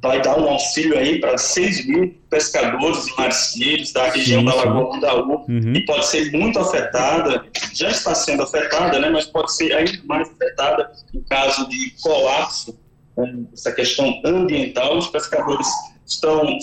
vai 0.00 0.22
dar 0.22 0.38
um 0.38 0.48
auxílio 0.48 0.96
aí 0.96 1.20
para 1.20 1.36
6 1.36 1.86
mil 1.86 2.14
pescadores 2.30 3.06
e 3.08 3.16
marisqueiros 3.16 3.92
da 3.92 4.10
região 4.10 4.40
sim, 4.40 4.46
da 4.46 4.54
Lagoa 4.54 4.94
Mundaú, 4.94 5.44
uhum. 5.48 5.72
e 5.74 5.84
pode 5.84 6.06
ser 6.06 6.32
muito 6.32 6.58
afetada, 6.58 7.44
já 7.74 7.90
está 7.90 8.14
sendo 8.14 8.42
afetada, 8.42 8.98
né, 8.98 9.10
mas 9.10 9.26
pode 9.26 9.54
ser 9.54 9.72
ainda 9.74 10.00
mais 10.04 10.30
afetada 10.30 10.90
em 11.12 11.20
caso 11.24 11.68
de 11.68 11.94
colapso, 12.00 12.78
né, 13.18 13.44
essa 13.52 13.72
questão 13.72 14.18
ambiental, 14.24 14.96
os 14.96 15.08
pescadores 15.08 15.68
estão 16.06 16.58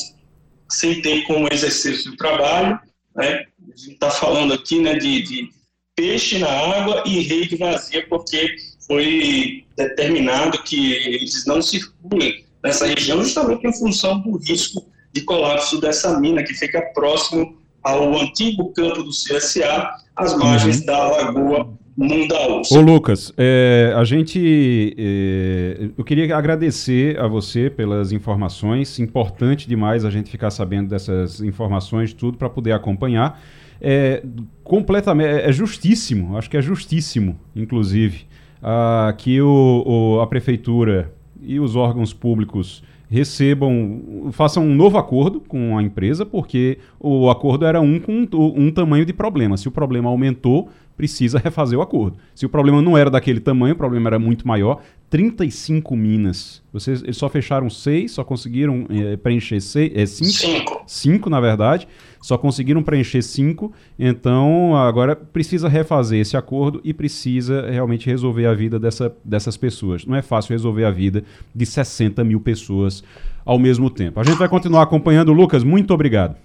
sem 0.68 1.00
ter 1.02 1.22
como 1.28 1.48
exercício 1.52 2.10
do 2.10 2.18
trabalho, 2.18 2.80
né? 3.16 3.46
A 3.74 3.78
gente 3.78 3.94
está 3.94 4.10
falando 4.10 4.54
aqui 4.54 4.80
né, 4.80 4.96
de, 4.96 5.22
de, 5.24 5.50
peixe 5.96 6.38
na 6.38 6.50
água 6.50 7.04
e 7.06 7.22
rede 7.22 7.56
vazia, 7.56 8.06
porque 8.10 8.56
foi 8.86 9.66
determinado 9.78 10.62
que 10.64 10.94
eles 10.94 11.46
não 11.46 11.62
circulem 11.62 12.46
nessa 12.62 12.86
região, 12.86 13.24
justamente 13.24 13.66
em 13.66 13.74
função 13.74 14.20
do 14.20 14.38
risco 14.38 14.86
de 15.14 15.22
colapso 15.22 15.80
dessa 15.80 16.20
mina, 16.20 16.44
que 16.44 16.54
fica 16.54 16.82
próximo 16.94 17.58
ao 17.82 18.14
antigo 18.20 18.74
campo 18.74 19.04
do 19.04 19.12
CSA, 19.12 19.90
às 20.16 20.38
margens 20.38 20.80
uhum. 20.80 20.86
da 20.86 21.08
Lagoa 21.08 21.78
Mundaúça. 21.98 22.78
Ô 22.78 22.82
Lucas, 22.82 23.34
é, 23.38 23.94
a 23.96 24.04
gente, 24.04 24.94
é, 24.98 25.90
eu 25.98 26.04
queria 26.04 26.36
agradecer 26.36 27.18
a 27.18 27.28
você 27.28 27.70
pelas 27.70 28.12
informações, 28.12 29.00
importante 29.00 29.68
demais 29.68 30.04
a 30.04 30.10
gente 30.10 30.30
ficar 30.30 30.52
sabendo 30.52 30.90
dessas 30.90 31.40
informações, 31.40 32.14
tudo 32.14 32.38
para 32.38 32.50
poder 32.50 32.74
acompanhar. 32.74 33.42
É, 33.80 34.24
completamente, 34.64 35.28
é, 35.28 35.50
é 35.50 35.52
justíssimo, 35.54 36.38
acho 36.38 36.50
que 36.50 36.58
é 36.58 36.62
justíssimo, 36.62 37.40
inclusive, 37.56 38.26
a, 38.62 39.14
que 39.18 39.42
o, 39.42 39.84
o, 39.86 40.22
a 40.22 40.28
prefeitura 40.28 41.14
e 41.42 41.60
os 41.60 41.76
órgãos 41.76 42.14
públicos 42.14 42.84
recebam, 43.10 44.32
façam 44.32 44.66
um 44.66 44.74
novo 44.74 44.98
acordo 44.98 45.40
com 45.40 45.78
a 45.78 45.84
empresa, 45.84 46.26
porque 46.26 46.80
o 47.00 47.30
acordo 47.30 47.66
era 47.66 47.80
um 47.80 48.00
com 48.00 48.28
um 48.34 48.72
tamanho 48.72 49.06
de 49.06 49.14
problema. 49.14 49.58
Se 49.58 49.68
o 49.68 49.72
problema 49.72 50.10
aumentou, 50.10 50.70
precisa 50.96 51.40
refazer 51.44 51.78
o 51.78 51.82
acordo. 51.82 52.18
Se 52.34 52.46
o 52.46 52.50
problema 52.50 52.82
não 52.82 52.98
era 52.98 53.10
daquele 53.10 53.40
tamanho, 53.40 53.74
o 53.74 53.78
problema 53.78 54.10
era 54.10 54.20
muito 54.20 54.48
maior, 54.48 54.82
35 55.10 55.96
minas. 55.96 56.62
Vocês 56.74 57.04
eles 57.04 57.18
só 57.18 57.30
fecharam 57.30 57.70
seis, 57.70 58.12
só 58.12 58.24
conseguiram 58.24 58.86
é, 58.90 59.16
preencher 59.16 59.62
seis, 59.62 59.92
é, 59.96 60.06
cinco, 60.06 60.32
cinco. 60.32 60.84
Cinco, 60.88 61.30
na 61.30 61.40
verdade. 61.40 61.88
Só 62.22 62.38
conseguiram 62.38 62.82
preencher 62.82 63.22
cinco. 63.22 63.72
Então, 64.00 64.76
agora 64.76 65.16
precisa 65.16 65.70
refazer 65.70 66.20
esse 66.20 66.36
acordo 66.36 66.82
e 66.84 66.94
precisa 66.94 67.70
realmente 67.70 68.08
resolver 68.08 68.48
a 68.48 68.54
vida 68.54 68.80
dessa, 68.80 69.16
dessas 69.24 69.56
pessoas. 69.56 70.06
Não 70.06 70.16
é 70.16 70.22
fácil 70.22 70.54
resolver 70.54 70.86
a 70.86 70.92
vida 70.92 71.24
de 71.54 71.66
60 71.66 72.24
mil 72.24 72.42
pessoas 72.42 73.04
ao 73.46 73.60
mesmo 73.60 73.90
tempo. 73.90 74.20
A 74.20 74.24
gente 74.24 74.38
vai 74.38 74.50
continuar 74.50 74.82
acompanhando. 74.82 75.32
Lucas, 75.32 75.64
muito 75.64 75.94
obrigado. 75.94 76.36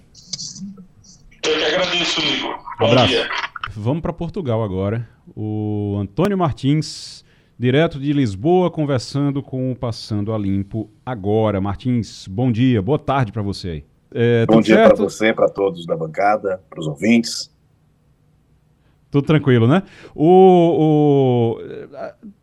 Eu 1.43 1.57
que 1.57 1.63
agradeço, 1.65 2.21
Igor. 2.21 2.57
Bom 2.79 2.85
abraço. 2.85 3.07
dia. 3.07 3.50
Vamos 3.75 4.01
para 4.01 4.11
Portugal 4.11 4.63
agora. 4.63 5.07
O 5.35 5.97
Antônio 5.99 6.37
Martins, 6.37 7.23
direto 7.57 7.99
de 7.99 8.11
Lisboa, 8.13 8.69
conversando 8.69 9.41
com 9.41 9.71
o 9.71 9.75
Passando 9.75 10.33
a 10.33 10.37
Limpo 10.37 10.89
agora. 11.05 11.61
Martins, 11.61 12.27
bom 12.27 12.51
dia, 12.51 12.81
boa 12.81 12.99
tarde 12.99 13.31
para 13.31 13.41
você 13.41 13.69
aí. 13.69 13.85
É, 14.13 14.45
bom 14.45 14.59
dia 14.59 14.87
para 14.87 14.95
você, 14.95 15.33
para 15.33 15.47
todos 15.47 15.85
da 15.85 15.95
bancada, 15.95 16.61
para 16.69 16.79
os 16.79 16.87
ouvintes. 16.87 17.50
Tudo 19.11 19.25
tranquilo, 19.25 19.67
né? 19.67 19.83
O, 20.15 21.57
o, 21.59 21.59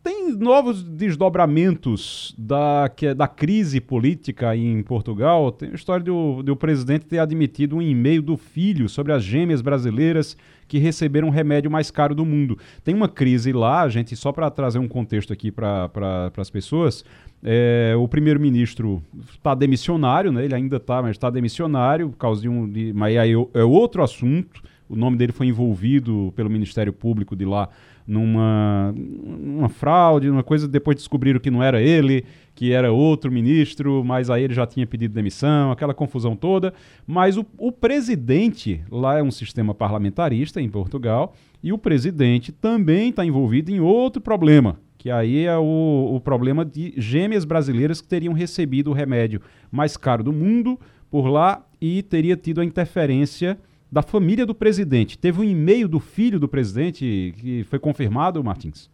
tem 0.03 0.37
novos 0.37 0.83
desdobramentos 0.83 2.35
da, 2.37 2.91
que, 2.95 3.07
é 3.07 3.15
da 3.15 3.27
crise 3.27 3.81
política 3.81 4.55
em 4.55 4.83
Portugal. 4.83 5.51
Tem 5.51 5.71
a 5.71 5.75
história 5.75 6.05
do, 6.05 6.43
do 6.43 6.55
presidente 6.55 7.07
ter 7.07 7.21
admitido 7.21 7.77
um 7.77 7.83
e-mail 7.83 8.21
do 8.21 8.37
filho 8.37 8.87
sobre 8.87 9.15
as 9.15 9.25
gêmeas 9.25 9.63
brasileiras 9.63 10.37
que 10.69 10.77
receberam 10.77 11.29
o 11.29 11.31
remédio 11.31 11.71
mais 11.71 11.91
caro 11.91 12.15
do 12.15 12.27
mundo. 12.27 12.59
Tem 12.85 12.95
uma 12.95 13.09
crise 13.09 13.51
lá, 13.51 13.89
gente, 13.89 14.15
só 14.15 14.31
para 14.31 14.51
trazer 14.51 14.79
um 14.79 14.87
contexto 14.87 15.33
aqui 15.33 15.51
para 15.51 15.91
as 16.37 16.51
pessoas. 16.51 17.03
É, 17.43 17.95
o 17.97 18.07
primeiro-ministro 18.07 19.03
está 19.31 19.55
demissionário, 19.55 20.31
né? 20.31 20.45
Ele 20.45 20.55
ainda 20.55 20.77
está, 20.77 21.01
mas 21.01 21.13
está 21.13 21.31
demissionário 21.31 22.11
por 22.11 22.19
causa 22.19 22.43
de 22.43 22.49
um. 22.51 22.69
De, 22.69 22.93
mas 22.93 23.17
aí 23.17 23.33
é 23.55 23.65
outro 23.65 24.03
assunto 24.03 24.63
o 24.89 24.97
nome 24.97 25.17
dele 25.17 25.33
foi 25.33 25.47
envolvido 25.47 26.33
pelo 26.35 26.49
Ministério 26.49 26.93
Público 26.93 27.37
de 27.37 27.45
lá 27.45 27.69
numa, 28.07 28.95
numa 28.97 29.69
fraude, 29.69 30.31
uma 30.31 30.43
coisa, 30.43 30.67
depois 30.67 30.97
descobriram 30.97 31.39
que 31.39 31.51
não 31.51 31.63
era 31.63 31.83
ele, 31.83 32.25
que 32.55 32.73
era 32.73 32.91
outro 32.91 33.31
ministro, 33.31 34.03
mas 34.03 34.31
aí 34.31 34.45
ele 34.45 34.55
já 34.55 34.67
tinha 34.67 34.87
pedido 34.87 35.13
demissão, 35.13 35.71
aquela 35.71 35.93
confusão 35.93 36.35
toda. 36.35 36.73
Mas 37.07 37.37
o, 37.37 37.45
o 37.59 37.71
presidente, 37.71 38.81
lá 38.91 39.19
é 39.19 39.23
um 39.23 39.31
sistema 39.31 39.75
parlamentarista 39.75 40.59
em 40.61 40.71
Portugal, 40.71 41.35
e 41.63 41.71
o 41.71 41.77
presidente 41.77 42.51
também 42.51 43.11
está 43.11 43.27
envolvido 43.27 43.71
em 43.71 43.79
outro 43.79 44.23
problema, 44.23 44.81
que 44.97 45.11
aí 45.11 45.45
é 45.45 45.59
o, 45.59 46.15
o 46.15 46.21
problema 46.21 46.65
de 46.65 46.95
gêmeas 46.97 47.45
brasileiras 47.45 48.01
que 48.01 48.09
teriam 48.09 48.33
recebido 48.33 48.91
o 48.91 48.95
remédio 48.95 49.43
mais 49.71 49.99
caro 49.99 50.25
do 50.25 50.33
mundo 50.33 50.81
por 51.11 51.29
lá 51.29 51.63
e 51.81 52.03
teria 52.03 52.37
tido 52.37 52.61
a 52.61 52.65
interferência 52.65 53.59
da 53.91 54.03
família 54.03 54.45
do 54.45 54.55
presidente. 54.55 55.19
Teve 55.19 55.41
um 55.41 55.45
e-mail 55.45 55.89
do 55.89 55.99
filho 55.99 56.39
do 56.39 56.49
presidente 56.49 57.35
que 57.37 57.65
foi 57.65 57.79
confirmado, 57.79 58.43
Martins? 58.45 58.91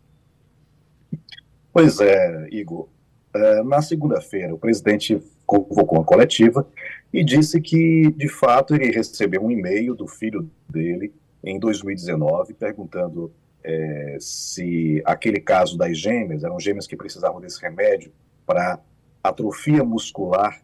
Pois 1.72 2.01
é, 2.01 2.49
Igor. 2.53 2.88
É, 3.34 3.64
na 3.64 3.82
segunda-feira, 3.82 4.55
o 4.55 4.59
presidente 4.59 5.20
convocou 5.45 5.99
uma 5.99 6.05
coletiva 6.05 6.66
e 7.12 7.24
disse 7.24 7.61
que, 7.61 8.12
de 8.16 8.28
fato, 8.28 8.74
ele 8.74 8.92
recebeu 8.92 9.42
um 9.45 9.51
e-mail 9.51 9.95
do 9.95 10.07
filho 10.07 10.49
dele 10.68 11.12
em 11.42 11.59
2019 11.59 12.55
perguntando 12.55 13.32
é, 13.62 14.16
se 14.20 15.03
aquele 15.05 15.40
caso 15.40 15.76
das 15.76 15.99
gêmeas, 15.99 16.45
eram 16.45 16.61
gêmeas 16.61 16.86
que 16.86 16.97
precisavam 16.97 17.40
desse 17.40 17.61
remédio 17.61 18.12
para 18.47 18.78
atrofia 19.22 19.82
muscular 19.82 20.62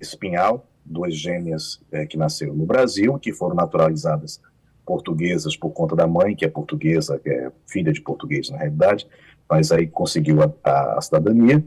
espinhal, 0.00 0.66
duas 0.84 1.14
gêmeas 1.14 1.80
é, 1.90 2.06
que 2.06 2.16
nasceram 2.16 2.54
no 2.54 2.66
Brasil, 2.66 3.18
que 3.18 3.32
foram 3.32 3.54
naturalizadas 3.54 4.40
portuguesas 4.84 5.56
por 5.56 5.70
conta 5.70 5.94
da 5.94 6.06
mãe, 6.06 6.34
que 6.34 6.44
é 6.44 6.48
portuguesa, 6.48 7.18
que 7.18 7.28
é 7.28 7.52
filha 7.66 7.92
de 7.92 8.00
português 8.00 8.50
na 8.50 8.58
realidade, 8.58 9.06
mas 9.48 9.70
aí 9.70 9.86
conseguiu 9.86 10.42
a, 10.42 10.52
a, 10.64 10.98
a 10.98 11.00
cidadania. 11.00 11.64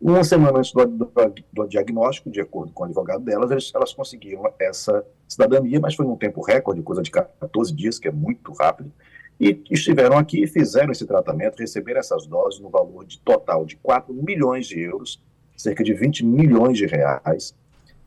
Uma 0.00 0.22
semana 0.22 0.58
antes 0.58 0.72
do, 0.72 0.86
do, 0.86 1.10
do, 1.52 1.66
diagnóstico, 1.66 2.30
de 2.30 2.40
acordo 2.40 2.72
com 2.72 2.82
o 2.82 2.86
advogado 2.86 3.24
delas, 3.24 3.50
eles, 3.50 3.72
elas 3.74 3.92
conseguiram 3.92 4.44
essa 4.58 5.04
cidadania, 5.26 5.80
mas 5.80 5.94
foi 5.94 6.06
num 6.06 6.16
tempo 6.16 6.40
recorde, 6.40 6.82
coisa 6.82 7.02
de 7.02 7.10
14 7.10 7.74
dias, 7.74 7.98
que 7.98 8.06
é 8.06 8.12
muito 8.12 8.52
rápido, 8.52 8.92
e 9.40 9.60
estiveram 9.70 10.16
aqui 10.18 10.42
e 10.42 10.46
fizeram 10.46 10.92
esse 10.92 11.06
tratamento, 11.06 11.58
receberam 11.58 12.00
essas 12.00 12.26
doses 12.26 12.60
no 12.60 12.70
valor 12.70 13.04
de 13.04 13.18
total 13.20 13.64
de 13.64 13.76
4 13.76 14.12
milhões 14.12 14.66
de 14.66 14.80
euros, 14.80 15.22
cerca 15.56 15.82
de 15.82 15.92
20 15.92 16.24
milhões 16.24 16.78
de 16.78 16.86
reais, 16.86 17.54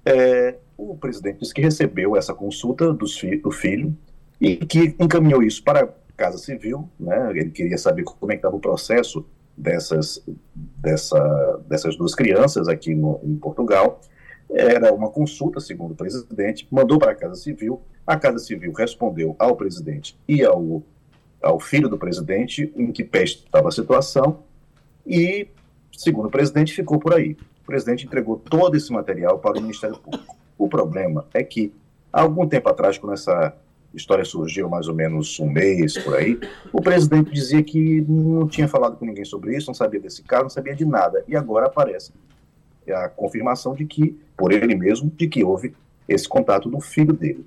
é, 0.06 0.58
o 0.78 0.96
presidente 0.98 1.40
disse 1.40 1.54
que 1.54 1.62
recebeu 1.62 2.16
essa 2.16 2.34
consulta 2.34 2.92
do, 2.94 3.06
do 3.42 3.52
filho 3.52 3.96
e 4.40 4.58
que 4.58 4.96
encaminhou 5.00 5.44
isso 5.44 5.64
para 5.64 5.84
a 5.84 5.90
Casa 6.18 6.38
Civil, 6.38 6.90
né? 7.00 7.32
ele 7.32 7.52
queria 7.52 7.78
saber 7.78 8.04
como 8.04 8.32
é 8.32 8.36
que 8.36 8.40
estava 8.40 8.56
o 8.56 8.60
processo 8.60 9.26
dessas, 9.56 10.24
dessa, 10.56 11.62
dessas 11.68 11.96
duas 11.96 12.16
crianças 12.16 12.68
aqui 12.68 12.96
no, 12.96 13.20
em 13.24 13.36
Portugal. 13.36 14.02
Era 14.50 14.94
uma 14.94 15.10
consulta, 15.10 15.60
segundo 15.60 15.92
o 15.92 15.96
presidente, 15.96 16.68
mandou 16.72 16.98
para 17.00 17.12
a 17.12 17.16
Casa 17.16 17.36
Civil. 17.36 17.82
A 18.06 18.18
Casa 18.18 18.40
Civil 18.40 18.74
respondeu 18.74 19.36
ao 19.40 19.56
presidente 19.56 20.18
e 20.28 20.44
ao, 20.44 20.84
ao 21.42 21.60
filho 21.60 21.88
do 21.88 21.98
presidente 21.98 22.72
em 22.76 22.92
que 22.92 23.04
pé 23.04 23.24
estava 23.24 23.70
a 23.70 23.72
situação 23.72 24.44
e, 25.06 25.48
segundo 25.96 26.28
o 26.28 26.32
presidente, 26.32 26.74
ficou 26.74 27.00
por 27.00 27.14
aí. 27.14 27.38
Presidente 27.72 28.06
entregou 28.06 28.36
todo 28.36 28.76
esse 28.76 28.92
material 28.92 29.40
para 29.40 29.58
o 29.58 29.62
Ministério 29.62 29.98
Público. 29.98 30.36
O 30.58 30.68
problema 30.68 31.26
é 31.34 31.42
que, 31.42 31.74
há 32.12 32.22
algum 32.22 32.46
tempo 32.46 32.68
atrás, 32.68 32.98
quando 32.98 33.14
essa 33.14 33.56
história 33.94 34.26
surgiu 34.26 34.68
mais 34.68 34.90
ou 34.90 34.94
menos 34.94 35.40
um 35.40 35.50
mês 35.50 35.98
por 35.98 36.16
aí, 36.16 36.38
o 36.74 36.82
presidente 36.82 37.32
dizia 37.32 37.64
que 37.64 38.02
não 38.02 38.46
tinha 38.46 38.68
falado 38.68 38.98
com 38.98 39.06
ninguém 39.06 39.24
sobre 39.24 39.56
isso, 39.56 39.68
não 39.68 39.74
sabia 39.74 40.02
desse 40.02 40.22
caso, 40.22 40.44
não 40.44 40.50
sabia 40.50 40.76
de 40.76 40.84
nada. 40.84 41.24
E 41.30 41.34
agora 41.34 41.68
aparece 41.68 42.12
a 42.90 43.08
confirmação 43.08 43.74
de 43.74 43.86
que, 43.86 44.20
por 44.36 44.52
ele 44.52 44.76
mesmo, 44.76 45.10
de 45.10 45.30
que 45.30 45.42
houve 45.42 45.74
esse 46.10 46.28
contato 46.28 46.70
do 46.70 46.82
filho 46.82 47.14
dele. 47.14 47.46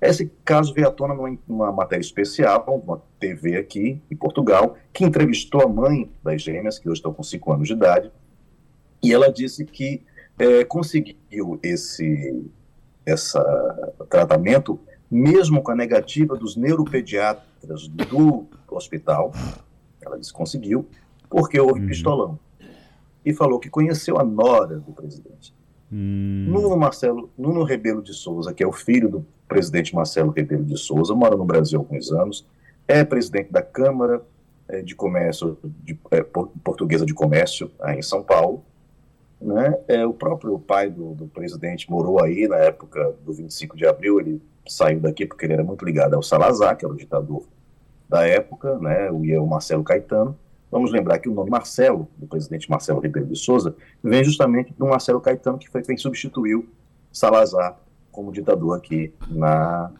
Esse 0.00 0.32
caso 0.44 0.74
veio 0.74 0.88
à 0.88 0.90
tona 0.90 1.14
numa, 1.14 1.38
numa 1.46 1.70
matéria 1.70 2.02
especial, 2.02 2.64
uma 2.84 3.00
TV 3.20 3.56
aqui 3.56 4.02
em 4.10 4.16
Portugal, 4.16 4.76
que 4.92 5.04
entrevistou 5.04 5.62
a 5.62 5.68
mãe 5.68 6.10
das 6.24 6.42
gêmeas, 6.42 6.76
que 6.76 6.88
hoje 6.88 6.98
estão 6.98 7.14
com 7.14 7.22
5 7.22 7.52
anos 7.52 7.68
de 7.68 7.74
idade, 7.74 8.10
e 9.04 9.12
ela 9.12 9.32
disse 9.32 9.64
que 9.64 10.02
é, 10.38 10.64
conseguiu 10.64 11.58
esse 11.62 12.44
essa 13.06 13.42
tratamento 14.08 14.80
mesmo 15.10 15.62
com 15.62 15.70
a 15.70 15.76
negativa 15.76 16.36
dos 16.36 16.56
neuropediatras 16.56 17.86
do 17.86 18.46
hospital, 18.68 19.32
ela 20.00 20.18
disse 20.18 20.32
conseguiu, 20.32 20.88
porque 21.30 21.60
houve 21.60 21.80
uhum. 21.80 21.86
pistolão. 21.86 22.38
E 23.24 23.32
falou 23.32 23.58
que 23.58 23.70
conheceu 23.70 24.18
a 24.18 24.24
nora 24.24 24.78
do 24.78 24.92
presidente. 24.92 25.54
Uhum. 25.90 26.46
Nuno 26.48 26.76
Marcelo, 26.76 27.30
Nuno 27.38 27.62
Rebelo 27.62 28.02
de 28.02 28.12
Souza, 28.12 28.52
que 28.52 28.62
é 28.62 28.66
o 28.66 28.72
filho 28.72 29.08
do 29.08 29.26
presidente 29.46 29.94
Marcelo 29.94 30.30
Rebelo 30.30 30.64
de 30.64 30.76
Souza, 30.76 31.14
mora 31.14 31.36
no 31.36 31.44
Brasil 31.44 31.78
há 31.78 31.82
alguns 31.82 32.10
anos, 32.10 32.46
é 32.88 33.04
presidente 33.04 33.52
da 33.52 33.62
Câmara 33.62 34.22
é, 34.68 34.82
de 34.82 34.94
Comércio, 34.94 35.58
de, 35.84 35.98
é, 36.10 36.22
Portuguesa 36.22 37.06
de 37.06 37.14
Comércio, 37.14 37.70
em 37.88 38.02
São 38.02 38.22
Paulo. 38.22 38.64
Né? 39.40 39.78
É, 39.88 40.06
o 40.06 40.12
próprio 40.12 40.58
pai 40.58 40.88
do, 40.88 41.14
do 41.14 41.26
presidente 41.26 41.90
morou 41.90 42.22
aí 42.22 42.48
na 42.48 42.56
época 42.56 43.14
do 43.24 43.32
25 43.32 43.76
de 43.76 43.86
abril, 43.86 44.20
ele 44.20 44.42
saiu 44.66 45.00
daqui 45.00 45.26
porque 45.26 45.44
ele 45.44 45.52
era 45.52 45.64
muito 45.64 45.84
ligado 45.84 46.14
ao 46.14 46.22
Salazar, 46.22 46.76
que 46.76 46.84
era 46.84 46.94
o 46.94 46.96
ditador 46.96 47.44
da 48.08 48.26
época, 48.26 48.78
né, 48.78 49.08
e 49.22 49.36
o 49.36 49.46
Marcelo 49.46 49.84
Caetano. 49.84 50.36
Vamos 50.70 50.90
lembrar 50.90 51.18
que 51.18 51.28
o 51.28 51.34
nome 51.34 51.50
Marcelo, 51.50 52.08
do 52.16 52.26
presidente 52.26 52.68
Marcelo 52.68 53.00
Ribeiro 53.00 53.28
de 53.28 53.36
Souza, 53.36 53.76
vem 54.02 54.24
justamente 54.24 54.72
do 54.76 54.86
Marcelo 54.86 55.20
Caetano, 55.20 55.58
que 55.58 55.68
foi 55.68 55.82
quem 55.82 55.96
substituiu 55.96 56.68
Salazar 57.12 57.78
como 58.10 58.32
ditador 58.32 58.76
aqui 58.76 59.12
na, 59.28 59.90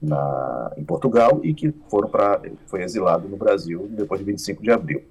na, 0.00 0.72
em 0.76 0.84
Portugal 0.84 1.40
e 1.42 1.54
que 1.54 1.72
foram 1.88 2.08
para 2.08 2.40
foi 2.66 2.82
exilado 2.82 3.28
no 3.28 3.36
Brasil 3.36 3.88
depois 3.90 4.20
de 4.20 4.26
25 4.26 4.62
de 4.62 4.70
abril. 4.70 5.02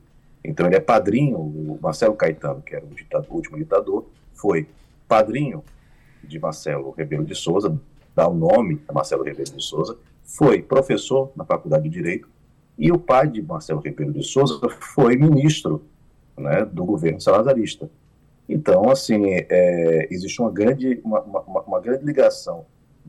Então 0.44 0.66
ele 0.66 0.76
é 0.76 0.80
padrinho, 0.80 1.38
o 1.38 1.80
Marcelo 1.82 2.16
Caetano, 2.16 2.62
que 2.62 2.76
era 2.76 2.86
o, 2.86 2.90
ditador, 2.90 3.28
o 3.30 3.36
último 3.36 3.58
ditador, 3.58 4.06
foi 4.34 4.68
padrinho 5.08 5.64
de 6.24 6.40
Marcelo 6.40 6.92
Rebelo 6.92 7.26
de 7.26 7.36
Souza, 7.36 7.80
dá 8.16 8.28
o 8.28 8.34
nome 8.34 8.82
a 8.88 8.94
Marcelo 8.94 9.24
Rebelo 9.24 9.56
de 9.56 9.64
Souza, 9.64 9.98
foi 10.24 10.62
professor 10.62 11.32
na 11.36 11.44
Faculdade 11.44 11.84
de 11.84 11.90
Direito 11.90 12.30
e 12.78 12.92
o 12.92 12.98
pai 12.98 13.28
de 13.28 13.42
Marcelo 13.42 13.82
Rebelo 13.82 14.14
de 14.14 14.24
Souza 14.24 14.60
foi 14.80 15.16
ministro 15.18 15.84
né, 16.38 16.66
do 16.66 16.86
governo 16.86 17.20
salazarista. 17.20 17.90
Então, 18.48 18.90
assim, 18.90 19.22
é, 19.28 20.08
existe 20.10 20.42
uma 20.42 20.50
grande, 20.50 21.00
uma, 21.04 21.22
uma, 21.22 21.62
uma, 21.62 21.80
grande 21.80 22.06
ligação 22.06 22.66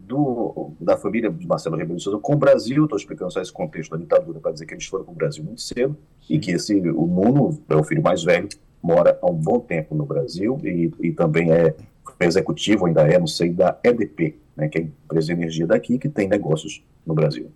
do, 0.07 0.73
da 0.81 0.97
família 0.97 1.31
de 1.31 1.47
Marcelo 1.47 1.77
Rebelo 1.77 1.97
de 1.97 2.03
Souza 2.03 2.19
com 2.19 2.35
o 2.35 2.37
Brasil. 2.37 2.85
Estou 2.85 2.99
explicando 2.99 3.33
só 3.33 3.41
esse 3.41 3.53
contexto 3.53 3.93
da 3.93 3.97
ditadura 3.97 4.41
para 4.41 4.53
dizer 4.53 4.67
que 4.67 4.75
eles 4.75 4.87
foram 4.87 5.05
para 5.05 5.13
o 5.13 5.17
Brasil 5.17 5.45
muito 5.45 5.61
cedo 5.61 5.97
e 6.29 6.39
que 6.39 6.53
esse, 6.53 6.75
o 6.75 7.07
Nuno, 7.07 7.61
é 7.69 7.75
o 7.75 7.85
filho 7.85 8.03
mais 8.03 8.23
velho, 8.23 8.49
mora 8.83 9.19
há 9.21 9.31
um 9.31 9.35
bom 9.35 9.61
tempo 9.61 9.95
no 9.95 10.05
Brasil 10.05 10.59
e, 10.65 10.91
e 11.01 11.13
também 11.13 11.53
é 11.53 11.75
executivo, 12.21 12.87
ainda 12.87 13.03
é, 13.03 13.19
não 13.19 13.27
sei, 13.27 13.51
da 13.51 13.79
EDP, 13.85 14.37
né, 14.57 14.69
que 14.69 14.79
é 14.79 14.81
a 14.83 14.85
empresa 14.85 15.27
de 15.27 15.33
energia 15.33 15.67
daqui, 15.67 15.99
que 15.99 16.09
tem 16.09 16.29
negócios 16.29 16.83
no 17.07 17.15
Brasil. 17.15 17.51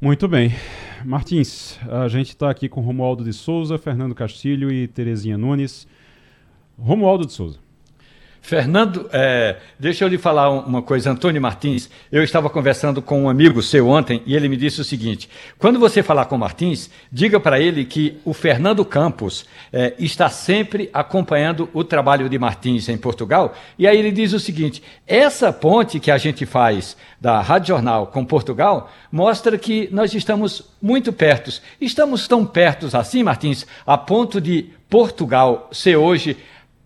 Muito 0.00 0.28
bem. 0.28 0.52
Martins, 1.04 1.78
a 1.88 2.08
gente 2.08 2.30
está 2.30 2.50
aqui 2.50 2.68
com 2.68 2.80
Romualdo 2.80 3.24
de 3.24 3.32
Souza, 3.32 3.78
Fernando 3.78 4.14
Castilho 4.14 4.70
e 4.70 4.86
Terezinha 4.86 5.38
Nunes. 5.38 5.86
Romualdo 6.78 7.26
de 7.26 7.32
Souza. 7.32 7.63
Fernando, 8.44 9.08
é, 9.10 9.56
deixa 9.78 10.04
eu 10.04 10.08
lhe 10.08 10.18
falar 10.18 10.50
uma 10.50 10.82
coisa, 10.82 11.10
Antônio 11.10 11.40
Martins. 11.40 11.88
Eu 12.12 12.22
estava 12.22 12.50
conversando 12.50 13.00
com 13.00 13.22
um 13.22 13.28
amigo 13.30 13.62
seu 13.62 13.88
ontem 13.88 14.22
e 14.26 14.36
ele 14.36 14.50
me 14.50 14.56
disse 14.58 14.82
o 14.82 14.84
seguinte: 14.84 15.30
quando 15.58 15.78
você 15.78 16.02
falar 16.02 16.26
com 16.26 16.36
o 16.36 16.38
Martins, 16.38 16.90
diga 17.10 17.40
para 17.40 17.58
ele 17.58 17.86
que 17.86 18.18
o 18.22 18.34
Fernando 18.34 18.84
Campos 18.84 19.46
é, 19.72 19.94
está 19.98 20.28
sempre 20.28 20.90
acompanhando 20.92 21.70
o 21.72 21.82
trabalho 21.82 22.28
de 22.28 22.38
Martins 22.38 22.86
em 22.90 22.98
Portugal. 22.98 23.54
E 23.78 23.88
aí 23.88 23.98
ele 23.98 24.12
diz 24.12 24.34
o 24.34 24.38
seguinte: 24.38 24.82
essa 25.06 25.50
ponte 25.50 25.98
que 25.98 26.10
a 26.10 26.18
gente 26.18 26.44
faz 26.44 26.98
da 27.18 27.40
Rádio 27.40 27.68
Jornal 27.68 28.08
com 28.08 28.26
Portugal 28.26 28.92
mostra 29.10 29.56
que 29.56 29.88
nós 29.90 30.12
estamos 30.12 30.70
muito 30.82 31.14
perto. 31.14 31.50
Estamos 31.80 32.28
tão 32.28 32.44
perto 32.44 32.94
assim, 32.94 33.22
Martins, 33.22 33.66
a 33.86 33.96
ponto 33.96 34.38
de 34.38 34.68
Portugal 34.90 35.70
ser 35.72 35.96
hoje 35.96 36.36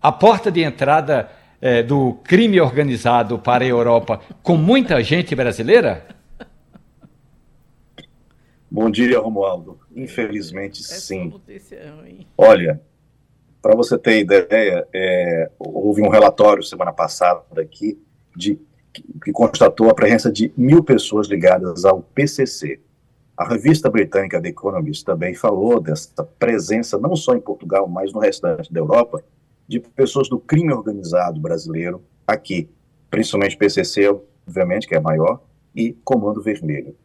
a 0.00 0.12
porta 0.12 0.52
de 0.52 0.62
entrada 0.62 1.28
é, 1.60 1.82
do 1.82 2.14
crime 2.24 2.60
organizado 2.60 3.38
para 3.38 3.64
a 3.64 3.68
Europa 3.68 4.20
com 4.42 4.56
muita 4.56 5.02
gente 5.02 5.34
brasileira? 5.34 6.06
Bom 8.70 8.90
dia, 8.90 9.18
Romualdo. 9.18 9.78
Infelizmente, 9.96 10.82
sim. 10.82 11.32
Olha, 12.36 12.80
para 13.62 13.74
você 13.74 13.98
ter 13.98 14.20
ideia, 14.20 14.86
é, 14.92 15.50
houve 15.58 16.02
um 16.02 16.08
relatório 16.08 16.62
semana 16.62 16.92
passada 16.92 17.42
aqui 17.60 18.00
de, 18.36 18.58
que, 18.92 19.02
que 19.24 19.32
constatou 19.32 19.88
a 19.88 19.94
presença 19.94 20.30
de 20.30 20.52
mil 20.56 20.84
pessoas 20.84 21.28
ligadas 21.28 21.84
ao 21.84 22.02
PCC. 22.02 22.80
A 23.36 23.48
revista 23.48 23.88
britânica 23.88 24.40
The 24.40 24.48
Economist 24.48 25.04
também 25.04 25.34
falou 25.34 25.80
dessa 25.80 26.24
presença, 26.38 26.98
não 26.98 27.16
só 27.16 27.34
em 27.34 27.40
Portugal, 27.40 27.88
mas 27.88 28.12
no 28.12 28.20
restante 28.20 28.72
da 28.72 28.80
Europa, 28.80 29.22
de 29.68 29.78
pessoas 29.80 30.28
do 30.28 30.38
crime 30.38 30.72
organizado 30.72 31.38
brasileiro 31.38 32.02
aqui, 32.26 32.70
principalmente 33.10 33.56
PCC, 33.56 34.08
obviamente, 34.46 34.88
que 34.88 34.94
é 34.94 35.00
maior, 35.00 35.42
e 35.76 35.92
Comando 36.02 36.42
Vermelho. 36.42 36.96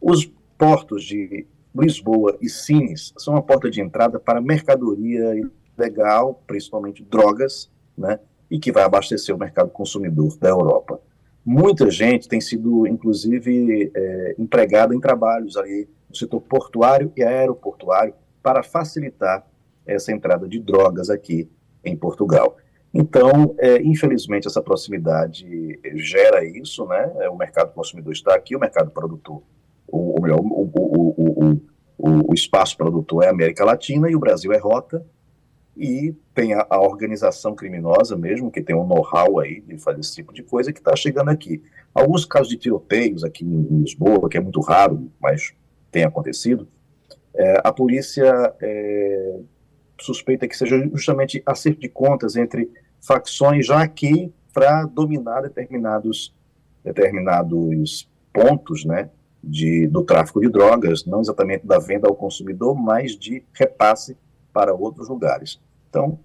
Os 0.00 0.30
portos 0.58 1.02
de 1.02 1.46
Lisboa 1.74 2.36
e 2.40 2.48
Sines 2.48 3.12
são 3.16 3.36
a 3.36 3.42
porta 3.42 3.70
de 3.70 3.80
entrada 3.80 4.20
para 4.20 4.40
mercadoria 4.40 5.32
ilegal, 5.76 6.42
principalmente 6.46 7.02
drogas, 7.02 7.70
né, 7.96 8.20
e 8.50 8.58
que 8.58 8.70
vai 8.70 8.82
abastecer 8.82 9.34
o 9.34 9.38
mercado 9.38 9.70
consumidor 9.70 10.36
da 10.36 10.48
Europa. 10.48 11.00
Muita 11.44 11.90
gente 11.90 12.28
tem 12.28 12.40
sido, 12.40 12.86
inclusive, 12.86 13.90
é, 13.94 14.34
empregada 14.38 14.94
em 14.94 15.00
trabalhos 15.00 15.56
ali 15.56 15.88
no 16.08 16.14
setor 16.14 16.40
portuário 16.42 17.10
e 17.16 17.22
aeroportuário 17.22 18.12
para 18.42 18.62
facilitar 18.62 19.46
essa 19.86 20.12
entrada 20.12 20.46
de 20.46 20.58
drogas 20.60 21.08
aqui 21.08 21.48
em 21.84 21.96
Portugal. 21.96 22.56
Então, 22.92 23.54
é, 23.58 23.80
infelizmente, 23.82 24.48
essa 24.48 24.60
proximidade 24.60 25.78
gera 25.94 26.44
isso, 26.44 26.84
né? 26.86 27.12
É, 27.20 27.30
o 27.30 27.36
mercado 27.36 27.72
consumidor 27.72 28.12
está 28.12 28.34
aqui, 28.34 28.56
o 28.56 28.60
mercado 28.60 28.90
produtor, 28.90 29.42
ou, 29.86 30.20
melhor, 30.20 30.40
o, 30.40 30.70
o, 30.74 31.60
o, 31.98 32.30
o, 32.30 32.34
espaço 32.34 32.76
produtor 32.76 33.24
é 33.24 33.28
a 33.28 33.30
América 33.30 33.64
Latina 33.64 34.10
e 34.10 34.16
o 34.16 34.20
Brasil 34.20 34.52
é 34.52 34.58
rota, 34.58 35.04
e 35.76 36.14
tem 36.34 36.52
a, 36.52 36.66
a 36.68 36.80
organização 36.80 37.54
criminosa 37.54 38.16
mesmo, 38.16 38.50
que 38.50 38.60
tem 38.60 38.74
um 38.74 38.86
know-how 38.86 39.38
aí 39.38 39.60
de 39.60 39.78
fazer 39.78 40.00
esse 40.00 40.14
tipo 40.16 40.32
de 40.32 40.42
coisa, 40.42 40.72
que 40.72 40.80
está 40.80 40.94
chegando 40.96 41.28
aqui. 41.28 41.62
Alguns 41.94 42.24
casos 42.24 42.48
de 42.48 42.56
tiroteios 42.56 43.22
aqui 43.22 43.44
em 43.44 43.78
Lisboa, 43.78 44.28
que 44.28 44.36
é 44.36 44.40
muito 44.40 44.60
raro, 44.60 45.10
mas 45.20 45.54
tem 45.92 46.04
acontecido, 46.04 46.68
é, 47.34 47.60
a 47.62 47.72
polícia 47.72 48.52
é, 48.60 49.40
suspeita 50.02 50.48
que 50.48 50.56
seja 50.56 50.88
justamente 50.92 51.42
acerto 51.46 51.80
de 51.80 51.88
contas 51.88 52.36
entre 52.36 52.70
facções 53.00 53.66
já 53.66 53.82
aqui 53.82 54.32
para 54.52 54.84
dominar 54.84 55.42
determinados, 55.42 56.34
determinados 56.84 58.08
pontos 58.32 58.84
né, 58.84 59.10
de, 59.42 59.86
do 59.86 60.02
tráfico 60.02 60.40
de 60.40 60.48
drogas, 60.48 61.04
não 61.04 61.20
exatamente 61.20 61.66
da 61.66 61.78
venda 61.78 62.08
ao 62.08 62.14
consumidor, 62.14 62.74
mas 62.74 63.16
de 63.16 63.44
repasse 63.52 64.16
para 64.52 64.74
outros 64.74 65.08
lugares. 65.08 65.60
Então, 65.88 66.18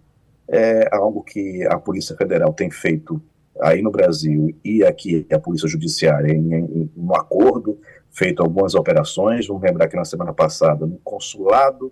é 0.47 0.87
algo 0.91 1.23
que 1.23 1.65
a 1.65 1.77
Polícia 1.77 2.15
Federal 2.15 2.53
tem 2.53 2.69
feito 2.69 3.21
aí 3.61 3.81
no 3.81 3.89
Brasil 3.89 4.55
e 4.63 4.83
aqui 4.83 5.25
a 5.31 5.39
Polícia 5.39 5.67
Judiciária 5.67 6.31
em, 6.31 6.53
em, 6.53 6.91
um 6.95 7.15
acordo, 7.15 7.79
feito 8.11 8.41
algumas 8.43 8.75
operações. 8.75 9.47
Vamos 9.47 9.63
lembrar 9.63 9.87
que 9.87 9.95
na 9.95 10.05
semana 10.05 10.33
passada, 10.33 10.85
no 10.85 10.97
consulado 10.97 11.91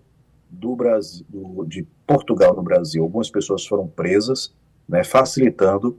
do 0.54 0.76
Brasil, 0.76 1.26
do, 1.28 1.66
de 1.66 1.86
Portugal 2.06 2.56
no 2.56 2.62
Brasil. 2.62 3.04
Algumas 3.04 3.30
pessoas 3.30 3.66
foram 3.66 3.88
presas, 3.88 4.54
né, 4.88 5.04
facilitando 5.04 5.98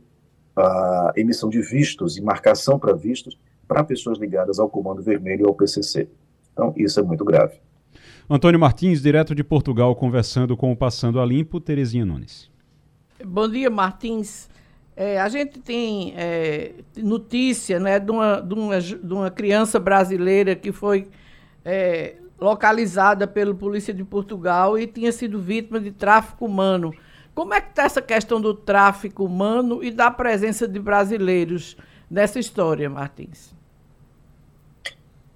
a 0.56 1.12
emissão 1.16 1.48
de 1.48 1.60
vistos 1.60 2.16
e 2.16 2.22
marcação 2.22 2.78
para 2.78 2.94
vistos 2.94 3.36
para 3.66 3.82
pessoas 3.82 4.18
ligadas 4.18 4.58
ao 4.58 4.68
Comando 4.68 5.02
Vermelho 5.02 5.44
e 5.44 5.48
ao 5.48 5.54
PCC. 5.54 6.08
Então, 6.52 6.72
isso 6.76 7.00
é 7.00 7.02
muito 7.02 7.24
grave. 7.24 7.54
Antônio 8.28 8.60
Martins, 8.60 9.02
direto 9.02 9.34
de 9.34 9.42
Portugal, 9.42 9.94
conversando 9.96 10.56
com 10.56 10.70
o 10.70 10.76
Passando 10.76 11.20
a 11.20 11.26
Limpo, 11.26 11.60
Terezinha 11.60 12.04
Nunes. 12.04 12.50
Bom 13.24 13.48
dia, 13.48 13.70
Martins. 13.70 14.48
É, 14.96 15.20
a 15.20 15.28
gente 15.28 15.58
tem 15.58 16.14
é, 16.16 16.72
notícia 16.96 17.80
né, 17.80 17.98
de, 17.98 18.10
uma, 18.10 18.40
de, 18.40 18.54
uma, 18.54 18.80
de 18.80 19.12
uma 19.12 19.30
criança 19.30 19.80
brasileira 19.80 20.54
que 20.54 20.70
foi 20.70 21.08
é, 21.64 22.14
localizada 22.40 23.26
pela 23.26 23.54
Polícia 23.54 23.94
de 23.94 24.04
Portugal 24.04 24.78
e 24.78 24.86
tinha 24.86 25.12
sido 25.12 25.40
vítima 25.40 25.80
de 25.80 25.90
tráfico 25.90 26.46
humano. 26.46 26.92
Como 27.34 27.54
é 27.54 27.60
que 27.60 27.70
está 27.70 27.84
essa 27.84 28.02
questão 28.02 28.40
do 28.40 28.54
tráfico 28.54 29.24
humano 29.24 29.82
e 29.82 29.90
da 29.90 30.10
presença 30.10 30.68
de 30.68 30.78
brasileiros 30.78 31.76
nessa 32.10 32.38
história, 32.38 32.88
Martins? 32.88 33.54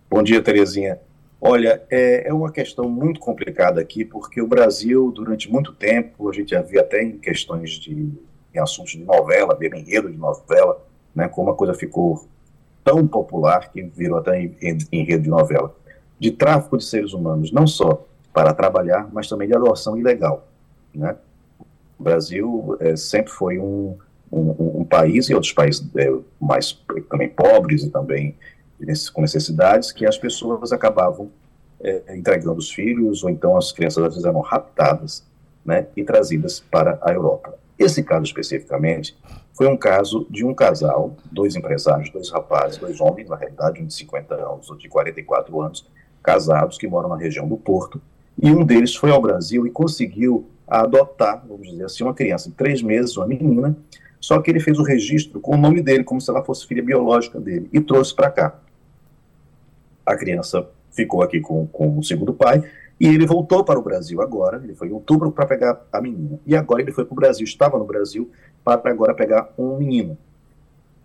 Bom 0.09 0.23
dia, 0.23 0.43
Terezinha. 0.43 1.01
Olha, 1.41 1.83
é, 1.91 2.29
é, 2.29 2.33
uma 2.33 2.51
questão 2.51 2.89
muito 2.89 3.21
complicada 3.21 3.81
aqui, 3.81 4.05
porque 4.05 4.41
o 4.41 4.47
Brasil, 4.47 5.13
durante 5.13 5.51
muito 5.51 5.73
tempo, 5.73 6.29
a 6.29 6.33
gente 6.33 6.51
já 6.51 6.61
até 6.61 7.03
em 7.03 7.19
questões 7.19 7.73
de 7.73 8.13
em 8.55 8.59
assuntos 8.59 8.93
de 8.93 9.05
novela, 9.05 9.55
de 9.55 9.67
enredo 9.67 10.11
de 10.11 10.17
novela, 10.17 10.85
né, 11.15 11.29
como 11.29 11.51
a 11.51 11.55
coisa 11.55 11.75
ficou 11.75 12.27
tão 12.83 13.07
popular 13.07 13.71
que 13.71 13.83
virou 13.83 14.19
até 14.19 14.41
enredo 14.91 15.23
de 15.23 15.29
novela, 15.29 15.75
de 16.19 16.31
tráfico 16.31 16.77
de 16.77 16.85
seres 16.85 17.13
humanos, 17.13 17.53
não 17.53 17.67
só 17.67 18.07
para 18.33 18.53
trabalhar, 18.53 19.09
mas 19.13 19.29
também 19.29 19.49
de 19.49 19.55
adoção 19.55 19.97
ilegal. 19.97 20.47
Né? 20.95 21.17
O 21.99 22.03
Brasil 22.03 22.77
é, 22.81 22.97
sempre 22.97 23.33
foi 23.33 23.59
um, 23.59 23.97
um, 24.31 24.81
um, 24.81 24.85
país, 24.85 25.29
e 25.29 25.35
outros 25.35 25.53
países 25.53 25.85
é, 25.97 26.13
mais 26.41 26.73
também 27.11 27.29
pobres 27.29 27.83
e 27.83 27.91
também 27.91 28.37
com 29.13 29.23
necessidades, 29.23 29.91
que 29.91 30.07
as 30.07 30.17
pessoas 30.17 30.73
acabavam 30.73 31.31
é, 31.81 32.17
entregando 32.17 32.59
os 32.59 32.71
filhos, 32.71 33.25
ou 33.25 33.31
então 33.31 33.57
as 33.57 33.73
crianças 33.73 34.05
às 34.05 34.15
vezes 34.15 34.25
eram 34.25 34.41
raptadas 34.41 35.25
né, 35.65 35.87
e 35.97 36.05
trazidas 36.05 36.61
para 36.61 36.99
a 37.03 37.13
Europa. 37.13 37.55
Esse 37.79 38.03
caso 38.03 38.25
especificamente 38.25 39.17
foi 39.53 39.67
um 39.67 39.77
caso 39.77 40.27
de 40.31 40.45
um 40.45 40.55
casal, 40.55 41.17
dois 41.31 41.57
empresários, 41.57 42.11
dois 42.11 42.31
rapazes, 42.31 42.79
dois 42.79 43.01
homens, 43.01 43.29
na 43.29 43.37
realidade, 43.37 43.83
um 43.83 43.87
de 43.87 43.95
50 43.95 44.35
anos, 44.35 44.71
outro 44.71 44.79
de 44.79 44.89
44 44.89 45.61
anos, 45.61 45.85
casados, 46.23 46.79
que 46.79 46.87
moram 46.87 47.09
na 47.09 47.17
região 47.17 47.49
do 47.49 47.57
Porto, 47.57 48.01
e 48.41 48.51
um 48.51 48.65
deles 48.65 48.95
foi 48.95 49.11
ao 49.11 49.21
Brasil 49.21 49.67
e 49.67 49.71
conseguiu 49.71 50.47
adotar, 50.67 51.45
vamos 51.47 51.69
dizer 51.69 51.85
assim, 51.85 52.05
uma 52.05 52.15
criança 52.15 52.49
de 52.49 52.55
três 52.55 52.83
meses, 52.83 53.17
uma 53.17 53.27
menina, 53.27 53.77
só 54.21 54.41
que 54.41 54.51
ele 54.51 54.61
fez 54.61 54.79
o 54.79 54.83
registro 54.83 55.41
com 55.41 55.55
o 55.55 55.59
nome 55.59 55.81
dele, 55.83 56.05
como 56.05 56.21
se 56.21 56.31
ela 56.31 56.45
fosse 56.45 56.67
filha 56.67 56.83
biológica 56.83 57.41
dele, 57.41 57.69
e 57.73 57.81
trouxe 57.81 58.15
para 58.15 58.31
cá. 58.31 58.59
A 60.05 60.17
criança 60.17 60.67
ficou 60.91 61.23
aqui 61.23 61.41
com, 61.41 61.67
com 61.67 61.99
o 61.99 62.03
segundo 62.03 62.33
pai, 62.33 62.63
e 63.01 63.07
ele 63.07 63.27
voltou 63.27 63.65
para 63.65 63.79
o 63.79 63.83
Brasil 63.83 64.21
agora, 64.21 64.61
ele 64.63 64.75
foi 64.75 64.89
em 64.89 64.93
outubro 64.93 65.31
para 65.31 65.47
pegar 65.47 65.81
a 65.93 66.01
menina. 66.01 66.39
E 66.45 66.57
agora 66.57 66.83
ele 66.83 66.91
foi 66.91 67.05
para 67.05 67.13
o 67.13 67.17
Brasil, 67.17 67.45
estava 67.45 67.79
no 67.79 67.85
Brasil, 67.85 68.29
para 68.65 68.91
agora 68.91 69.15
pegar 69.15 69.53
um 69.57 69.77
menino. 69.77 70.19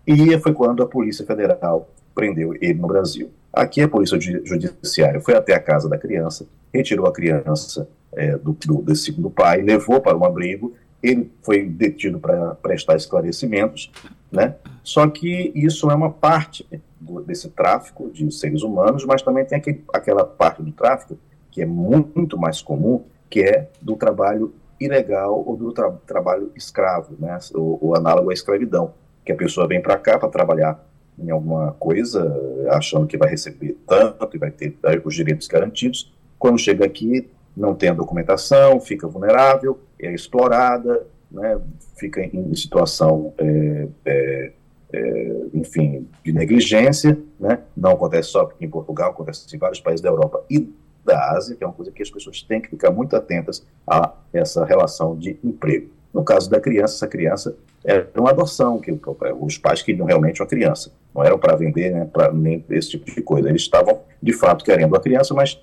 E 0.06 0.38
foi 0.38 0.52
quando 0.52 0.82
a 0.82 0.86
Polícia 0.86 1.24
Federal 1.24 1.88
prendeu 2.14 2.54
ele 2.54 2.74
no 2.74 2.86
Brasil. 2.86 3.30
Aqui 3.52 3.80
a 3.80 3.88
Polícia 3.88 4.18
Judiciária 4.20 5.20
foi 5.20 5.34
até 5.34 5.54
a 5.54 5.60
casa 5.60 5.88
da 5.88 5.96
criança, 5.96 6.46
retirou 6.72 7.06
a 7.06 7.12
criança 7.12 7.88
é, 8.12 8.36
do, 8.36 8.52
do, 8.52 8.82
desse 8.82 9.04
segundo 9.04 9.30
pai, 9.30 9.62
levou 9.62 10.00
para 10.00 10.16
um 10.16 10.24
abrigo, 10.24 10.74
ele 11.02 11.30
foi 11.42 11.68
detido 11.68 12.18
para 12.18 12.54
prestar 12.56 12.96
esclarecimentos, 12.96 13.92
né? 14.32 14.56
Só 14.82 15.06
que 15.06 15.52
isso 15.54 15.90
é 15.90 15.94
uma 15.94 16.10
parte 16.10 16.66
do, 17.00 17.20
desse 17.20 17.48
tráfico 17.50 18.10
de 18.10 18.30
seres 18.32 18.62
humanos, 18.62 19.04
mas 19.04 19.22
também 19.22 19.44
tem 19.44 19.58
aquele, 19.58 19.84
aquela 19.92 20.24
parte 20.24 20.62
do 20.62 20.72
tráfico 20.72 21.18
que 21.50 21.62
é 21.62 21.66
muito 21.66 22.36
mais 22.36 22.60
comum, 22.60 23.04
que 23.30 23.40
é 23.40 23.68
do 23.80 23.96
trabalho 23.96 24.52
ilegal 24.80 25.44
ou 25.46 25.56
do 25.56 25.72
tra 25.72 25.90
trabalho 26.06 26.50
escravo, 26.56 27.14
né? 27.18 27.38
o, 27.54 27.78
o 27.80 27.94
análogo 27.94 28.30
à 28.30 28.34
escravidão, 28.34 28.92
que 29.24 29.32
a 29.32 29.36
pessoa 29.36 29.66
vem 29.66 29.80
para 29.80 29.96
cá 29.96 30.18
para 30.18 30.28
trabalhar 30.28 30.84
em 31.18 31.30
alguma 31.30 31.72
coisa, 31.72 32.32
achando 32.70 33.06
que 33.06 33.16
vai 33.16 33.30
receber 33.30 33.76
tanto 33.86 34.28
e 34.34 34.38
vai 34.38 34.50
ter 34.50 34.76
os 35.04 35.14
direitos 35.14 35.46
garantidos. 35.46 36.12
Quando 36.38 36.58
chega 36.58 36.84
aqui, 36.84 37.30
não 37.56 37.74
tem 37.74 37.90
a 37.90 37.94
documentação, 37.94 38.80
fica 38.80 39.06
vulnerável, 39.06 39.78
é 39.98 40.12
explorada, 40.12 41.06
né, 41.30 41.58
fica 41.96 42.20
em 42.20 42.54
situação, 42.54 43.32
é, 43.38 43.88
é, 44.04 44.52
é, 44.92 45.36
enfim, 45.54 46.08
de 46.24 46.32
negligência. 46.32 47.18
Né? 47.38 47.60
Não 47.76 47.92
acontece 47.92 48.30
só 48.30 48.50
em 48.60 48.68
Portugal, 48.68 49.10
acontece 49.10 49.54
em 49.54 49.58
vários 49.58 49.80
países 49.80 50.00
da 50.00 50.08
Europa 50.08 50.44
e 50.50 50.72
da 51.04 51.32
Ásia, 51.32 51.54
que 51.54 51.62
é 51.62 51.66
uma 51.66 51.74
coisa 51.74 51.92
que 51.92 52.02
as 52.02 52.10
pessoas 52.10 52.42
têm 52.42 52.60
que 52.60 52.70
ficar 52.70 52.90
muito 52.90 53.14
atentas 53.14 53.64
a 53.86 54.14
essa 54.32 54.64
relação 54.64 55.16
de 55.16 55.38
emprego. 55.44 55.90
No 56.12 56.24
caso 56.24 56.48
da 56.48 56.60
criança, 56.60 56.94
essa 56.94 57.08
criança 57.08 57.56
era 57.84 58.08
uma 58.16 58.30
adoção, 58.30 58.80
que 58.80 58.98
os 59.40 59.58
pais 59.58 59.82
queriam 59.82 60.06
realmente 60.06 60.40
uma 60.40 60.48
criança, 60.48 60.90
não 61.14 61.22
eram 61.22 61.38
para 61.38 61.54
vender, 61.54 61.90
né, 61.90 62.08
para 62.10 62.32
nem 62.32 62.64
esse 62.70 62.90
tipo 62.90 63.04
de 63.04 63.20
coisa. 63.20 63.48
Eles 63.48 63.62
estavam, 63.62 64.00
de 64.22 64.32
fato, 64.32 64.64
querendo 64.64 64.96
a 64.96 65.00
criança, 65.00 65.34
mas 65.34 65.60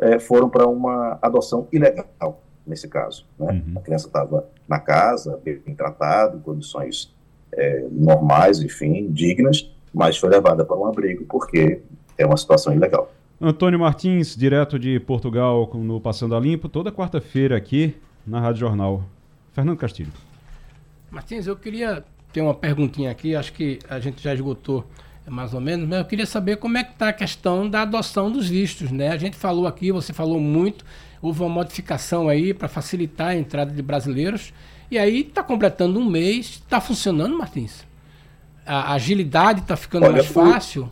é, 0.00 0.18
foram 0.18 0.48
para 0.48 0.66
uma 0.66 1.18
adoção 1.20 1.66
ilegal, 1.72 2.40
nesse 2.64 2.86
caso. 2.86 3.26
Né? 3.38 3.62
Uhum. 3.66 3.78
A 3.78 3.80
criança 3.80 4.06
estava 4.06 4.48
na 4.68 4.78
casa, 4.78 5.40
bem 5.44 5.74
tratada, 5.74 6.36
em 6.36 6.40
condições 6.40 7.12
é, 7.52 7.84
normais, 7.90 8.60
enfim, 8.60 9.08
dignas, 9.10 9.68
mas 9.92 10.16
foi 10.18 10.28
levada 10.28 10.64
para 10.64 10.76
um 10.76 10.86
abrigo 10.86 11.24
porque 11.28 11.80
é 12.16 12.24
uma 12.24 12.36
situação 12.36 12.72
ilegal. 12.72 13.10
Antônio 13.40 13.78
Martins, 13.78 14.34
direto 14.34 14.78
de 14.78 14.98
Portugal, 15.00 15.68
no 15.74 16.00
Passando 16.00 16.34
a 16.34 16.40
Limpo, 16.40 16.68
toda 16.68 16.92
quarta-feira 16.92 17.56
aqui 17.56 17.94
na 18.26 18.40
Rádio 18.40 18.60
Jornal. 18.60 19.02
Fernando 19.52 19.76
Castilho. 19.78 20.12
Martins, 21.16 21.46
eu 21.46 21.56
queria 21.56 22.04
ter 22.30 22.42
uma 22.42 22.52
perguntinha 22.52 23.10
aqui, 23.10 23.34
acho 23.34 23.50
que 23.54 23.78
a 23.88 23.98
gente 23.98 24.22
já 24.22 24.34
esgotou 24.34 24.84
mais 25.26 25.54
ou 25.54 25.62
menos, 25.62 25.88
mas 25.88 26.00
eu 26.00 26.04
queria 26.04 26.26
saber 26.26 26.58
como 26.58 26.76
é 26.76 26.84
que 26.84 26.92
está 26.92 27.08
a 27.08 27.12
questão 27.12 27.70
da 27.70 27.80
adoção 27.80 28.30
dos 28.30 28.50
vistos, 28.50 28.92
né? 28.92 29.08
A 29.08 29.16
gente 29.16 29.34
falou 29.34 29.66
aqui, 29.66 29.90
você 29.90 30.12
falou 30.12 30.38
muito, 30.38 30.84
houve 31.22 31.40
uma 31.40 31.48
modificação 31.48 32.28
aí 32.28 32.52
para 32.52 32.68
facilitar 32.68 33.28
a 33.28 33.34
entrada 33.34 33.72
de 33.72 33.80
brasileiros, 33.80 34.52
e 34.90 34.98
aí 34.98 35.22
está 35.22 35.42
completando 35.42 35.98
um 35.98 36.04
mês, 36.04 36.60
está 36.62 36.82
funcionando, 36.82 37.38
Martins? 37.38 37.86
A 38.66 38.92
agilidade 38.92 39.60
está 39.60 39.74
ficando 39.74 40.04
Olha, 40.04 40.16
mais 40.16 40.26
fácil? 40.26 40.90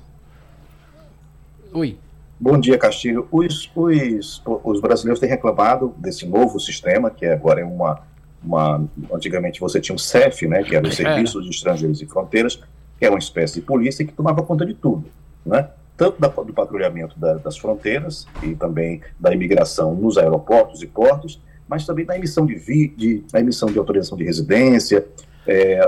Oi. 1.70 1.98
Bom 2.40 2.58
dia, 2.58 2.78
Castilho. 2.78 3.28
Os, 3.30 3.70
os, 3.76 4.42
os 4.64 4.80
brasileiros 4.80 5.20
têm 5.20 5.28
reclamado 5.28 5.94
desse 5.98 6.26
novo 6.26 6.58
sistema, 6.58 7.10
que 7.10 7.26
agora 7.26 7.60
é 7.60 7.64
uma, 7.64 8.02
uma. 8.44 8.84
Antigamente 9.12 9.60
você 9.60 9.80
tinha 9.80 9.96
o 9.96 9.98
CEF, 9.98 10.46
né, 10.46 10.62
que 10.62 10.76
era 10.76 10.84
o 10.84 10.88
é. 10.88 10.92
Serviço 10.92 11.40
de 11.42 11.50
Estrangeiros 11.50 12.00
e 12.02 12.06
Fronteiras, 12.06 12.62
que 12.98 13.04
é 13.04 13.10
uma 13.10 13.18
espécie 13.18 13.54
de 13.54 13.62
polícia 13.62 14.04
que 14.04 14.12
tomava 14.12 14.42
conta 14.42 14.64
de 14.64 14.74
tudo, 14.74 15.04
né? 15.44 15.68
tanto 15.96 16.20
da, 16.20 16.28
do 16.28 16.52
patrulhamento 16.52 17.18
da, 17.18 17.34
das 17.34 17.56
fronteiras 17.56 18.26
e 18.42 18.54
também 18.54 19.00
da 19.18 19.32
imigração 19.32 19.94
nos 19.94 20.18
aeroportos 20.18 20.82
e 20.82 20.86
portos, 20.86 21.40
mas 21.68 21.86
também 21.86 22.04
da 22.04 22.16
emissão 22.16 22.44
de, 22.44 22.54
vi, 22.54 22.88
de, 22.88 23.24
da 23.32 23.40
emissão 23.40 23.70
de 23.70 23.78
autorização 23.78 24.18
de 24.18 24.24
residência, 24.24 25.06
é, 25.46 25.74
é, 25.74 25.78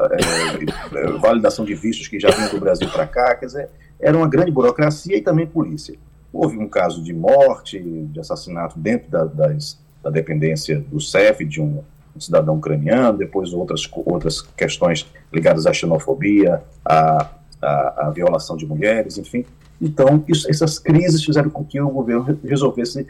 é 0.94 1.18
validação 1.18 1.64
de 1.64 1.74
vistos 1.74 2.08
que 2.08 2.20
já 2.20 2.30
vinham 2.30 2.50
do 2.50 2.60
Brasil 2.60 2.88
para 2.88 3.06
cá, 3.06 3.34
quer 3.34 3.46
dizer, 3.46 3.68
era 3.98 4.16
uma 4.16 4.28
grande 4.28 4.50
burocracia 4.50 5.16
e 5.16 5.22
também 5.22 5.46
polícia. 5.46 5.96
Houve 6.32 6.58
um 6.58 6.68
caso 6.68 7.02
de 7.02 7.14
morte, 7.14 7.80
de 7.80 8.20
assassinato 8.20 8.78
dentro 8.78 9.10
da, 9.10 9.24
das, 9.24 9.80
da 10.02 10.10
dependência 10.10 10.78
do 10.78 11.00
CEF, 11.00 11.44
de 11.44 11.60
um, 11.60 11.82
um 12.16 12.20
cidadão 12.20 12.56
ucraniano, 12.56 13.18
depois 13.18 13.52
outras, 13.52 13.88
outras 13.94 14.40
questões 14.40 15.06
ligadas 15.32 15.66
à 15.66 15.72
xenofobia, 15.72 16.62
à, 16.84 17.30
à, 17.60 18.06
à 18.06 18.10
violação 18.10 18.56
de 18.56 18.66
mulheres, 18.66 19.18
enfim. 19.18 19.44
Então, 19.80 20.24
isso, 20.26 20.50
essas 20.50 20.78
crises 20.78 21.22
fizeram 21.22 21.50
com 21.50 21.64
que 21.64 21.80
o 21.80 21.90
governo 21.90 22.38
resolvesse 22.42 23.06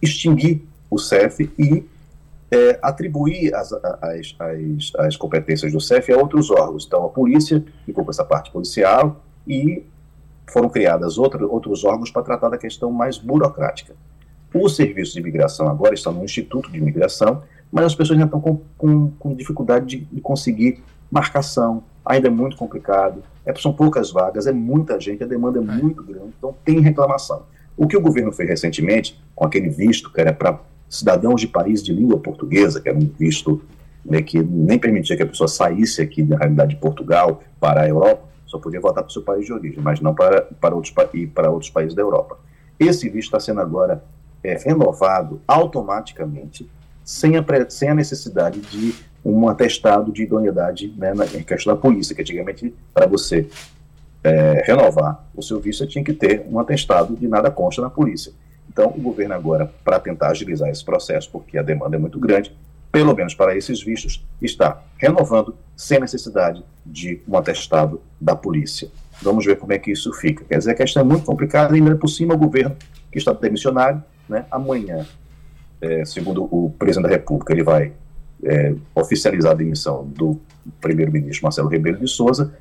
extinguir 0.00 0.62
o 0.90 0.98
CEF 0.98 1.50
e 1.58 1.84
é, 2.50 2.78
atribuir 2.82 3.54
as, 3.54 3.72
as, 3.72 4.36
as, 4.38 4.92
as, 4.98 5.16
competências 5.16 5.72
do 5.72 5.80
CEF 5.80 6.12
a 6.12 6.18
outros 6.18 6.50
órgãos. 6.50 6.84
Então, 6.86 7.04
a 7.04 7.08
polícia 7.08 7.64
ficou 7.86 8.04
com 8.04 8.10
essa 8.10 8.24
parte 8.24 8.50
policial 8.50 9.24
e 9.48 9.82
foram 10.46 10.68
criadas 10.68 11.16
outro, 11.16 11.50
outros 11.50 11.82
órgãos 11.82 12.10
para 12.10 12.22
tratar 12.22 12.50
da 12.50 12.58
questão 12.58 12.90
mais 12.90 13.16
burocrática. 13.16 13.94
O 14.52 14.68
serviço 14.68 15.14
de 15.14 15.20
imigração 15.20 15.66
agora 15.66 15.94
está 15.94 16.10
no 16.10 16.22
Instituto 16.22 16.70
de 16.70 16.76
Imigração, 16.76 17.42
mas 17.72 17.86
as 17.86 17.94
pessoas 17.94 18.18
ainda 18.18 18.26
estão 18.26 18.40
com, 18.40 18.60
com, 18.76 19.10
com 19.18 19.34
dificuldade 19.34 19.86
de, 19.86 20.04
de, 20.04 20.20
conseguir 20.20 20.82
marcação, 21.10 21.82
ainda 22.04 22.28
é 22.28 22.30
muito 22.30 22.56
complicado, 22.56 23.22
é, 23.46 23.54
são 23.54 23.72
poucas 23.72 24.12
vagas, 24.12 24.46
é 24.46 24.52
muita 24.52 25.00
gente, 25.00 25.24
a 25.24 25.26
demanda 25.26 25.58
é, 25.58 25.62
é. 25.62 25.64
muito 25.64 26.04
grande, 26.04 26.34
então 26.36 26.54
tem 26.64 26.80
reclamação. 26.80 27.42
O 27.76 27.88
que 27.88 27.96
o 27.96 28.00
governo 28.00 28.30
fez 28.30 28.48
recentemente, 28.48 29.18
com 29.34 29.46
aquele 29.46 29.70
visto 29.70 30.12
que 30.12 30.20
era 30.20 30.32
para 30.32 30.60
cidadãos 30.88 31.40
de 31.40 31.48
país 31.48 31.82
de 31.82 31.92
língua 31.92 32.18
portuguesa, 32.18 32.80
que 32.80 32.88
era 32.88 32.98
um 32.98 33.10
visto 33.18 33.62
né, 34.04 34.20
que 34.20 34.42
nem 34.42 34.78
permitia 34.78 35.16
que 35.16 35.22
a 35.22 35.26
pessoa 35.26 35.48
saísse 35.48 36.02
aqui, 36.02 36.22
na 36.22 36.36
realidade, 36.36 36.74
de 36.74 36.80
Portugal 36.80 37.42
para 37.58 37.82
a 37.82 37.88
Europa, 37.88 38.28
só 38.46 38.58
podia 38.58 38.80
voltar 38.80 39.02
para 39.02 39.08
o 39.08 39.12
seu 39.12 39.22
país 39.22 39.46
de 39.46 39.52
origem, 39.52 39.80
mas 39.82 40.00
não 40.00 40.14
para, 40.14 40.42
para, 40.42 40.74
outros, 40.74 40.92
ir 41.14 41.28
para 41.28 41.50
outros 41.50 41.70
países 41.70 41.94
da 41.94 42.02
Europa. 42.02 42.38
Esse 42.78 43.08
visto 43.08 43.28
está 43.28 43.40
sendo 43.40 43.60
agora 43.60 44.04
é, 44.44 44.56
renovado 44.58 45.40
automaticamente, 45.46 46.68
sem 47.04 47.36
a, 47.36 47.44
sem 47.68 47.88
a 47.88 47.94
necessidade 47.94 48.60
de 48.60 48.94
um 49.24 49.48
atestado 49.48 50.12
de 50.12 50.24
idoneidade 50.24 50.92
né, 50.96 51.14
na 51.14 51.26
questão 51.26 51.74
da 51.74 51.80
polícia, 51.80 52.14
que 52.14 52.22
antigamente, 52.22 52.74
para 52.92 53.06
você 53.06 53.48
é, 54.24 54.62
renovar 54.66 55.24
o 55.34 55.42
seu 55.42 55.60
visto, 55.60 55.78
você 55.78 55.86
tinha 55.86 56.04
que 56.04 56.12
ter 56.12 56.44
um 56.50 56.58
atestado 56.58 57.16
de 57.16 57.28
nada 57.28 57.50
consta 57.50 57.80
na 57.82 57.90
polícia. 57.90 58.32
Então, 58.68 58.88
o 58.88 59.00
governo 59.00 59.34
agora, 59.34 59.70
para 59.84 60.00
tentar 60.00 60.30
agilizar 60.30 60.68
esse 60.68 60.84
processo, 60.84 61.28
porque 61.30 61.58
a 61.58 61.62
demanda 61.62 61.96
é 61.96 61.98
muito 61.98 62.18
grande, 62.18 62.56
pelo 62.90 63.14
menos 63.14 63.34
para 63.34 63.56
esses 63.56 63.82
vistos, 63.82 64.24
está 64.40 64.82
renovando 64.96 65.54
sem 65.76 66.00
necessidade 66.00 66.64
de 66.84 67.20
um 67.26 67.36
atestado 67.36 68.00
da 68.20 68.34
polícia. 68.34 68.88
Vamos 69.20 69.46
ver 69.46 69.56
como 69.58 69.72
é 69.72 69.78
que 69.78 69.90
isso 69.90 70.12
fica. 70.14 70.44
Quer 70.44 70.58
dizer, 70.58 70.72
a 70.72 70.74
questão 70.74 71.02
é 71.02 71.04
muito 71.04 71.24
complicada, 71.24 71.74
ainda 71.74 71.94
por 71.96 72.08
cima 72.08 72.34
o 72.34 72.38
governo, 72.38 72.76
que 73.10 73.18
está 73.18 73.32
demissionário, 73.32 74.02
né, 74.28 74.46
amanhã, 74.50 75.06
é, 75.82 76.04
segundo 76.04 76.44
o 76.44 76.72
presidente 76.78 77.08
da 77.08 77.14
República, 77.14 77.52
ele 77.52 77.64
vai 77.64 77.92
é, 78.44 78.74
oficializar 78.94 79.52
a 79.52 79.54
demissão 79.54 80.06
do 80.06 80.40
primeiro-ministro 80.80 81.42
Marcelo 81.42 81.68
Rebelo 81.68 81.98
de 81.98 82.08
Souza, 82.08 82.54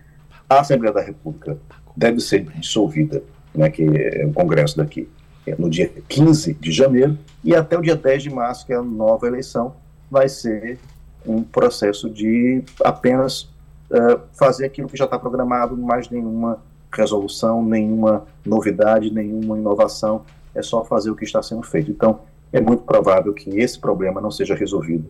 a 0.49 0.59
Assembleia 0.59 0.93
da 0.93 1.01
República 1.01 1.57
deve 1.95 2.19
ser 2.19 2.43
dissolvida, 2.43 3.24
né, 3.53 3.69
que 3.69 3.84
é 3.84 4.26
o 4.26 4.34
Congresso 4.34 4.76
daqui, 4.76 5.07
é, 5.45 5.55
no 5.57 5.69
dia 5.69 5.89
15 6.09 6.55
de 6.55 6.72
janeiro, 6.72 7.17
e 7.43 7.55
até 7.55 7.78
o 7.78 7.82
dia 7.82 7.95
10 7.95 8.24
de 8.24 8.30
março, 8.30 8.65
que 8.65 8.74
é 8.74 8.76
a 8.76 8.82
nova 8.82 9.28
eleição, 9.28 9.76
vai 10.09 10.28
ser 10.28 10.80
um 11.26 11.43
processo 11.43 12.09
de 12.09 12.63
apenas 12.84 13.43
uh, 13.89 14.19
fazer 14.34 14.65
aquilo 14.65 14.89
que 14.89 14.97
já 14.97 15.05
está 15.05 15.17
programado, 15.17 15.78
mais 15.78 16.09
nenhuma 16.09 16.59
resolução, 16.91 17.63
nenhuma 17.63 18.26
novidade, 18.45 19.13
nenhuma 19.13 19.57
inovação, 19.57 20.24
é 20.53 20.61
só 20.61 20.84
fazer 20.84 21.11
o 21.11 21.15
que 21.15 21.24
está 21.24 21.41
sendo 21.41 21.63
feito. 21.63 21.91
Então, 21.91 22.19
é 22.52 22.60
muito 22.60 22.84
provável 22.84 23.34
que 23.34 23.49
esse 23.60 23.80
problema 23.80 24.20
não 24.20 24.32
seja 24.32 24.56
resolvido 24.56 25.10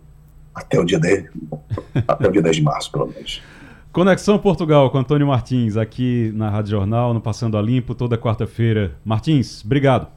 até 0.54 0.80
o 0.80 0.86
dia 0.86 1.00
10, 1.00 1.30
até 2.08 2.28
o 2.28 2.32
dia 2.32 2.42
10 2.42 2.56
de 2.58 2.62
março, 2.62 2.92
pelo 2.92 3.08
menos. 3.08 3.42
Conexão 3.92 4.38
Portugal 4.38 4.90
com 4.90 4.98
Antônio 4.98 5.28
Martins, 5.28 5.76
aqui 5.76 6.32
na 6.36 6.50
Rádio 6.50 6.72
Jornal, 6.72 7.14
no 7.14 7.20
Passando 7.20 7.58
a 7.58 7.62
Limpo, 7.62 7.94
toda 7.94 8.18
quarta-feira. 8.18 8.94
Martins, 9.04 9.64
obrigado. 9.66 10.08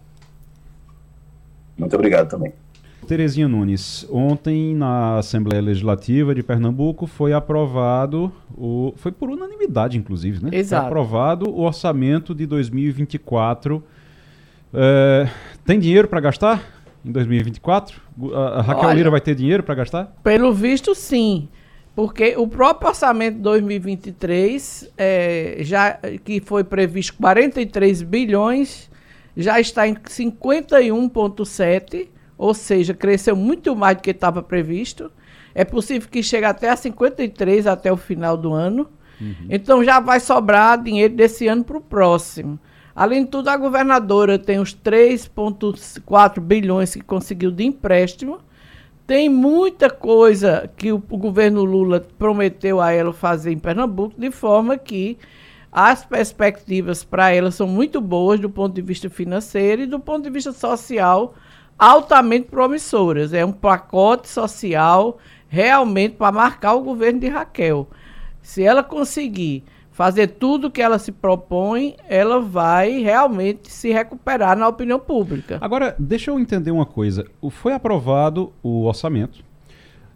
Muito 1.76 1.94
obrigado 1.94 2.28
também. 2.28 2.52
Terezinha 3.04 3.48
Nunes, 3.48 4.06
ontem 4.10 4.74
na 4.74 5.18
Assembleia 5.18 5.60
Legislativa 5.60 6.34
de 6.34 6.42
Pernambuco 6.42 7.06
foi 7.06 7.32
aprovado, 7.32 8.32
o, 8.56 8.94
foi 8.96 9.12
por 9.12 9.28
unanimidade 9.28 9.98
inclusive, 9.98 10.42
né? 10.42 10.50
Exato. 10.52 10.82
Foi 10.82 10.88
aprovado 10.88 11.50
o 11.50 11.62
orçamento 11.62 12.34
de 12.34 12.46
2024. 12.46 13.82
É, 14.72 15.28
tem 15.66 15.78
dinheiro 15.78 16.08
para 16.08 16.20
gastar 16.20 16.62
em 17.04 17.12
2024? 17.12 18.00
A, 18.32 18.38
a 18.38 18.62
Raquel 18.62 18.88
Olha, 18.88 18.94
Lira 18.94 19.10
vai 19.10 19.20
ter 19.20 19.34
dinheiro 19.34 19.62
para 19.62 19.74
gastar? 19.74 20.06
Pelo 20.22 20.50
visto, 20.52 20.94
sim. 20.94 21.48
Porque 21.94 22.34
o 22.36 22.48
próprio 22.48 22.88
orçamento 22.88 23.36
de 23.36 23.42
2023, 23.42 24.90
é, 24.98 25.58
já, 25.60 25.98
que 26.24 26.40
foi 26.40 26.64
previsto 26.64 27.14
43 27.14 28.02
bilhões, 28.02 28.90
já 29.36 29.60
está 29.60 29.86
em 29.86 29.94
51,7 29.94 32.08
ou 32.36 32.52
seja, 32.52 32.92
cresceu 32.92 33.36
muito 33.36 33.76
mais 33.76 33.96
do 33.96 34.02
que 34.02 34.10
estava 34.10 34.42
previsto. 34.42 35.10
É 35.54 35.64
possível 35.64 36.08
que 36.10 36.22
chegue 36.22 36.44
até 36.44 36.68
a 36.68 36.76
53 36.76 37.66
até 37.66 37.92
o 37.92 37.96
final 37.96 38.36
do 38.36 38.52
ano. 38.52 38.88
Uhum. 39.20 39.46
Então 39.48 39.84
já 39.84 40.00
vai 40.00 40.18
sobrar 40.18 40.82
dinheiro 40.82 41.14
desse 41.14 41.46
ano 41.46 41.62
para 41.62 41.78
o 41.78 41.80
próximo. 41.80 42.58
Além 42.94 43.24
de 43.24 43.30
tudo, 43.30 43.48
a 43.48 43.56
governadora 43.56 44.38
tem 44.38 44.60
os 44.60 44.74
3,4 44.74 46.38
bilhões 46.40 46.94
que 46.94 47.02
conseguiu 47.02 47.50
de 47.50 47.64
empréstimo. 47.64 48.38
Tem 49.06 49.28
muita 49.28 49.90
coisa 49.90 50.70
que 50.76 50.92
o, 50.92 50.96
o, 50.96 51.18
governo 51.18 51.64
Lula 51.64 52.06
prometeu 52.16 52.80
a 52.80 52.92
ela 52.92 53.12
fazer 53.12 53.52
em 53.52 53.58
Pernambuco, 53.58 54.14
de 54.18 54.30
forma 54.30 54.78
que 54.78 55.18
as 55.72 56.04
perspectivas 56.04 57.02
para 57.02 57.32
ela 57.32 57.50
são 57.50 57.66
muito 57.66 58.00
boas 58.00 58.38
do 58.38 58.48
ponto 58.48 58.74
de 58.74 58.80
vista 58.80 59.10
financeiro 59.10 59.82
e 59.82 59.86
do 59.86 59.98
ponto 59.98 60.22
de 60.22 60.30
vista 60.30 60.52
social 60.52 61.34
altamente 61.76 62.46
promissoras. 62.48 63.32
É 63.32 63.44
um 63.44 63.52
pacote 63.52 64.28
social 64.28 65.18
realmente 65.48 66.14
para 66.14 66.32
marcar 66.32 66.74
o 66.74 66.82
governo 66.82 67.18
de 67.18 67.28
Raquel. 67.28 67.88
Se 68.40 68.62
ela 68.62 68.84
conseguir 68.84 69.64
fazer 69.94 70.26
tudo 70.26 70.72
que 70.72 70.82
ela 70.82 70.98
se 70.98 71.12
propõe, 71.12 71.94
ela 72.08 72.40
vai 72.40 73.00
realmente 73.00 73.70
se 73.70 73.92
recuperar 73.92 74.58
na 74.58 74.66
opinião 74.66 74.98
pública. 74.98 75.56
Agora, 75.60 75.94
deixa 75.96 76.32
eu 76.32 76.40
entender 76.40 76.72
uma 76.72 76.84
coisa. 76.84 77.24
Foi 77.48 77.72
aprovado 77.72 78.52
o 78.60 78.86
orçamento. 78.86 79.44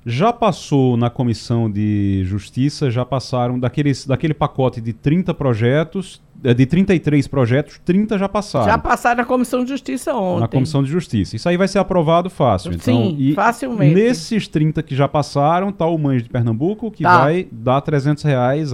Já 0.04 0.32
passou 0.32 0.96
na 0.96 1.08
Comissão 1.08 1.70
de 1.70 2.22
Justiça, 2.24 2.90
já 2.90 3.04
passaram 3.04 3.56
daqueles, 3.56 4.04
daquele 4.04 4.34
pacote 4.34 4.80
de 4.80 4.92
30 4.92 5.32
projetos, 5.32 6.20
de 6.41 6.66
33 6.66 7.26
projetos, 7.26 7.80
30 7.84 8.16
já 8.16 8.28
passaram. 8.28 8.66
Já 8.66 8.78
passaram 8.78 9.16
na 9.18 9.24
Comissão 9.24 9.64
de 9.64 9.70
Justiça 9.70 10.14
ontem. 10.14 10.41
Na 10.41 10.49
Comissão 10.49 10.82
de 10.82 10.91
Justiça. 10.91 11.34
Isso 11.34 11.49
aí 11.49 11.57
vai 11.57 11.66
ser 11.66 11.78
aprovado 11.78 12.30
fácil. 12.30 12.72
Então, 12.72 13.11
Sim, 13.11 13.32
facilmente. 13.34 13.95
Nesses 13.95 14.47
30 14.47 14.82
que 14.82 14.95
já 14.95 15.09
passaram, 15.09 15.70
está 15.70 15.86
o 15.86 15.99
Mães 15.99 16.22
de 16.22 16.28
Pernambuco, 16.28 16.91
que 16.91 17.03
tá. 17.03 17.18
vai 17.18 17.49
dar 17.51 17.80
300 17.80 18.22
reais 18.22 18.72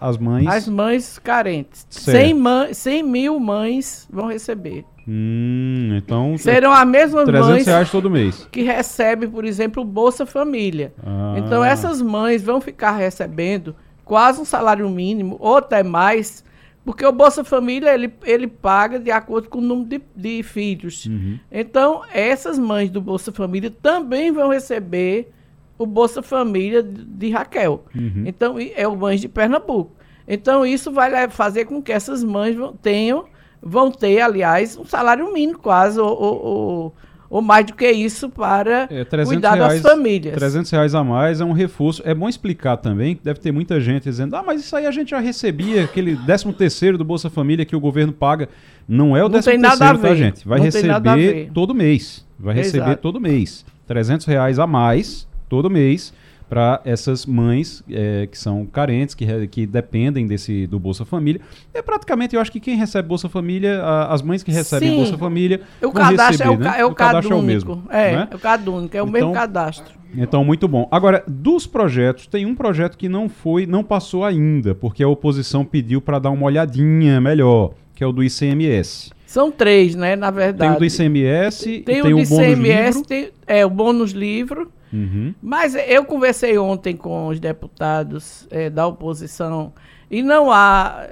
às 0.00 0.18
mães. 0.18 0.46
As 0.46 0.68
mães 0.68 1.18
carentes. 1.18 1.86
100, 1.88 2.74
100 2.74 3.02
mil 3.02 3.40
mães 3.40 4.06
vão 4.10 4.28
receber. 4.28 4.84
Hum, 5.08 5.96
então. 5.96 6.36
Serão 6.36 6.72
as 6.72 6.86
mesmas 6.86 7.24
300 7.24 7.48
mães 7.48 7.66
reais 7.66 7.90
todo 7.90 8.10
mês. 8.10 8.46
que 8.50 8.62
recebem, 8.62 9.28
por 9.28 9.44
exemplo, 9.44 9.84
Bolsa 9.84 10.26
Família. 10.26 10.92
Ah. 11.04 11.36
Então, 11.38 11.64
essas 11.64 12.02
mães 12.02 12.42
vão 12.42 12.60
ficar 12.60 12.92
recebendo 12.92 13.74
quase 14.04 14.40
um 14.40 14.44
salário 14.44 14.88
mínimo, 14.90 15.36
ou 15.40 15.56
até 15.56 15.82
mais 15.82 16.44
porque 16.86 17.04
o 17.04 17.10
Bolsa 17.10 17.42
Família, 17.42 17.92
ele, 17.92 18.14
ele 18.22 18.46
paga 18.46 19.00
de 19.00 19.10
acordo 19.10 19.48
com 19.48 19.58
o 19.58 19.60
número 19.60 19.88
de, 19.88 20.00
de 20.14 20.42
filhos. 20.44 21.04
Uhum. 21.06 21.36
Então, 21.50 22.04
essas 22.12 22.56
mães 22.56 22.90
do 22.90 23.00
Bolsa 23.00 23.32
Família 23.32 23.74
também 23.82 24.30
vão 24.30 24.50
receber 24.50 25.32
o 25.76 25.84
Bolsa 25.84 26.22
Família 26.22 26.84
de, 26.84 27.04
de 27.04 27.30
Raquel. 27.30 27.84
Uhum. 27.92 28.22
Então, 28.24 28.54
é 28.58 28.86
o 28.86 28.96
Mães 28.96 29.20
de 29.20 29.28
Pernambuco. 29.28 29.90
Então, 30.28 30.64
isso 30.64 30.92
vai 30.92 31.28
fazer 31.28 31.64
com 31.64 31.82
que 31.82 31.90
essas 31.90 32.22
mães 32.22 32.54
vão, 32.54 32.72
tenham, 32.74 33.24
vão 33.60 33.90
ter, 33.90 34.20
aliás, 34.20 34.76
um 34.76 34.84
salário 34.84 35.32
mínimo 35.32 35.58
quase, 35.58 35.98
ou, 35.98 36.08
ou, 36.08 36.44
ou 36.44 36.94
ou 37.28 37.42
mais 37.42 37.66
do 37.66 37.74
que 37.74 37.90
isso 37.90 38.28
para 38.28 38.88
é, 38.90 39.04
cuidar 39.24 39.54
reais, 39.54 39.82
das 39.82 39.92
famílias. 39.92 40.34
300 40.34 40.70
reais 40.70 40.94
a 40.94 41.02
mais 41.02 41.40
é 41.40 41.44
um 41.44 41.52
reforço. 41.52 42.02
É 42.04 42.14
bom 42.14 42.28
explicar 42.28 42.76
também, 42.76 43.16
que 43.16 43.24
deve 43.24 43.40
ter 43.40 43.52
muita 43.52 43.80
gente 43.80 44.04
dizendo, 44.04 44.36
ah, 44.36 44.42
mas 44.42 44.60
isso 44.60 44.74
aí 44.76 44.86
a 44.86 44.90
gente 44.90 45.10
já 45.10 45.18
recebia, 45.18 45.84
aquele 45.84 46.16
13 46.16 46.52
terceiro 46.52 46.98
do 46.98 47.04
Bolsa 47.04 47.28
Família 47.28 47.64
que 47.64 47.76
o 47.76 47.80
governo 47.80 48.12
paga. 48.12 48.48
Não 48.88 49.16
é 49.16 49.24
o 49.24 49.28
13 49.28 49.58
terceiro, 49.58 49.98
tá, 49.98 50.14
gente? 50.14 50.46
Vai 50.46 50.58
Não 50.58 50.64
receber 50.64 51.50
todo 51.52 51.74
mês. 51.74 52.24
Vai 52.38 52.54
receber 52.54 52.84
Exato. 52.84 53.02
todo 53.02 53.20
mês. 53.20 53.64
300 53.86 54.26
reais 54.26 54.58
a 54.58 54.66
mais 54.66 55.26
todo 55.48 55.70
mês 55.70 56.12
para 56.48 56.80
essas 56.84 57.26
mães 57.26 57.82
é, 57.90 58.26
que 58.30 58.38
são 58.38 58.64
carentes, 58.66 59.14
que, 59.14 59.46
que 59.48 59.66
dependem 59.66 60.26
desse 60.26 60.66
do 60.66 60.78
Bolsa 60.78 61.04
Família. 61.04 61.40
É 61.74 61.82
praticamente, 61.82 62.36
eu 62.36 62.40
acho 62.40 62.52
que 62.52 62.60
quem 62.60 62.76
recebe 62.76 63.08
Bolsa 63.08 63.28
Família, 63.28 63.82
a, 63.82 64.14
as 64.14 64.22
mães 64.22 64.42
que 64.42 64.50
recebem 64.50 64.90
Sim. 64.90 64.96
Bolsa 64.96 65.18
Família, 65.18 65.60
o 65.82 65.90
cadastro 65.90 66.50
receber, 66.50 66.52
é 66.52 66.56
o, 66.56 66.58
né? 66.58 66.80
é 66.80 66.84
o, 66.84 66.88
o 66.88 66.94
cadastro 66.94 67.34
é 67.34 67.36
o 67.36 67.42
mesmo. 67.42 67.82
É, 67.90 68.16
né? 68.16 68.28
é 68.30 68.36
o 68.36 68.38
cadúnico, 68.38 68.96
é 68.96 69.02
o 69.02 69.08
então, 69.08 69.12
mesmo 69.12 69.32
cadastro. 69.32 69.96
Então, 70.16 70.44
muito 70.44 70.68
bom. 70.68 70.88
Agora, 70.90 71.24
dos 71.26 71.66
projetos, 71.66 72.26
tem 72.26 72.46
um 72.46 72.54
projeto 72.54 72.96
que 72.96 73.08
não 73.08 73.28
foi, 73.28 73.66
não 73.66 73.82
passou 73.82 74.24
ainda, 74.24 74.74
porque 74.74 75.02
a 75.02 75.08
oposição 75.08 75.64
pediu 75.64 76.00
para 76.00 76.18
dar 76.18 76.30
uma 76.30 76.46
olhadinha 76.46 77.20
melhor, 77.20 77.72
que 77.94 78.04
é 78.04 78.06
o 78.06 78.12
do 78.12 78.22
ICMS. 78.22 79.10
São 79.26 79.50
três, 79.50 79.94
né, 79.94 80.14
na 80.14 80.30
verdade. 80.30 80.70
Tem 80.70 80.76
o 80.76 80.78
do 80.78 80.84
ICMS, 80.84 81.64
tem, 81.64 81.82
tem 81.82 82.00
o, 82.00 82.16
do 82.16 82.20
ICMS, 82.20 82.28
bônus 82.28 82.56
livro. 82.56 83.02
Tem, 83.04 83.30
é, 83.46 83.66
o 83.66 83.70
bônus 83.70 84.10
livro 84.12 84.72
Uhum. 84.96 85.34
Mas 85.42 85.74
eu 85.74 86.04
conversei 86.04 86.56
ontem 86.56 86.96
com 86.96 87.28
os 87.28 87.38
deputados 87.38 88.46
é, 88.50 88.70
da 88.70 88.86
oposição 88.86 89.72
e 90.10 90.22
não 90.22 90.50
há 90.50 91.06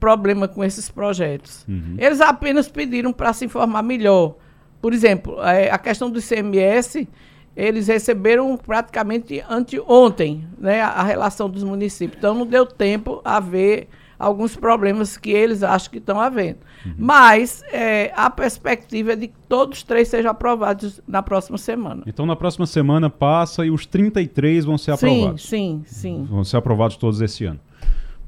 problema 0.00 0.48
com 0.48 0.64
esses 0.64 0.88
projetos. 0.88 1.64
Uhum. 1.68 1.96
Eles 1.98 2.20
apenas 2.20 2.68
pediram 2.68 3.12
para 3.12 3.32
se 3.32 3.44
informar 3.44 3.82
melhor. 3.82 4.36
Por 4.80 4.92
exemplo, 4.92 5.42
é, 5.42 5.70
a 5.70 5.78
questão 5.78 6.10
do 6.10 6.18
ICMS, 6.18 7.08
eles 7.56 7.88
receberam 7.88 8.56
praticamente 8.56 9.42
anteontem 9.48 10.46
né, 10.58 10.80
a 10.80 11.02
relação 11.02 11.50
dos 11.50 11.64
municípios. 11.64 12.18
Então 12.18 12.34
não 12.34 12.46
deu 12.46 12.64
tempo 12.64 13.20
a 13.24 13.40
ver 13.40 13.88
alguns 14.18 14.56
problemas 14.56 15.16
que 15.16 15.30
eles 15.30 15.62
acham 15.62 15.90
que 15.90 15.98
estão 15.98 16.20
havendo. 16.20 16.58
Uhum. 16.84 16.94
Mas 16.98 17.62
é, 17.72 18.12
a 18.16 18.30
perspectiva 18.30 19.12
é 19.12 19.16
de 19.16 19.28
que 19.28 19.34
todos 19.48 19.82
três 19.82 20.08
sejam 20.08 20.30
aprovados 20.30 21.00
na 21.06 21.22
próxima 21.22 21.58
semana. 21.58 22.02
Então, 22.06 22.26
na 22.26 22.36
próxima 22.36 22.66
semana 22.66 23.10
passa 23.10 23.64
e 23.64 23.70
os 23.70 23.86
33 23.86 24.64
vão 24.64 24.78
ser 24.78 24.92
aprovados. 24.92 25.46
Sim, 25.46 25.82
sim, 25.86 26.00
sim. 26.00 26.26
Vão 26.28 26.44
ser 26.44 26.56
aprovados 26.56 26.96
todos 26.96 27.20
esse 27.20 27.44
ano. 27.44 27.60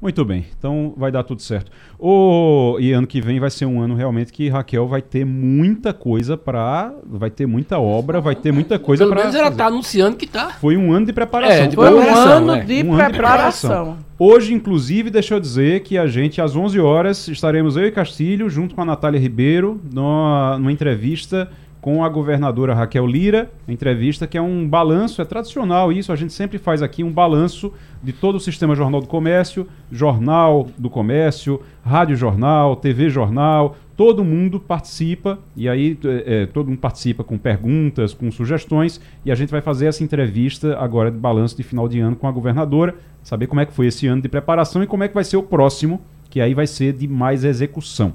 Muito 0.01 0.23
bem, 0.23 0.45
então 0.57 0.93
vai 0.95 1.11
dar 1.11 1.23
tudo 1.23 1.41
certo. 1.41 1.69
O, 1.99 2.77
e 2.79 2.93
ano 2.93 3.05
que 3.05 3.19
vem 3.19 3.37
vai 3.37 3.49
ser 3.49 3.65
um 3.65 3.81
ano 3.81 3.95
realmente 3.95 4.31
que 4.31 4.47
Raquel 4.47 4.87
vai 4.87 5.01
ter 5.01 5.25
muita 5.25 5.91
coisa 5.91 6.37
para, 6.37 6.93
vai 7.05 7.29
ter 7.29 7.45
muita 7.45 7.77
obra, 7.79 8.21
vai 8.21 8.33
ter 8.33 8.53
muita 8.53 8.79
coisa 8.79 9.05
para. 9.05 9.15
Pelo 9.15 9.25
menos 9.25 9.35
ela 9.35 9.49
está 9.49 9.65
anunciando 9.65 10.15
que 10.15 10.23
está. 10.23 10.51
Foi 10.51 10.77
um 10.77 10.93
ano 10.93 11.05
de 11.05 11.11
preparação. 11.11 11.63
É, 11.63 11.67
de 11.67 11.75
Foi 11.75 11.93
um 11.93 12.15
ano, 12.15 12.55
é. 12.55 12.61
de, 12.61 12.83
um 12.83 12.93
ano 12.93 13.03
de 13.03 13.09
preparação. 13.09 13.97
Hoje, 14.17 14.53
inclusive, 14.53 15.09
deixa 15.09 15.35
eu 15.35 15.39
dizer 15.39 15.81
que 15.81 15.97
a 15.97 16.07
gente 16.07 16.41
às 16.41 16.55
11 16.55 16.79
horas 16.79 17.27
estaremos 17.27 17.75
eu 17.75 17.85
e 17.85 17.91
Castilho 17.91 18.49
junto 18.49 18.75
com 18.75 18.81
a 18.81 18.85
Natália 18.85 19.19
Ribeiro 19.19 19.81
numa, 19.91 20.57
numa 20.57 20.71
entrevista 20.71 21.49
com 21.81 22.03
a 22.03 22.09
governadora 22.09 22.73
Raquel 22.73 23.07
Lira, 23.07 23.49
entrevista 23.67 24.27
que 24.27 24.37
é 24.37 24.41
um 24.41 24.67
balanço, 24.67 25.21
é 25.21 25.25
tradicional 25.25 25.91
isso, 25.91 26.11
a 26.11 26.15
gente 26.15 26.33
sempre 26.33 26.57
faz 26.57 26.81
aqui 26.81 27.03
um 27.03 27.11
balanço 27.11 27.71
de 28.03 28.11
todo 28.11 28.35
o 28.35 28.39
sistema 28.39 28.75
Jornal 28.75 29.01
do 29.01 29.07
Comércio, 29.07 29.67
Jornal 29.91 30.67
do 30.77 30.89
Comércio, 30.89 31.61
Rádio 31.83 32.17
Jornal, 32.17 32.75
TV 32.75 33.09
Jornal, 33.09 33.77
todo 33.95 34.25
mundo 34.25 34.59
participa 34.59 35.39
e 35.55 35.69
aí 35.69 35.97
é, 36.03 36.43
é, 36.43 36.45
todo 36.45 36.67
mundo 36.67 36.79
participa 36.79 37.23
com 37.23 37.37
perguntas, 37.37 38.13
com 38.13 38.29
sugestões 38.29 38.99
e 39.23 39.31
a 39.31 39.35
gente 39.35 39.49
vai 39.49 39.61
fazer 39.61 39.87
essa 39.87 40.03
entrevista 40.03 40.77
agora 40.77 41.09
de 41.09 41.17
balanço 41.17 41.55
de 41.55 41.63
final 41.63 41.87
de 41.87 41.99
ano 41.99 42.15
com 42.15 42.27
a 42.27 42.31
governadora, 42.31 42.95
saber 43.23 43.47
como 43.47 43.61
é 43.61 43.65
que 43.65 43.73
foi 43.73 43.87
esse 43.87 44.05
ano 44.05 44.21
de 44.21 44.29
preparação 44.29 44.83
e 44.83 44.87
como 44.87 45.03
é 45.03 45.07
que 45.07 45.13
vai 45.13 45.23
ser 45.23 45.37
o 45.37 45.43
próximo, 45.43 46.01
que 46.29 46.41
aí 46.41 46.53
vai 46.53 46.67
ser 46.67 46.93
de 46.93 47.07
mais 47.07 47.43
execução. 47.43 48.13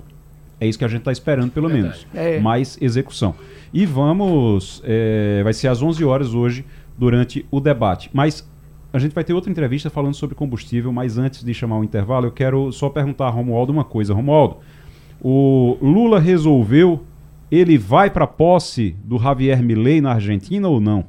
É 0.60 0.66
isso 0.66 0.78
que 0.78 0.84
a 0.84 0.88
gente 0.88 1.00
está 1.00 1.12
esperando, 1.12 1.50
pelo 1.50 1.68
Verdade. 1.68 2.06
menos. 2.12 2.26
É. 2.34 2.40
Mais 2.40 2.78
execução. 2.80 3.34
E 3.72 3.84
vamos. 3.84 4.82
É, 4.84 5.42
vai 5.42 5.52
ser 5.52 5.68
às 5.68 5.82
11 5.82 6.04
horas 6.04 6.34
hoje, 6.34 6.64
durante 6.96 7.44
o 7.50 7.60
debate. 7.60 8.10
Mas 8.12 8.48
a 8.92 8.98
gente 8.98 9.12
vai 9.12 9.24
ter 9.24 9.32
outra 9.32 9.50
entrevista 9.50 9.90
falando 9.90 10.14
sobre 10.14 10.36
combustível, 10.36 10.92
mas 10.92 11.18
antes 11.18 11.42
de 11.42 11.52
chamar 11.52 11.78
o 11.78 11.84
intervalo, 11.84 12.26
eu 12.26 12.32
quero 12.32 12.70
só 12.70 12.88
perguntar 12.88 13.26
a 13.26 13.30
Romualdo 13.30 13.72
uma 13.72 13.84
coisa. 13.84 14.14
Romualdo, 14.14 14.58
o 15.20 15.76
Lula 15.82 16.20
resolveu, 16.20 17.02
ele 17.50 17.76
vai 17.76 18.08
para 18.08 18.24
a 18.24 18.28
posse 18.28 18.94
do 19.02 19.18
Javier 19.18 19.60
Milei 19.62 20.00
na 20.00 20.12
Argentina 20.12 20.68
ou 20.68 20.80
não? 20.80 21.06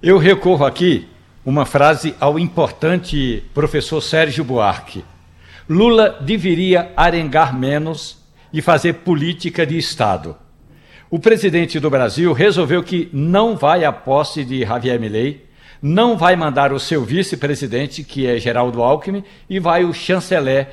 Eu 0.00 0.18
recorro 0.18 0.64
aqui 0.64 1.08
uma 1.44 1.64
frase 1.64 2.14
ao 2.20 2.38
importante 2.38 3.42
professor 3.52 4.00
Sérgio 4.00 4.44
Buarque. 4.44 5.04
Lula 5.68 6.10
deveria 6.20 6.92
arengar 6.96 7.58
menos 7.58 8.24
e 8.52 8.62
fazer 8.62 8.94
política 8.94 9.66
de 9.66 9.76
Estado. 9.76 10.36
O 11.10 11.18
presidente 11.18 11.78
do 11.78 11.88
Brasil 11.88 12.32
resolveu 12.32 12.82
que 12.82 13.08
não 13.12 13.56
vai 13.56 13.84
à 13.84 13.92
posse 13.92 14.44
de 14.44 14.64
Javier 14.64 14.98
Milei, 14.98 15.46
não 15.80 16.16
vai 16.16 16.34
mandar 16.34 16.72
o 16.72 16.80
seu 16.80 17.04
vice-presidente, 17.04 18.02
que 18.02 18.26
é 18.26 18.38
Geraldo 18.38 18.82
Alckmin, 18.82 19.22
e 19.48 19.60
vai 19.60 19.84
o 19.84 19.92
chanceler, 19.92 20.68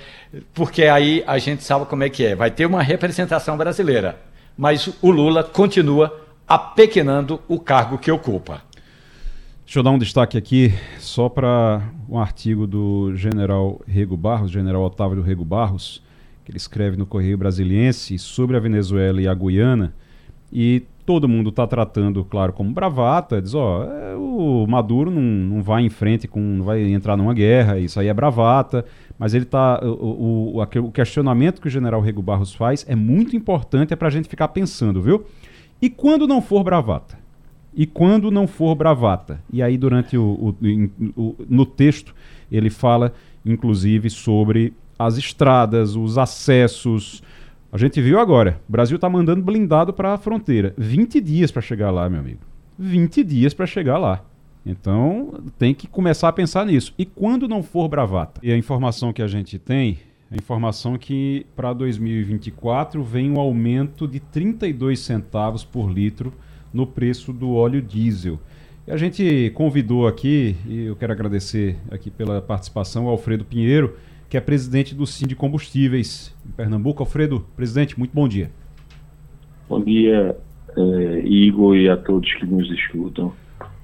porque 0.53 0.83
aí 0.83 1.23
a 1.27 1.37
gente 1.37 1.63
sabe 1.63 1.85
como 1.85 2.03
é 2.03 2.09
que 2.09 2.25
é. 2.25 2.35
Vai 2.35 2.49
ter 2.49 2.65
uma 2.65 2.81
representação 2.81 3.55
brasileira, 3.57 4.19
mas 4.57 4.89
o 5.01 5.11
Lula 5.11 5.43
continua 5.43 6.19
apequenando 6.47 7.41
o 7.47 7.59
cargo 7.59 7.97
que 7.97 8.11
ocupa. 8.11 8.61
Deixa 9.65 9.79
eu 9.79 9.83
dar 9.83 9.91
um 9.91 9.97
destaque 9.97 10.37
aqui 10.37 10.73
só 10.99 11.29
para 11.29 11.81
um 12.09 12.19
artigo 12.19 12.67
do 12.67 13.15
general 13.15 13.81
Rego 13.87 14.17
Barros, 14.17 14.51
general 14.51 14.83
Otávio 14.83 15.21
Rego 15.21 15.45
Barros, 15.45 16.01
que 16.43 16.51
ele 16.51 16.57
escreve 16.57 16.97
no 16.97 17.05
Correio 17.05 17.37
Brasiliense 17.37 18.17
sobre 18.19 18.57
a 18.57 18.59
Venezuela 18.59 19.21
e 19.21 19.27
a 19.27 19.33
Guiana. 19.33 19.93
E 20.51 20.83
todo 21.05 21.27
mundo 21.27 21.49
está 21.49 21.65
tratando, 21.65 22.23
claro, 22.23 22.53
como 22.53 22.71
bravata. 22.71 23.41
Diz, 23.41 23.53
ó, 23.53 23.83
é, 23.83 24.15
o 24.15 24.65
Maduro 24.67 25.09
não, 25.09 25.21
não 25.21 25.63
vai 25.63 25.83
em 25.83 25.89
frente, 25.89 26.27
com, 26.27 26.39
não 26.39 26.63
vai 26.63 26.81
entrar 26.81 27.17
numa 27.17 27.33
guerra, 27.33 27.79
isso 27.79 27.99
aí 27.99 28.07
é 28.07 28.13
bravata. 28.13 28.85
Mas 29.17 29.33
ele 29.33 29.45
tá. 29.45 29.79
O, 29.83 30.59
o, 30.59 30.61
o 30.61 30.91
questionamento 30.91 31.61
que 31.61 31.67
o 31.67 31.71
general 31.71 32.01
Rego 32.01 32.21
Barros 32.21 32.53
faz 32.53 32.85
é 32.87 32.95
muito 32.95 33.35
importante, 33.35 33.93
é 33.93 33.95
para 33.95 34.07
a 34.07 34.11
gente 34.11 34.27
ficar 34.27 34.49
pensando, 34.49 35.01
viu? 35.01 35.25
E 35.81 35.89
quando 35.89 36.27
não 36.27 36.41
for 36.41 36.63
bravata? 36.63 37.17
E 37.75 37.85
quando 37.85 38.29
não 38.29 38.47
for 38.47 38.75
bravata? 38.75 39.41
E 39.51 39.61
aí, 39.61 39.77
durante 39.77 40.15
o, 40.15 40.55
o, 40.65 41.21
o 41.21 41.35
no 41.49 41.65
texto, 41.65 42.13
ele 42.51 42.69
fala, 42.69 43.13
inclusive, 43.43 44.09
sobre 44.09 44.73
as 45.05 45.17
estradas, 45.17 45.95
os 45.95 46.17
acessos, 46.17 47.21
a 47.71 47.77
gente 47.77 47.99
viu 47.99 48.19
agora, 48.19 48.61
o 48.69 48.71
Brasil 48.71 48.95
está 48.95 49.09
mandando 49.09 49.41
blindado 49.41 49.91
para 49.91 50.13
a 50.13 50.17
fronteira. 50.17 50.73
20 50.77 51.19
dias 51.19 51.51
para 51.51 51.61
chegar 51.61 51.89
lá, 51.89 52.07
meu 52.09 52.19
amigo. 52.19 52.41
20 52.77 53.23
dias 53.23 53.53
para 53.53 53.65
chegar 53.65 53.97
lá. 53.97 54.23
Então, 54.65 55.33
tem 55.57 55.73
que 55.73 55.87
começar 55.87 56.29
a 56.29 56.33
pensar 56.33 56.65
nisso. 56.65 56.93
E 56.97 57.05
quando 57.05 57.47
não 57.47 57.63
for 57.63 57.87
bravata? 57.89 58.39
E 58.43 58.51
a 58.51 58.57
informação 58.57 59.11
que 59.11 59.21
a 59.21 59.27
gente 59.27 59.57
tem, 59.57 59.97
a 60.31 60.35
informação 60.35 60.97
que 60.97 61.45
para 61.55 61.73
2024 61.73 63.03
vem 63.03 63.31
um 63.31 63.39
aumento 63.39 64.07
de 64.07 64.19
32 64.19 64.99
centavos 64.99 65.63
por 65.63 65.91
litro 65.91 66.31
no 66.71 66.87
preço 66.87 67.33
do 67.33 67.53
óleo 67.53 67.81
diesel. 67.81 68.39
E 68.87 68.91
a 68.91 68.97
gente 68.97 69.51
convidou 69.55 70.07
aqui, 70.07 70.55
e 70.67 70.85
eu 70.85 70.95
quero 70.95 71.13
agradecer 71.13 71.77
aqui 71.89 72.11
pela 72.11 72.41
participação, 72.41 73.05
o 73.05 73.09
Alfredo 73.09 73.45
Pinheiro, 73.45 73.95
que 74.33 74.37
é 74.37 74.41
presidente 74.41 74.95
do 74.95 75.05
Sim 75.05 75.27
de 75.27 75.35
Combustíveis 75.35 76.35
em 76.43 76.49
Pernambuco. 76.53 77.03
Alfredo, 77.03 77.45
presidente, 77.55 77.99
muito 77.99 78.13
bom 78.15 78.27
dia. 78.27 78.49
Bom 79.69 79.79
dia, 79.79 80.35
eh, 80.75 81.21
Igor, 81.23 81.75
e 81.75 81.87
a 81.87 81.95
todos 81.95 82.33
que 82.33 82.43
nos 82.43 82.67
escutam. 82.71 83.31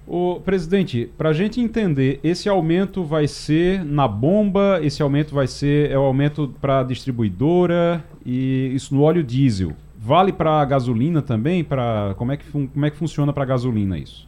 O 0.07 0.39
presidente, 0.39 1.07
para 1.15 1.29
a 1.29 1.33
gente 1.33 1.61
entender, 1.61 2.19
esse 2.23 2.49
aumento 2.49 3.03
vai 3.03 3.27
ser 3.27 3.85
na 3.85 4.07
bomba, 4.07 4.79
esse 4.81 5.03
aumento 5.03 5.35
vai 5.35 5.45
ser 5.45 5.91
é 5.91 5.99
o 5.99 6.01
aumento 6.01 6.51
para 6.59 6.79
a 6.79 6.83
distribuidora 6.83 8.03
e 8.25 8.71
isso 8.73 8.95
no 8.95 9.03
óleo 9.03 9.21
diesel. 9.21 9.73
Vale 9.99 10.33
para 10.33 10.59
a 10.59 10.65
gasolina 10.65 11.21
também? 11.21 11.63
Para 11.63 12.15
como 12.17 12.31
é 12.31 12.37
que 12.37 12.51
como 12.51 12.85
é 12.87 12.89
que 12.89 12.97
funciona 12.97 13.31
para 13.31 13.43
a 13.43 13.45
gasolina 13.45 13.99
isso? 13.99 14.27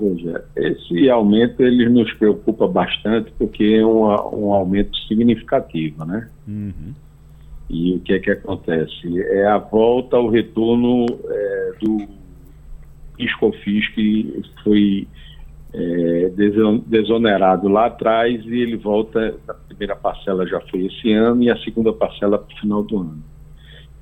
Veja, 0.00 0.44
esse 0.54 1.10
aumento 1.10 1.60
ele 1.62 1.88
nos 1.88 2.12
preocupa 2.14 2.68
bastante 2.68 3.32
porque 3.36 3.64
é 3.64 3.84
um, 3.84 4.04
um 4.04 4.52
aumento 4.52 4.96
significativo, 5.08 6.04
né? 6.04 6.28
Uhum. 6.46 6.94
E 7.68 7.94
o 7.94 8.00
que 8.00 8.14
é 8.14 8.18
que 8.18 8.30
acontece? 8.30 9.20
É 9.20 9.46
a 9.46 9.58
volta 9.58 10.16
ao 10.16 10.28
retorno 10.28 11.04
é, 11.28 11.72
do 11.80 12.08
Piscofis 13.16 13.88
que 13.88 14.42
foi 14.62 15.08
é, 15.74 16.30
desonerado 16.86 17.68
lá 17.68 17.86
atrás 17.86 18.42
e 18.44 18.60
ele 18.60 18.76
volta, 18.76 19.34
a 19.48 19.54
primeira 19.54 19.96
parcela 19.96 20.46
já 20.46 20.60
foi 20.62 20.86
esse 20.86 21.12
ano 21.12 21.42
e 21.42 21.50
a 21.50 21.58
segunda 21.58 21.92
parcela 21.92 22.38
para 22.38 22.54
o 22.54 22.60
final 22.60 22.82
do 22.84 23.00
ano. 23.00 23.22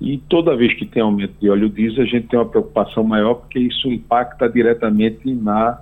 E 0.01 0.19
toda 0.29 0.55
vez 0.55 0.75
que 0.75 0.85
tem 0.85 1.03
aumento 1.03 1.35
de 1.41 1.49
óleo 1.49 1.71
diesel, 1.71 2.05
a 2.05 2.07
gente 2.07 2.29
tem 2.29 2.39
uma 2.39 2.49
preocupação 2.49 3.03
maior 3.03 3.35
porque 3.35 3.59
isso 3.59 3.89
impacta 3.89 4.49
diretamente 4.49 5.35
na 5.35 5.81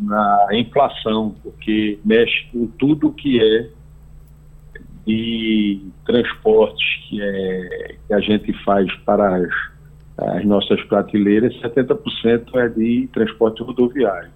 na 0.00 0.48
inflação, 0.52 1.34
porque 1.42 1.98
mexe 2.04 2.46
com 2.52 2.66
tudo 2.78 3.12
que 3.12 3.42
é 3.42 3.68
de 5.04 5.80
transportes 6.04 6.86
que, 7.08 7.20
é, 7.20 7.96
que 8.06 8.14
a 8.14 8.20
gente 8.20 8.52
faz 8.64 8.92
para 8.98 9.36
as, 9.36 9.50
as 10.18 10.44
nossas 10.44 10.82
prateleiras, 10.84 11.52
70% 11.60 12.54
é 12.54 12.68
de 12.68 13.08
transporte 13.12 13.62
rodoviário. 13.62 14.30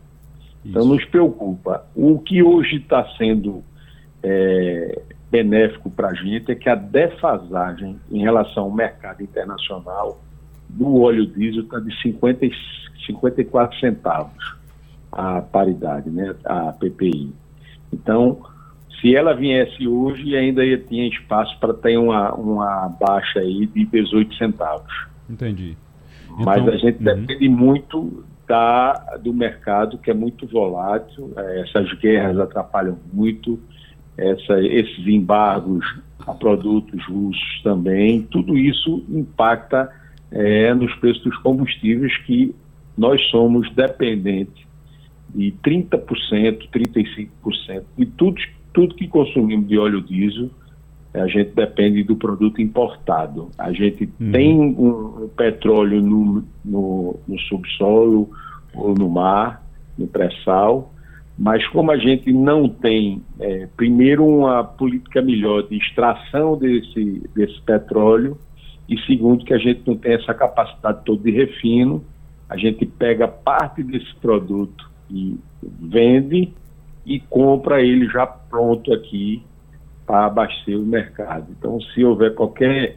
Isso. 0.64 0.70
Então 0.70 0.86
nos 0.86 1.04
preocupa. 1.04 1.86
O 1.94 2.18
que 2.18 2.42
hoje 2.42 2.76
está 2.76 3.06
sendo 3.16 3.62
é, 4.22 5.02
benéfico 5.30 5.90
para 5.90 6.08
a 6.08 6.14
gente 6.14 6.50
é 6.50 6.54
que 6.54 6.68
a 6.68 6.74
defasagem 6.74 8.00
em 8.10 8.22
relação 8.22 8.64
ao 8.64 8.72
mercado 8.72 9.22
internacional 9.22 10.20
do 10.68 11.02
óleo 11.02 11.26
diesel 11.26 11.64
está 11.64 11.78
de 11.78 11.94
50, 12.00 12.46
54 13.06 13.78
centavos 13.78 14.61
a 15.12 15.42
paridade, 15.42 16.10
né, 16.10 16.34
a 16.44 16.72
PPI. 16.72 17.32
Então, 17.92 18.40
se 19.00 19.14
ela 19.14 19.34
viesse 19.34 19.86
hoje, 19.86 20.34
ainda 20.36 20.62
tinha 20.88 21.06
espaço 21.08 21.58
para 21.60 21.74
ter 21.74 21.98
uma, 21.98 22.32
uma 22.34 22.88
baixa 22.88 23.40
aí 23.40 23.66
de 23.66 23.84
18 23.84 24.34
centavos. 24.36 24.92
Entendi. 25.28 25.76
Então, 26.26 26.44
Mas 26.44 26.66
a 26.66 26.76
gente 26.76 26.98
uhum. 26.98 27.04
depende 27.04 27.48
muito 27.48 28.24
da, 28.46 28.92
do 29.22 29.32
mercado, 29.32 29.98
que 29.98 30.10
é 30.10 30.14
muito 30.14 30.46
volátil, 30.46 31.32
é, 31.36 31.60
essas 31.60 31.92
guerras 31.98 32.38
atrapalham 32.38 32.98
muito, 33.12 33.58
essa, 34.16 34.60
esses 34.60 35.06
embargos 35.06 35.84
a 36.26 36.32
produtos 36.32 37.04
russos 37.06 37.60
também, 37.64 38.22
tudo 38.22 38.56
isso 38.56 39.04
impacta 39.08 39.90
é, 40.30 40.72
nos 40.74 40.94
preços 40.96 41.22
dos 41.22 41.36
combustíveis 41.38 42.16
que 42.18 42.54
nós 42.96 43.20
somos 43.30 43.70
dependentes 43.74 44.62
de 45.34 45.52
30%, 45.64 46.68
35% 46.70 47.82
de 47.96 48.06
tudo 48.06 48.40
tudo 48.72 48.94
que 48.94 49.06
consumimos 49.06 49.68
de 49.68 49.78
óleo 49.78 50.00
diesel, 50.00 50.50
a 51.14 51.26
gente 51.26 51.50
depende 51.54 52.02
do 52.02 52.16
produto 52.16 52.60
importado. 52.60 53.50
A 53.58 53.70
gente 53.72 54.08
uhum. 54.18 54.32
tem 54.32 54.58
um, 54.58 55.24
um 55.24 55.28
petróleo 55.28 56.00
no, 56.00 56.44
no, 56.64 57.20
no, 57.28 57.38
subsolo 57.40 58.30
ou 58.74 58.94
no 58.94 59.10
mar, 59.10 59.62
no 59.98 60.06
pré-sal, 60.06 60.92
mas 61.38 61.66
como 61.68 61.90
a 61.90 61.98
gente 61.98 62.32
não 62.32 62.68
tem, 62.68 63.22
é, 63.38 63.68
primeiro, 63.76 64.26
uma 64.26 64.64
política 64.64 65.20
melhor 65.20 65.68
de 65.68 65.76
extração 65.76 66.56
desse, 66.56 67.22
desse 67.34 67.60
petróleo, 67.60 68.38
e 68.88 68.98
segundo, 69.02 69.44
que 69.44 69.52
a 69.52 69.58
gente 69.58 69.82
não 69.86 69.96
tem 69.96 70.14
essa 70.14 70.32
capacidade 70.32 71.04
toda 71.04 71.22
de 71.22 71.30
refino, 71.30 72.02
a 72.48 72.56
gente 72.56 72.84
pega 72.86 73.28
parte 73.28 73.82
desse 73.82 74.14
produto 74.16 74.91
vende 75.62 76.52
e 77.04 77.20
compra 77.20 77.82
ele 77.82 78.06
já 78.06 78.26
pronto 78.26 78.92
aqui 78.92 79.42
para 80.06 80.26
abastecer 80.26 80.78
o 80.78 80.84
mercado. 80.84 81.48
Então, 81.58 81.80
se 81.80 82.04
houver 82.04 82.34
qualquer 82.34 82.96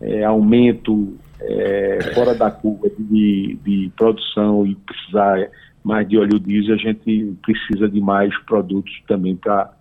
é, 0.00 0.24
aumento 0.24 1.14
é, 1.40 2.12
fora 2.14 2.34
da 2.34 2.50
curva 2.50 2.90
de, 2.98 3.58
de 3.62 3.92
produção 3.96 4.66
e 4.66 4.74
precisar 4.74 5.48
mais 5.84 6.08
de 6.08 6.16
óleo 6.16 6.38
diesel, 6.38 6.74
a 6.74 6.78
gente 6.78 7.36
precisa 7.42 7.88
de 7.88 8.00
mais 8.00 8.36
produtos 8.44 8.92
também 9.08 9.34
para 9.34 9.72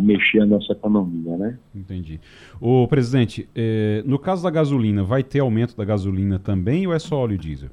mexer 0.00 0.40
a 0.40 0.46
nossa 0.46 0.72
economia, 0.72 1.36
né? 1.36 1.58
Entendi. 1.74 2.20
O 2.60 2.86
presidente, 2.88 3.48
eh, 3.54 4.02
no 4.04 4.18
caso 4.18 4.42
da 4.42 4.50
gasolina, 4.50 5.04
vai 5.04 5.22
ter 5.22 5.40
aumento 5.40 5.76
da 5.76 5.84
gasolina 5.84 6.38
também 6.38 6.86
ou 6.86 6.92
é 6.92 6.98
só 6.98 7.16
óleo 7.16 7.38
diesel? 7.38 7.70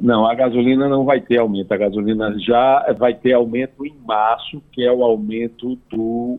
Não, 0.00 0.26
a 0.26 0.34
gasolina 0.34 0.88
não 0.88 1.04
vai 1.04 1.20
ter 1.20 1.38
aumento. 1.38 1.72
A 1.72 1.76
gasolina 1.76 2.38
já 2.38 2.94
vai 2.98 3.14
ter 3.14 3.32
aumento 3.32 3.86
em 3.86 3.94
março, 4.06 4.62
que 4.72 4.84
é 4.84 4.92
o 4.92 5.02
aumento 5.02 5.78
do 5.90 6.38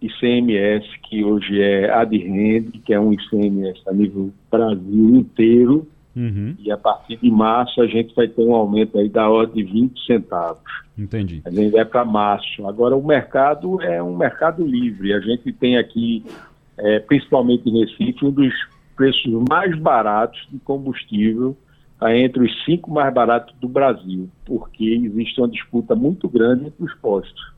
ICMS, 0.00 0.86
que 1.04 1.24
hoje 1.24 1.60
é 1.60 1.90
adrende, 1.90 2.78
que 2.80 2.92
é 2.92 3.00
um 3.00 3.12
ICMS 3.12 3.80
a 3.86 3.92
nível 3.92 4.32
Brasil 4.50 5.16
inteiro. 5.16 5.88
Uhum. 6.14 6.54
E 6.58 6.70
a 6.70 6.76
partir 6.76 7.16
de 7.16 7.30
março 7.30 7.80
a 7.80 7.86
gente 7.86 8.14
vai 8.14 8.28
ter 8.28 8.42
um 8.42 8.54
aumento 8.54 8.98
aí 8.98 9.08
da 9.08 9.30
ordem 9.30 9.64
de 9.64 9.72
20 9.72 10.04
centavos. 10.04 10.62
Entendi. 10.98 11.40
A 11.44 11.50
gente 11.50 11.70
vai 11.70 11.84
para 11.84 12.04
março. 12.04 12.66
Agora 12.66 12.94
o 12.94 13.06
mercado 13.06 13.80
é 13.80 14.02
um 14.02 14.16
mercado 14.16 14.66
livre. 14.66 15.14
A 15.14 15.20
gente 15.20 15.52
tem 15.52 15.78
aqui, 15.78 16.22
é, 16.76 16.98
principalmente 16.98 17.68
em 17.68 17.80
Recife, 17.80 18.26
um 18.26 18.30
dos 18.30 18.52
preços 18.94 19.32
mais 19.48 19.76
baratos 19.78 20.46
de 20.50 20.58
combustível 20.58 21.56
entre 22.10 22.44
os 22.44 22.64
cinco 22.64 22.90
mais 22.90 23.12
baratos 23.12 23.54
do 23.60 23.68
Brasil, 23.68 24.28
porque 24.44 24.84
existe 24.84 25.40
uma 25.40 25.48
disputa 25.48 25.94
muito 25.94 26.28
grande 26.28 26.66
entre 26.66 26.84
os 26.84 26.94
postos. 26.94 27.52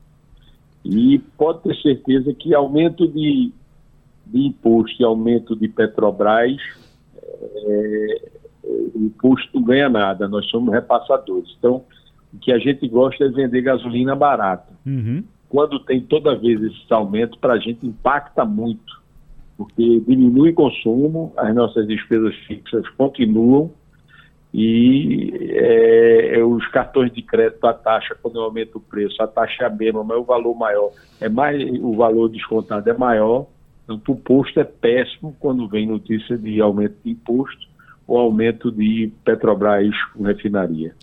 E 0.84 1.18
pode 1.38 1.62
ter 1.62 1.74
certeza 1.76 2.34
que 2.34 2.54
aumento 2.54 3.08
de, 3.08 3.52
de 4.26 4.46
imposto 4.46 5.00
e 5.00 5.04
aumento 5.04 5.56
de 5.56 5.66
Petrobras, 5.68 6.60
é, 7.56 8.30
o 8.94 8.98
imposto 9.06 9.48
não 9.54 9.62
ganha 9.62 9.88
nada, 9.88 10.28
nós 10.28 10.48
somos 10.50 10.72
repassadores. 10.74 11.54
Então, 11.58 11.82
o 12.32 12.38
que 12.38 12.52
a 12.52 12.58
gente 12.58 12.86
gosta 12.88 13.24
é 13.24 13.28
vender 13.28 13.62
gasolina 13.62 14.14
barata. 14.14 14.72
Uhum. 14.84 15.24
Quando 15.48 15.78
tem 15.80 16.00
toda 16.00 16.36
vez 16.36 16.60
esse 16.62 16.92
aumento, 16.92 17.38
para 17.38 17.54
a 17.54 17.58
gente 17.58 17.86
impacta 17.86 18.44
muito, 18.44 19.02
porque 19.56 20.00
diminui 20.00 20.50
o 20.50 20.54
consumo, 20.54 21.32
as 21.36 21.54
nossas 21.54 21.86
despesas 21.86 22.34
fixas 22.46 22.86
continuam, 22.90 23.70
e 24.56 25.32
é, 25.50 26.38
é, 26.38 26.44
os 26.44 26.64
cartões 26.68 27.12
de 27.12 27.20
crédito, 27.20 27.66
a 27.66 27.74
taxa, 27.74 28.16
quando 28.22 28.36
eu 28.36 28.44
aumento 28.44 28.78
o 28.78 28.80
preço, 28.80 29.20
a 29.20 29.26
taxa 29.26 29.64
é 29.64 29.66
a 29.66 29.70
mesma, 29.70 30.04
mas 30.04 30.16
o 30.16 30.22
valor 30.22 30.54
maior 30.54 30.92
é 31.20 31.28
mais, 31.28 31.60
o 31.80 31.96
valor 31.96 32.28
descontado 32.28 32.88
é 32.88 32.96
maior. 32.96 33.46
Então, 33.82 34.00
o 34.14 34.16
posto 34.16 34.60
é 34.60 34.64
péssimo 34.64 35.34
quando 35.40 35.66
vem 35.66 35.88
notícia 35.88 36.38
de 36.38 36.60
aumento 36.60 36.94
de 37.04 37.10
imposto 37.10 37.66
ou 38.06 38.16
aumento 38.16 38.70
de 38.70 39.12
Petrobras 39.24 39.92
com 40.12 40.22
refinaria. 40.22 40.94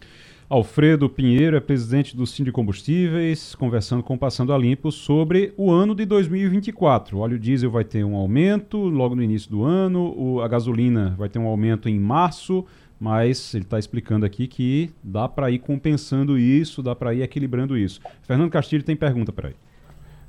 Alfredo 0.52 1.10
Pinheiro 1.10 1.56
é 1.56 1.62
presidente 1.62 2.16
do 2.16 2.26
Sim 2.26 2.43
de 2.43 2.52
Combustíveis, 2.52 3.56
conversando 3.56 4.04
com 4.04 4.18
Passando 4.18 4.54
a 4.54 4.58
Limpo 4.58 4.91
sobre 4.91 5.54
o 5.56 5.72
ano 5.72 5.95
de 5.95 6.06
2024. 6.06 7.18
O 7.18 7.22
óleo 7.22 7.39
diesel 7.39 7.72
vai 7.72 7.86
ter 7.86 8.04
um 8.04 8.16
aumento 8.16 8.78
logo 8.78 9.16
no 9.16 9.24
início 9.24 9.49
do 9.49 9.64
ano, 9.64 10.41
a 10.41 10.47
gasolina 10.47 11.16
vai 11.18 11.30
ter 11.30 11.39
um 11.39 11.47
aumento 11.47 11.88
em 11.88 11.97
março, 11.97 12.66
mas 13.02 13.56
ele 13.56 13.64
está 13.64 13.80
explicando 13.80 14.28
aqui 14.28 14.45
que 14.45 14.91
dá 15.04 15.28
para 15.28 15.49
ir 15.49 15.58
compensando 15.58 16.38
isso, 16.38 16.84
dá 16.84 16.95
para 16.95 17.16
ir 17.16 17.24
equilibrando 17.24 17.76
isso. 17.76 17.99
Fernando 18.22 18.52
Castilho 18.52 18.84
tem 18.84 18.95
pergunta 18.95 19.34
para 19.34 19.47
ele. 19.47 19.58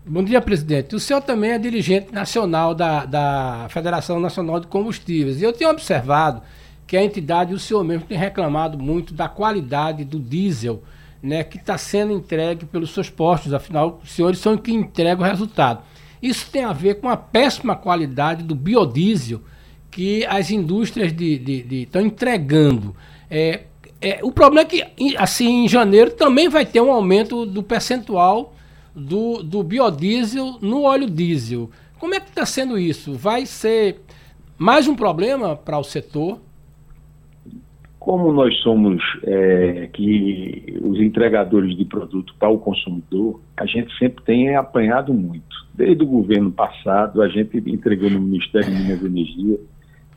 Bom 0.06 0.24
dia, 0.24 0.40
presidente. 0.40 0.96
O 0.96 0.98
senhor 0.98 1.20
também 1.20 1.50
é 1.50 1.58
dirigente 1.58 2.14
nacional 2.14 2.74
da, 2.74 3.04
da 3.04 3.66
Federação 3.68 4.18
Nacional 4.18 4.58
de 4.58 4.68
Combustíveis. 4.68 5.38
E 5.38 5.44
eu 5.44 5.52
tenho 5.52 5.70
observado 5.70 6.40
que 6.86 6.96
a 6.96 7.04
entidade, 7.04 7.52
o 7.52 7.58
senhor 7.58 7.84
mesmo, 7.84 8.06
tem 8.06 8.16
reclamado 8.16 8.78
muito 8.78 9.12
da 9.12 9.28
qualidade 9.28 10.02
do 10.02 10.18
diesel 10.18 10.82
né, 11.22 11.44
que 11.44 11.58
está 11.58 11.76
sendo 11.76 12.14
entregue 12.14 12.64
pelos 12.64 12.94
seus 12.94 13.10
postos. 13.10 13.52
Afinal, 13.52 14.00
os 14.02 14.12
senhores 14.12 14.38
são 14.38 14.56
que 14.56 14.72
entregam 14.72 15.26
o 15.26 15.28
resultado. 15.28 15.82
Isso 16.22 16.50
tem 16.50 16.64
a 16.64 16.72
ver 16.72 17.00
com 17.00 17.08
a 17.10 17.18
péssima 17.18 17.76
qualidade 17.76 18.42
do 18.42 18.54
biodiesel 18.54 19.42
que 19.92 20.24
as 20.24 20.50
indústrias 20.50 21.12
estão 21.12 22.00
entregando. 22.00 22.96
É, 23.30 23.64
é, 24.00 24.18
o 24.22 24.32
problema 24.32 24.62
é 24.62 24.64
que, 24.64 24.82
assim, 25.16 25.64
em 25.64 25.68
janeiro 25.68 26.10
também 26.10 26.48
vai 26.48 26.64
ter 26.66 26.80
um 26.80 26.90
aumento 26.90 27.46
do 27.46 27.62
percentual 27.62 28.54
do, 28.96 29.42
do 29.42 29.62
biodiesel 29.62 30.58
no 30.60 30.82
óleo 30.82 31.08
diesel. 31.08 31.70
Como 32.00 32.14
é 32.14 32.20
que 32.20 32.30
está 32.30 32.44
sendo 32.46 32.78
isso? 32.78 33.14
Vai 33.14 33.44
ser 33.46 34.00
mais 34.58 34.88
um 34.88 34.96
problema 34.96 35.54
para 35.54 35.78
o 35.78 35.84
setor? 35.84 36.40
Como 37.98 38.32
nós 38.32 38.56
somos 38.62 39.00
é, 39.22 39.88
que 39.92 40.80
os 40.82 40.98
entregadores 40.98 41.76
de 41.76 41.84
produto 41.84 42.34
para 42.38 42.48
o 42.48 42.58
consumidor, 42.58 43.40
a 43.56 43.66
gente 43.66 43.96
sempre 43.98 44.24
tem 44.24 44.56
apanhado 44.56 45.14
muito. 45.14 45.62
Desde 45.72 46.02
o 46.02 46.06
governo 46.06 46.50
passado, 46.50 47.22
a 47.22 47.28
gente 47.28 47.56
entregou 47.66 48.10
no 48.10 48.20
Ministério 48.20 48.68
de 48.68 48.82
Minas 48.82 49.02
e 49.02 49.06
Energia 49.06 49.60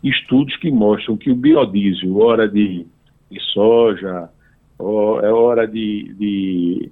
estudos 0.09 0.55
que 0.57 0.71
mostram 0.71 1.17
que 1.17 1.31
o 1.31 1.35
biodiesel, 1.35 2.17
hora 2.17 2.47
de, 2.47 2.85
de 3.29 3.39
soja, 3.53 4.29
é 4.79 5.31
hora 5.31 5.67
de, 5.67 6.13
de 6.13 6.91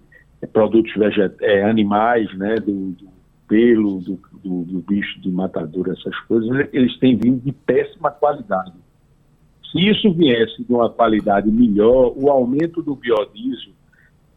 produtos 0.51 0.93
veget 0.95 1.35
é, 1.41 1.63
animais, 1.63 2.33
né, 2.37 2.55
do, 2.55 2.91
do 2.91 3.13
pelo, 3.47 3.99
do, 3.99 4.19
do, 4.43 4.63
do, 4.63 4.79
bicho 4.81 5.19
de 5.21 5.29
matadura, 5.29 5.93
essas 5.93 6.17
coisas, 6.21 6.69
eles 6.73 6.97
têm 6.97 7.15
vindo 7.15 7.39
de 7.43 7.51
péssima 7.51 8.09
qualidade. 8.09 8.73
Se 9.71 9.79
isso 9.79 10.11
viesse 10.13 10.63
de 10.63 10.73
uma 10.73 10.89
qualidade 10.89 11.51
melhor, 11.51 12.13
o 12.15 12.29
aumento 12.29 12.81
do 12.81 12.95
biodiesel 12.95 13.73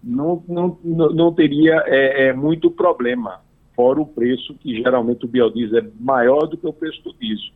não, 0.03 0.43
não, 0.47 0.79
não 0.85 1.33
teria 1.33 1.83
é, 1.87 2.29
é, 2.29 2.33
muito 2.33 2.71
problema, 2.71 3.41
fora 3.75 4.01
o 4.01 4.07
preço, 4.07 4.55
que 4.55 4.77
geralmente 4.77 5.25
o 5.25 5.29
biodiesel 5.29 5.79
é 5.79 5.91
maior 5.99 6.47
do 6.47 6.57
que 6.57 6.67
o 6.67 6.73
preço 6.73 7.03
do 7.03 7.15
diesel. 7.15 7.55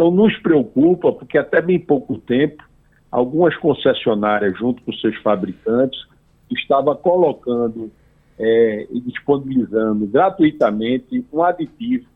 Então, 0.00 0.10
nos 0.10 0.34
preocupa, 0.38 1.12
porque 1.12 1.36
até 1.36 1.60
bem 1.60 1.78
pouco 1.78 2.16
tempo, 2.16 2.64
algumas 3.12 3.54
concessionárias, 3.58 4.58
junto 4.58 4.82
com 4.82 4.90
seus 4.94 5.14
fabricantes, 5.18 6.06
estavam 6.50 6.96
colocando 6.96 7.90
é, 8.38 8.86
e 8.90 8.98
disponibilizando 9.02 10.06
gratuitamente 10.06 11.22
um 11.30 11.42
aditivo 11.42 12.08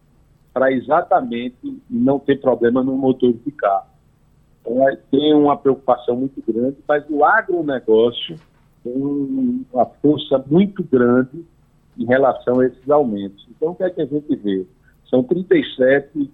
para 0.51 0.72
exatamente 0.72 1.78
não 1.91 2.18
ter 2.18 2.41
problema 2.41 2.82
no 2.82 2.97
motor 2.97 3.35
de 3.35 3.53
carro. 3.53 3.91
Então, 4.62 4.89
é, 4.89 4.97
tem 5.11 5.35
uma 5.35 5.55
preocupação 5.55 6.16
muito 6.16 6.43
grande, 6.51 6.78
mas 6.89 7.05
o 7.11 7.22
agronegócio 7.22 8.37
tem 8.82 8.95
uma 8.97 9.85
força 10.01 10.43
muito 10.47 10.82
grande 10.82 11.45
em 11.99 12.07
relação 12.07 12.61
a 12.61 12.66
esses 12.66 12.89
aumentos. 12.89 13.47
Então, 13.51 13.72
o 13.72 13.74
que 13.74 13.85
é 13.85 13.91
que 13.91 14.01
a 14.01 14.07
gente 14.07 14.35
vê? 14.37 14.64
São 15.11 15.22
37 15.22 16.30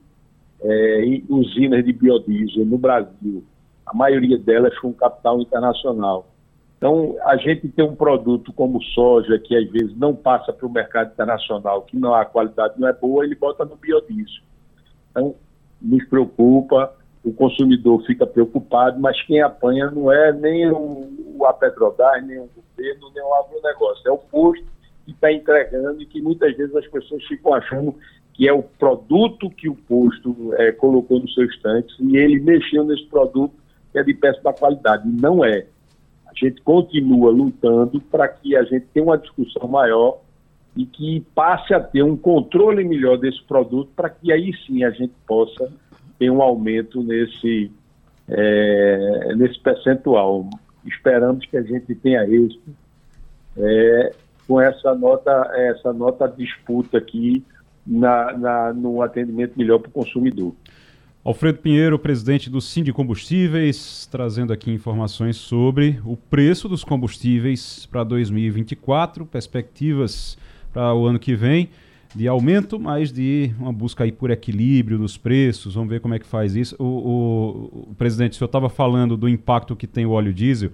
é, 0.62 1.22
usinas 1.28 1.84
de 1.84 1.92
biodiesel 1.92 2.64
no 2.64 2.78
Brasil, 2.78 3.44
a 3.86 3.94
maioria 3.94 4.38
delas 4.38 4.78
com 4.78 4.92
capital 4.92 5.40
internacional. 5.40 6.26
Então, 6.76 7.16
a 7.24 7.36
gente 7.36 7.68
tem 7.68 7.84
um 7.84 7.94
produto 7.94 8.52
como 8.54 8.82
soja, 8.82 9.38
que 9.38 9.54
às 9.54 9.70
vezes 9.70 9.94
não 9.98 10.14
passa 10.14 10.50
para 10.52 10.66
o 10.66 10.72
mercado 10.72 11.12
internacional, 11.12 11.82
que 11.82 11.96
não 11.96 12.14
a 12.14 12.24
qualidade 12.24 12.74
não 12.78 12.88
é 12.88 12.92
boa, 12.92 13.24
ele 13.24 13.34
bota 13.34 13.64
no 13.64 13.76
biodiesel. 13.76 14.42
Então, 15.10 15.34
nos 15.80 16.04
preocupa, 16.06 16.94
o 17.22 17.32
consumidor 17.32 18.02
fica 18.06 18.26
preocupado, 18.26 18.98
mas 18.98 19.20
quem 19.26 19.42
apanha 19.42 19.90
não 19.90 20.10
é 20.10 20.32
nem 20.32 20.70
o, 20.70 21.44
a 21.44 21.52
Petrobras, 21.52 22.26
nem 22.26 22.38
o 22.38 22.48
governo, 22.48 23.10
nem 23.14 23.22
o 23.22 23.34
agronegócio, 23.34 24.08
é 24.08 24.10
o 24.10 24.18
posto 24.18 24.64
que 25.04 25.10
está 25.10 25.30
entregando 25.30 26.00
e 26.00 26.06
que 26.06 26.22
muitas 26.22 26.56
vezes 26.56 26.74
as 26.74 26.86
pessoas 26.86 27.22
ficam 27.24 27.54
achando 27.54 27.94
que 28.40 28.48
é 28.48 28.52
o 28.54 28.62
produto 28.62 29.50
que 29.50 29.68
o 29.68 29.74
posto 29.74 30.54
é, 30.54 30.72
colocou 30.72 31.20
no 31.20 31.28
seu 31.28 31.44
estante, 31.44 31.94
e 32.00 32.16
ele 32.16 32.40
mexeu 32.40 32.82
nesse 32.86 33.04
produto 33.04 33.52
que 33.92 33.98
é 33.98 34.02
de 34.02 34.14
péssima 34.14 34.50
qualidade. 34.54 35.06
E 35.06 35.12
não 35.12 35.44
é. 35.44 35.66
A 36.26 36.32
gente 36.34 36.58
continua 36.62 37.30
lutando 37.30 38.00
para 38.00 38.26
que 38.28 38.56
a 38.56 38.62
gente 38.62 38.86
tenha 38.94 39.04
uma 39.04 39.18
discussão 39.18 39.68
maior 39.68 40.20
e 40.74 40.86
que 40.86 41.20
passe 41.34 41.74
a 41.74 41.80
ter 41.80 42.02
um 42.02 42.16
controle 42.16 42.82
melhor 42.82 43.18
desse 43.18 43.42
produto 43.44 43.90
para 43.94 44.08
que 44.08 44.32
aí 44.32 44.54
sim 44.66 44.84
a 44.84 44.90
gente 44.90 45.12
possa 45.26 45.70
ter 46.18 46.30
um 46.30 46.40
aumento 46.40 47.02
nesse, 47.02 47.70
é, 48.26 49.34
nesse 49.36 49.60
percentual. 49.60 50.48
Esperamos 50.86 51.44
que 51.44 51.58
a 51.58 51.62
gente 51.62 51.94
tenha 51.94 52.24
êxito 52.24 52.74
é, 53.58 54.14
com 54.48 54.58
essa 54.58 54.94
nota, 54.94 55.30
essa 55.54 55.92
nota 55.92 56.26
disputa 56.26 56.96
aqui 56.96 57.44
na, 57.86 58.36
na 58.36 58.72
no 58.72 59.02
atendimento 59.02 59.56
melhor 59.56 59.78
para 59.78 59.88
o 59.88 59.92
consumidor. 59.92 60.54
Alfredo 61.22 61.58
Pinheiro, 61.58 61.98
presidente 61.98 62.48
do 62.48 62.62
Cindy 62.62 62.94
Combustíveis, 62.94 64.08
trazendo 64.10 64.54
aqui 64.54 64.70
informações 64.70 65.36
sobre 65.36 66.00
o 66.04 66.16
preço 66.16 66.66
dos 66.66 66.82
combustíveis 66.82 67.84
para 67.84 68.02
2024, 68.04 69.26
perspectivas 69.26 70.38
para 70.72 70.94
o 70.94 71.06
ano 71.06 71.18
que 71.18 71.34
vem 71.34 71.68
de 72.14 72.26
aumento, 72.26 72.80
mas 72.80 73.12
de 73.12 73.52
uma 73.58 73.72
busca 73.72 74.04
aí 74.04 74.10
por 74.10 74.30
equilíbrio 74.30 74.98
nos 74.98 75.16
preços. 75.16 75.74
Vamos 75.74 75.90
ver 75.90 76.00
como 76.00 76.14
é 76.14 76.18
que 76.18 76.26
faz 76.26 76.56
isso. 76.56 76.74
O, 76.78 76.84
o, 76.84 77.90
o 77.90 77.94
presidente, 77.96 78.32
o 78.32 78.34
senhor 78.36 78.46
estava 78.46 78.68
falando 78.68 79.16
do 79.16 79.28
impacto 79.28 79.76
que 79.76 79.86
tem 79.86 80.06
o 80.06 80.10
óleo 80.10 80.32
diesel, 80.32 80.70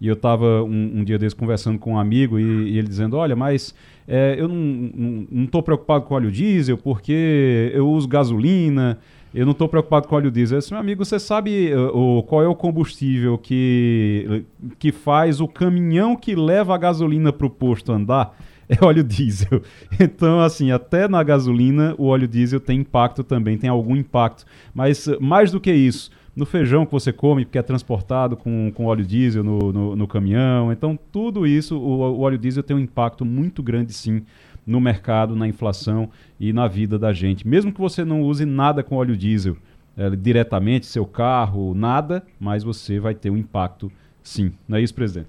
e 0.00 0.08
eu 0.08 0.14
estava 0.14 0.62
um, 0.62 0.98
um, 0.98 1.04
dia 1.04 1.18
desse 1.18 1.34
conversando 1.34 1.78
com 1.78 1.94
um 1.94 1.98
amigo 1.98 2.38
e, 2.38 2.70
e 2.70 2.78
ele 2.78 2.88
dizendo: 2.88 3.16
Olha, 3.16 3.34
mas 3.34 3.74
é, 4.06 4.36
eu 4.38 4.48
não 4.48 5.44
estou 5.44 5.62
preocupado 5.62 6.04
com 6.04 6.14
óleo 6.14 6.30
diesel 6.30 6.76
porque 6.76 7.70
eu 7.74 7.88
uso 7.88 8.06
gasolina. 8.06 8.98
Eu 9.34 9.44
não 9.44 9.52
estou 9.52 9.68
preocupado 9.68 10.08
com 10.08 10.16
óleo 10.16 10.30
diesel. 10.30 10.56
Eu 10.56 10.60
disse, 10.60 10.72
meu 10.72 10.80
amigo, 10.80 11.04
você 11.04 11.18
sabe 11.18 11.70
uh, 11.74 12.22
qual 12.22 12.42
é 12.42 12.48
o 12.48 12.54
combustível 12.54 13.36
que, 13.36 14.44
que 14.78 14.90
faz 14.90 15.42
o 15.42 15.48
caminhão 15.48 16.16
que 16.16 16.34
leva 16.34 16.74
a 16.74 16.78
gasolina 16.78 17.30
para 17.30 17.46
o 17.46 17.50
posto 17.50 17.92
andar? 17.92 18.34
é 18.68 18.84
óleo 18.84 19.04
diesel. 19.04 19.62
Então, 19.98 20.40
assim, 20.40 20.70
até 20.70 21.08
na 21.08 21.22
gasolina 21.22 21.94
o 21.98 22.06
óleo 22.06 22.28
diesel 22.28 22.60
tem 22.60 22.80
impacto 22.80 23.22
também, 23.24 23.56
tem 23.56 23.70
algum 23.70 23.96
impacto. 23.96 24.44
Mas 24.74 25.08
mais 25.20 25.50
do 25.50 25.60
que 25.60 25.72
isso, 25.72 26.10
no 26.36 26.44
feijão 26.44 26.84
que 26.84 26.92
você 26.92 27.12
come, 27.12 27.46
porque 27.46 27.56
é 27.56 27.62
transportado 27.62 28.36
com, 28.36 28.70
com 28.74 28.84
óleo 28.84 29.04
diesel 29.04 29.42
no, 29.42 29.72
no, 29.72 29.96
no 29.96 30.06
caminhão. 30.06 30.70
Então, 30.70 30.98
tudo 31.10 31.46
isso, 31.46 31.78
o, 31.78 32.00
o, 32.00 32.20
óleo 32.20 32.36
diesel 32.36 32.62
tem 32.62 32.76
um 32.76 32.80
impacto 32.80 33.24
muito 33.24 33.62
grande, 33.62 33.94
sim, 33.94 34.22
no 34.66 34.78
mercado, 34.78 35.34
na 35.34 35.48
inflação 35.48 36.10
e 36.38 36.52
na 36.52 36.68
vida 36.68 36.98
da 36.98 37.12
gente. 37.12 37.48
Mesmo 37.48 37.72
que 37.72 37.80
você 37.80 38.04
não 38.04 38.20
use 38.20 38.44
nada 38.44 38.82
com 38.82 38.96
óleo 38.96 39.16
diesel 39.16 39.56
é, 39.96 40.10
diretamente, 40.10 40.84
seu 40.84 41.06
carro, 41.06 41.74
nada, 41.74 42.22
mas 42.38 42.62
você 42.62 43.00
vai 43.00 43.14
ter 43.14 43.30
um 43.30 43.36
impacto, 43.38 43.90
sim. 44.22 44.52
Não 44.68 44.76
é 44.76 44.82
isso, 44.82 44.94
presidente? 44.94 45.28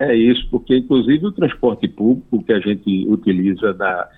É 0.00 0.12
isso, 0.16 0.48
porque 0.50 0.76
inclusive 0.76 1.26
o 1.26 1.32
transporte 1.32 1.86
público 1.86 2.42
que 2.42 2.52
a 2.52 2.58
gente 2.58 3.06
utiliza 3.08 3.72
da, 3.72 4.08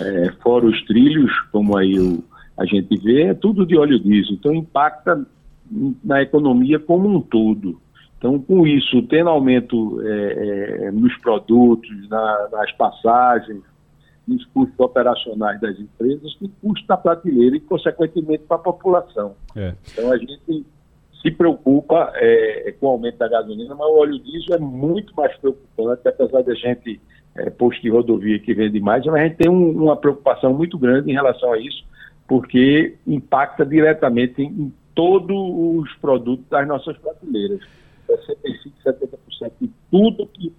é, 0.00 0.32
fora 0.40 0.66
os 0.66 0.80
trilhos, 0.84 1.32
como 1.50 1.76
aí 1.76 1.98
o, 1.98 2.22
a 2.56 2.64
gente 2.64 2.96
vê, 3.02 3.22
é 3.22 3.34
tudo 3.34 3.66
de 3.66 3.76
óleo 3.76 3.98
diesel, 3.98 4.34
então 4.34 4.54
impacta 4.54 5.26
na 6.04 6.22
economia 6.22 6.78
como 6.78 7.08
um 7.08 7.20
todo. 7.20 7.80
Então, 8.18 8.38
com 8.38 8.66
isso, 8.66 9.02
tendo 9.02 9.28
aumento 9.28 10.00
é, 10.02 10.86
é, 10.86 10.90
nos 10.90 11.16
produtos, 11.18 12.08
na, 12.08 12.48
nas 12.50 12.72
passagens, 12.72 13.62
nos 14.26 14.44
custos 14.46 14.78
operacionais 14.80 15.60
das 15.60 15.78
empresas, 15.78 16.34
que 16.36 16.50
custa 16.60 16.94
a 16.94 16.96
prateleira 16.96 17.56
e, 17.56 17.60
consequentemente, 17.60 18.44
para 18.48 18.56
a 18.56 18.60
população. 18.60 19.34
É. 19.54 19.74
Então, 19.92 20.10
a 20.10 20.16
gente 20.16 20.64
se 21.22 21.30
preocupa 21.30 22.12
é, 22.14 22.74
com 22.80 22.86
o 22.86 22.90
aumento 22.90 23.18
da 23.18 23.28
gasolina, 23.28 23.74
mas 23.74 23.86
o 23.86 23.98
óleo 23.98 24.18
diesel 24.18 24.56
é 24.56 24.58
muito 24.58 25.14
mais 25.14 25.36
preocupante, 25.36 26.08
apesar 26.08 26.42
da 26.42 26.54
gente, 26.54 27.00
é, 27.36 27.50
posto 27.50 27.82
de 27.82 27.90
rodovia 27.90 28.38
que 28.38 28.54
vende 28.54 28.80
mais, 28.80 29.04
mas 29.04 29.14
a 29.14 29.24
gente 29.24 29.36
tem 29.36 29.50
um, 29.50 29.70
uma 29.70 29.96
preocupação 29.96 30.54
muito 30.54 30.78
grande 30.78 31.10
em 31.10 31.14
relação 31.14 31.52
a 31.52 31.58
isso, 31.58 31.84
porque 32.26 32.96
impacta 33.06 33.64
diretamente 33.64 34.42
em 34.42 34.72
todos 34.96 35.36
os 35.36 35.94
produtos 36.00 36.44
das 36.48 36.66
nossas 36.66 36.96
prateleiras. 36.98 37.60
65%, 38.08 38.72
70% 38.84 39.52
de 39.60 39.70
tudo 39.90 40.26
que 40.26 40.52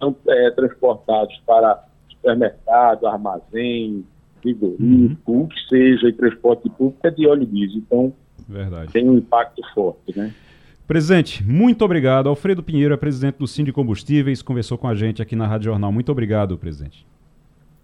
são 0.00 0.16
é, 0.28 0.50
transportados 0.50 1.40
para 1.46 1.84
supermercado, 2.08 3.06
armazém, 3.06 4.04
frigorífico, 4.40 5.32
uhum. 5.32 5.42
o 5.42 5.48
que 5.48 5.60
seja, 5.68 6.08
e 6.08 6.12
transporte 6.12 6.68
público 6.70 7.06
é 7.06 7.10
de 7.10 7.26
óleo 7.26 7.46
diesel. 7.46 7.78
Então, 7.78 8.12
Verdade. 8.48 8.92
tem 8.92 9.08
um 9.08 9.18
impacto 9.18 9.62
forte, 9.74 10.16
né? 10.16 10.32
Presidente, 10.86 11.42
muito 11.42 11.82
obrigado. 11.82 12.28
Alfredo 12.28 12.62
Pinheiro 12.62 12.92
é 12.92 12.96
presidente 12.96 13.38
do 13.38 13.46
de 13.46 13.72
Combustíveis, 13.72 14.42
conversou 14.42 14.76
com 14.76 14.86
a 14.86 14.94
gente 14.94 15.22
aqui 15.22 15.34
na 15.34 15.46
Rádio 15.46 15.66
Jornal. 15.70 15.90
Muito 15.90 16.12
obrigado, 16.12 16.58
presidente. 16.58 17.06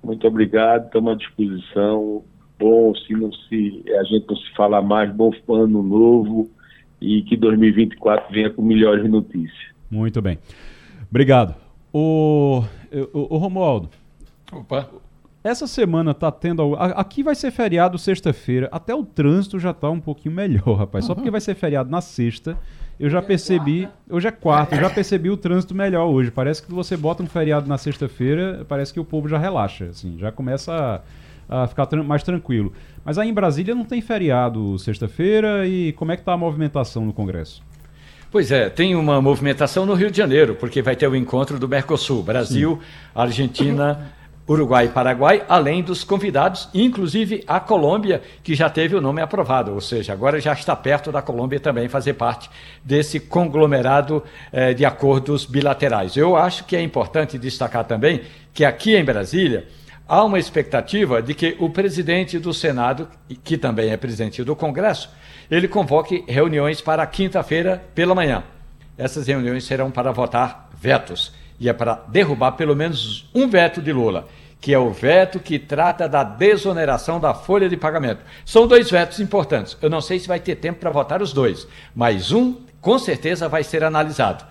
Muito 0.02 0.26
obrigado, 0.26 0.86
estamos 0.86 1.12
à 1.12 1.16
disposição. 1.16 2.22
Bom, 2.60 2.94
se 2.94 3.14
não 3.14 3.32
se 3.32 3.82
a 3.98 4.04
gente 4.04 4.26
não 4.28 4.36
se 4.36 4.54
falar 4.54 4.82
mais, 4.82 5.10
bom 5.12 5.32
ano 5.48 5.82
novo 5.82 6.50
e 7.00 7.22
que 7.22 7.36
2024 7.36 8.30
venha 8.30 8.50
com 8.50 8.62
melhores 8.62 9.10
notícias. 9.10 9.70
Muito 9.90 10.20
bem. 10.20 10.38
Obrigado. 11.10 11.54
O, 11.92 12.62
o, 13.12 13.34
o 13.34 13.38
Romualdo. 13.38 13.88
Opa. 14.52 14.88
Essa 15.42 15.66
semana 15.66 16.12
tá 16.12 16.30
tendo. 16.30 16.74
Aqui 16.76 17.22
vai 17.22 17.34
ser 17.34 17.50
feriado 17.50 17.98
sexta-feira. 17.98 18.68
Até 18.70 18.94
o 18.94 19.02
trânsito 19.02 19.58
já 19.58 19.72
tá 19.72 19.88
um 19.88 19.98
pouquinho 19.98 20.34
melhor, 20.34 20.74
rapaz. 20.76 21.06
Só 21.06 21.14
porque 21.14 21.30
vai 21.30 21.40
ser 21.40 21.54
feriado 21.54 21.90
na 21.90 22.02
sexta. 22.02 22.58
Eu 22.98 23.08
já 23.08 23.22
percebi. 23.22 23.88
Hoje 24.10 24.28
é 24.28 24.30
quarta, 24.30 24.76
eu 24.76 24.80
já 24.82 24.90
percebi 24.90 25.30
o 25.30 25.36
trânsito 25.38 25.74
melhor 25.74 26.06
hoje. 26.06 26.30
Parece 26.30 26.62
que 26.62 26.70
você 26.70 26.94
bota 26.94 27.22
um 27.22 27.26
feriado 27.26 27.66
na 27.66 27.78
sexta-feira, 27.78 28.66
parece 28.68 28.92
que 28.92 29.00
o 29.00 29.04
povo 29.04 29.26
já 29.26 29.38
relaxa, 29.38 29.86
assim, 29.86 30.18
já 30.18 30.30
começa 30.30 30.74
a, 30.74 31.00
a 31.50 31.66
ficar 31.66 31.86
tran 31.86 32.04
mais 32.04 32.22
tranquilo. 32.22 32.72
Mas 33.04 33.18
aí 33.18 33.28
em 33.28 33.34
Brasília 33.34 33.74
não 33.74 33.84
tem 33.84 34.00
feriado 34.00 34.78
sexta-feira 34.78 35.66
e 35.66 35.92
como 35.94 36.12
é 36.12 36.16
que 36.16 36.22
tá 36.22 36.32
a 36.32 36.36
movimentação 36.36 37.04
no 37.04 37.12
Congresso? 37.12 37.62
Pois 38.30 38.52
é, 38.52 38.70
tem 38.70 38.94
uma 38.94 39.20
movimentação 39.20 39.84
no 39.84 39.94
Rio 39.94 40.08
de 40.08 40.16
Janeiro, 40.16 40.54
porque 40.54 40.80
vai 40.80 40.94
ter 40.94 41.08
o 41.08 41.16
encontro 41.16 41.58
do 41.58 41.68
Mercosul, 41.68 42.22
Brasil, 42.22 42.78
Sim. 42.80 43.10
Argentina. 43.12 44.12
Uruguai 44.48 44.86
e 44.86 44.88
Paraguai, 44.88 45.44
além 45.48 45.80
dos 45.80 46.02
convidados, 46.02 46.68
inclusive 46.74 47.44
a 47.46 47.60
Colômbia, 47.60 48.20
que 48.42 48.52
já 48.56 48.68
teve 48.68 48.96
o 48.96 49.00
nome 49.00 49.22
aprovado, 49.22 49.72
ou 49.72 49.80
seja, 49.80 50.12
agora 50.12 50.40
já 50.40 50.52
está 50.52 50.74
perto 50.74 51.12
da 51.12 51.22
Colômbia 51.22 51.60
também 51.60 51.88
fazer 51.88 52.14
parte 52.14 52.50
desse 52.84 53.20
conglomerado 53.20 54.24
eh, 54.50 54.74
de 54.74 54.84
acordos 54.84 55.46
bilaterais. 55.46 56.16
Eu 56.16 56.34
acho 56.34 56.64
que 56.64 56.74
é 56.74 56.82
importante 56.82 57.38
destacar 57.38 57.84
também 57.84 58.22
que 58.52 58.64
aqui 58.64 58.96
em 58.96 59.04
Brasília 59.04 59.68
há 60.10 60.24
uma 60.24 60.40
expectativa 60.40 61.22
de 61.22 61.34
que 61.34 61.56
o 61.60 61.70
presidente 61.70 62.36
do 62.36 62.52
Senado, 62.52 63.08
que 63.44 63.56
também 63.56 63.90
é 63.90 63.96
presidente 63.96 64.42
do 64.42 64.56
Congresso, 64.56 65.08
ele 65.48 65.68
convoque 65.68 66.24
reuniões 66.26 66.80
para 66.80 67.06
quinta-feira 67.06 67.80
pela 67.94 68.12
manhã. 68.12 68.42
Essas 68.98 69.28
reuniões 69.28 69.62
serão 69.62 69.88
para 69.88 70.10
votar 70.10 70.68
vetos 70.76 71.32
e 71.60 71.68
é 71.68 71.72
para 71.72 71.94
derrubar 72.08 72.52
pelo 72.52 72.74
menos 72.74 73.30
um 73.32 73.48
veto 73.48 73.80
de 73.80 73.92
Lula 73.92 74.26
que 74.60 74.74
é 74.74 74.78
o 74.78 74.90
veto 74.90 75.40
que 75.40 75.58
trata 75.58 76.06
da 76.06 76.22
desoneração 76.22 77.18
da 77.18 77.32
folha 77.32 77.66
de 77.66 77.78
pagamento. 77.78 78.20
São 78.44 78.66
dois 78.66 78.90
vetos 78.90 79.18
importantes. 79.18 79.74
Eu 79.80 79.88
não 79.88 80.02
sei 80.02 80.18
se 80.18 80.28
vai 80.28 80.38
ter 80.38 80.56
tempo 80.56 80.80
para 80.80 80.90
votar 80.90 81.22
os 81.22 81.32
dois, 81.32 81.66
mas 81.94 82.30
um 82.30 82.56
com 82.78 82.98
certeza 82.98 83.48
vai 83.48 83.64
ser 83.64 83.82
analisado, 83.82 84.44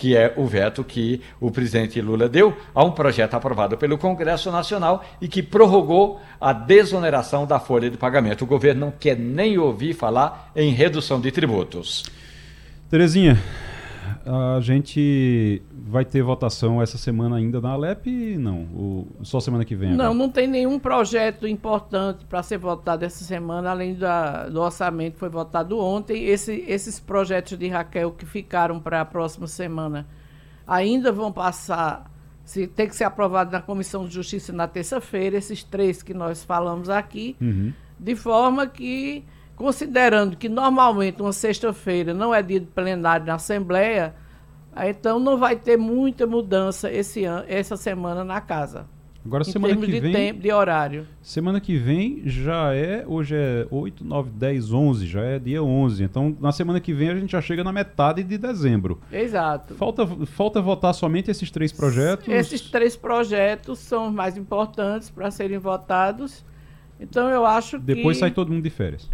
que 0.00 0.16
é 0.16 0.32
o 0.34 0.46
veto 0.46 0.82
que 0.82 1.20
o 1.38 1.50
presidente 1.50 2.00
Lula 2.00 2.26
deu 2.26 2.56
a 2.74 2.82
um 2.82 2.90
projeto 2.90 3.34
aprovado 3.34 3.76
pelo 3.76 3.98
Congresso 3.98 4.50
Nacional 4.50 5.04
e 5.20 5.28
que 5.28 5.42
prorrogou 5.42 6.18
a 6.40 6.54
desoneração 6.54 7.46
da 7.46 7.60
folha 7.60 7.90
de 7.90 7.98
pagamento. 7.98 8.42
O 8.42 8.46
governo 8.46 8.86
não 8.86 8.90
quer 8.90 9.14
nem 9.14 9.58
ouvir 9.58 9.92
falar 9.92 10.52
em 10.56 10.72
redução 10.72 11.20
de 11.20 11.30
tributos. 11.30 12.04
Terezinha, 12.88 13.38
a 14.24 14.58
gente 14.62 15.60
vai 15.90 16.04
ter 16.04 16.22
votação 16.22 16.80
essa 16.80 16.96
semana 16.96 17.36
ainda 17.36 17.60
na 17.60 17.70
Alep? 17.70 18.36
Não, 18.38 18.60
o, 18.62 19.08
só 19.22 19.40
semana 19.40 19.64
que 19.64 19.74
vem. 19.74 19.90
Não, 19.90 20.06
agora. 20.06 20.14
não 20.14 20.28
tem 20.28 20.46
nenhum 20.46 20.78
projeto 20.78 21.46
importante 21.48 22.24
para 22.24 22.42
ser 22.42 22.58
votado 22.58 23.04
essa 23.04 23.24
semana, 23.24 23.70
além 23.70 23.94
da, 23.94 24.48
do 24.48 24.60
orçamento 24.60 25.14
que 25.14 25.18
foi 25.18 25.28
votado 25.28 25.78
ontem. 25.78 26.24
Esse, 26.26 26.64
esses 26.68 27.00
projetos 27.00 27.58
de 27.58 27.66
Raquel 27.68 28.12
que 28.12 28.24
ficaram 28.24 28.78
para 28.78 29.00
a 29.00 29.04
próxima 29.04 29.48
semana 29.48 30.06
ainda 30.66 31.10
vão 31.10 31.32
passar, 31.32 32.08
se 32.44 32.68
tem 32.68 32.86
que 32.86 32.94
ser 32.94 33.04
aprovado 33.04 33.50
na 33.50 33.60
Comissão 33.60 34.06
de 34.06 34.14
Justiça 34.14 34.52
na 34.52 34.68
terça-feira, 34.68 35.36
esses 35.36 35.64
três 35.64 36.02
que 36.02 36.14
nós 36.14 36.44
falamos 36.44 36.88
aqui, 36.88 37.36
uhum. 37.40 37.72
de 37.98 38.14
forma 38.14 38.66
que 38.68 39.24
considerando 39.56 40.36
que 40.36 40.48
normalmente 40.48 41.20
uma 41.20 41.32
sexta-feira 41.32 42.14
não 42.14 42.34
é 42.34 42.40
dia 42.42 42.60
de 42.60 42.66
plenário 42.66 43.26
na 43.26 43.34
Assembleia, 43.34 44.14
então 44.76 45.18
não 45.18 45.36
vai 45.36 45.56
ter 45.56 45.76
muita 45.76 46.26
mudança 46.26 46.90
esse 46.92 47.24
ano, 47.24 47.44
essa 47.48 47.76
semana 47.76 48.24
na 48.24 48.40
casa. 48.40 48.86
Agora, 49.24 49.42
em 49.42 49.52
semana 49.52 49.74
termos 49.74 49.86
que 49.86 49.92
de 49.92 50.00
vem. 50.00 50.12
tempo, 50.12 50.40
de 50.40 50.50
horário. 50.50 51.06
Semana 51.20 51.60
que 51.60 51.76
vem 51.76 52.22
já 52.24 52.74
é. 52.74 53.04
Hoje 53.06 53.36
é 53.36 53.66
8, 53.70 54.02
9, 54.02 54.30
10, 54.30 54.72
11. 54.72 55.06
Já 55.06 55.20
é 55.20 55.38
dia 55.38 55.62
11. 55.62 56.02
Então, 56.04 56.34
na 56.40 56.52
semana 56.52 56.80
que 56.80 56.94
vem 56.94 57.10
a 57.10 57.14
gente 57.14 57.32
já 57.32 57.40
chega 57.40 57.62
na 57.62 57.72
metade 57.72 58.22
de 58.22 58.38
dezembro. 58.38 58.98
Exato. 59.12 59.74
Falta, 59.74 60.06
falta 60.26 60.62
votar 60.62 60.94
somente 60.94 61.30
esses 61.30 61.50
três 61.50 61.70
projetos. 61.70 62.28
Esses 62.28 62.62
três 62.62 62.96
projetos 62.96 63.78
são 63.78 64.08
os 64.08 64.14
mais 64.14 64.38
importantes 64.38 65.10
para 65.10 65.30
serem 65.30 65.58
votados. 65.58 66.42
Então, 66.98 67.28
eu 67.28 67.44
acho 67.44 67.78
que. 67.78 67.84
Depois 67.84 68.16
sai 68.16 68.30
todo 68.30 68.50
mundo 68.50 68.62
de 68.62 68.70
férias. 68.70 69.08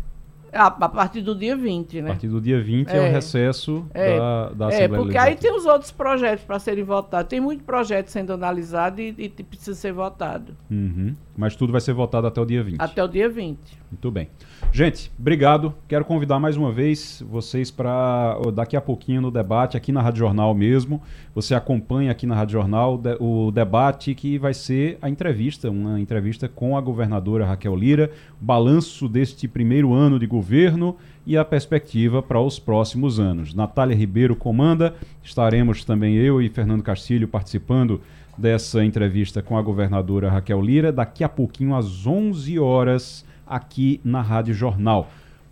A, 0.53 0.67
a 0.67 0.89
partir 0.89 1.21
do 1.23 1.35
dia 1.35 1.57
20, 1.57 1.99
A 1.99 2.03
né? 2.03 2.09
partir 2.09 2.29
do 2.29 2.41
dia 2.41 2.63
20 2.63 2.89
é, 2.91 2.99
o 2.99 3.03
É. 3.03 3.09
recesso 3.11 3.85
É, 3.93 4.19
da, 4.19 4.49
da 4.51 4.65
é, 4.67 4.69
Assembleia 4.69 5.03
porque 5.03 5.19
aí 5.19 5.37
tem 5.37 5.55
os 5.55 5.67
outros 5.67 5.91
projetos 5.91 6.45
para 6.45 6.59
serem 6.59 6.85
votados. 6.85 7.29
Tem 7.29 7.41
muito 7.41 7.65
projeto 7.65 8.09
sendo 8.09 8.33
analisado 8.33 9.01
e, 9.01 9.15
e 9.19 9.29
precisa 9.29 9.75
ser 9.75 9.93
votado. 9.93 10.55
Uhum. 10.71 11.15
Mas 11.37 11.55
tudo 11.55 11.71
vai 11.71 11.81
ser 11.81 11.93
votado 11.93 12.27
até 12.27 12.41
o 12.41 12.47
dia 12.47 12.63
20. 12.63 12.81
Até 12.81 13.05
o 13.05 13.09
dia 13.09 13.29
20. 13.29 13.59
Muito 13.91 14.11
bem. 14.11 14.29
Gente, 14.73 15.11
obrigado. 15.19 15.75
Quero 15.87 16.05
convidar 16.05 16.39
mais 16.39 16.57
uma 16.57 16.73
vez 16.73 17.23
vocês 17.29 17.71
para 17.71 18.39
daqui 18.55 18.77
a 18.77 18.81
pouquinho 18.81 19.21
no 19.21 19.31
debate 19.31 19.77
aqui 19.77 19.93
na 19.93 20.01
Rádio 20.01 20.21
Jornal 20.21 20.55
mesmo. 20.55 21.03
Você 21.35 21.55
acompanha 21.55 22.11
aqui 22.11 22.27
na 22.27 22.35
Rádio 22.35 22.55
Jornal 22.55 23.01
o 23.21 23.51
debate 23.51 24.15
que 24.15 24.39
vai 24.39 24.55
ser 24.55 24.99
a 25.01 25.09
entrevista, 25.09 25.71
uma 25.71 26.01
entrevista 26.01 26.49
com 26.49 26.77
a 26.77 26.81
governadora 26.81 27.45
Raquel 27.47 27.77
Lira, 27.77 28.11
balanço 28.41 29.09
deste 29.09 29.47
primeiro 29.47 29.93
ano 29.93 30.19
de 30.19 30.27
governo 30.27 30.97
e 31.27 31.37
a 31.37 31.45
perspectiva 31.45 32.23
para 32.23 32.41
os 32.41 32.59
próximos 32.59 33.19
anos. 33.19 33.53
Natália 33.55 33.97
Ribeiro 33.97 34.37
comanda, 34.37 34.95
estaremos 35.23 35.85
também 35.85 36.15
eu 36.15 36.41
e 36.41 36.49
Fernando 36.49 36.83
Castilho 36.83 37.29
participando 37.29 38.01
dessa 38.37 38.85
entrevista 38.85 39.43
com 39.43 39.57
a 39.57 39.63
governadora 39.63 40.31
Raquel 40.31 40.61
Lira 40.61 40.93
daqui 40.93 41.25
a 41.25 41.29
pouquinho 41.29 41.75
às 41.75 42.07
11 42.07 42.59
horas 42.59 43.25
aqui 43.47 44.01
na 44.05 44.21
Rádio 44.21 44.55
Jornal. 44.55 45.09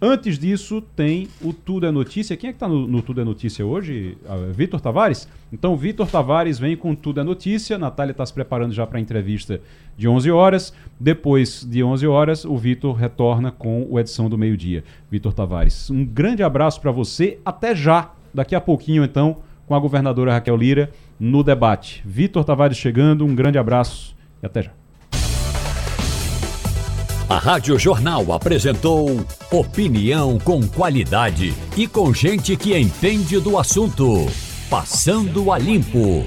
Antes 0.06 0.39
disso, 0.39 0.82
tem 0.94 1.28
o 1.40 1.51
Tudo 1.51 1.86
é 1.86 1.90
Notícia. 1.90 2.36
Quem 2.36 2.51
é 2.51 2.52
que 2.52 2.56
está 2.56 2.69
no, 2.69 2.86
no 2.86 3.01
Tudo 3.01 3.23
é 3.23 3.24
Notícia 3.24 3.65
hoje? 3.65 4.19
Ah, 4.28 4.36
Vitor 4.52 4.78
Tavares? 4.78 5.27
Então, 5.51 5.74
Vitor 5.77 6.06
Tavares 6.06 6.59
vem 6.59 6.77
com 6.77 6.94
Tudo 6.94 7.20
é 7.20 7.24
Notícia. 7.24 7.78
Natália 7.78 8.11
está 8.11 8.27
se 8.27 8.35
preparando 8.35 8.74
já 8.74 8.86
para 8.86 8.98
a 8.98 9.01
entrevista 9.01 9.62
de 9.97 10.06
11 10.06 10.31
horas. 10.31 10.74
Depois 11.01 11.65
de 11.65 11.82
11 11.82 12.06
horas, 12.06 12.44
o 12.44 12.55
Vitor 12.59 12.94
retorna 12.97 13.51
com 13.51 13.86
o 13.89 13.98
edição 13.98 14.28
do 14.28 14.36
meio-dia. 14.36 14.85
Vitor 15.11 15.32
Tavares, 15.32 15.89
um 15.89 16.05
grande 16.05 16.43
abraço 16.43 16.82
para 16.82 16.90
você. 16.90 17.39
Até 17.43 17.74
já. 17.74 18.11
Daqui 18.35 18.55
a 18.55 18.61
pouquinho, 18.61 19.05
então, 19.05 19.39
com 19.66 19.74
a 19.74 19.78
governadora 19.78 20.32
Raquel 20.32 20.57
Lira 20.57 20.91
no 21.19 21.43
debate. 21.43 22.03
Vitor 22.05 22.45
Tavares 22.45 22.77
chegando. 22.77 23.24
Um 23.24 23.35
grande 23.35 23.59
abraço 23.59 24.15
e 24.43 24.47
até 24.47 24.62
já. 24.62 24.70
A 27.28 27.39
Rádio 27.39 27.78
Jornal 27.78 28.32
apresentou 28.32 29.24
opinião 29.51 30.39
com 30.39 30.66
qualidade 30.69 31.55
e 31.77 31.89
com 31.89 32.12
gente 32.12 32.55
que 32.55 32.77
entende 32.77 33.41
do 33.41 33.59
assunto. 33.59 34.27
Passando 34.69 35.51
a 35.51 35.59
limpo. 35.59 36.23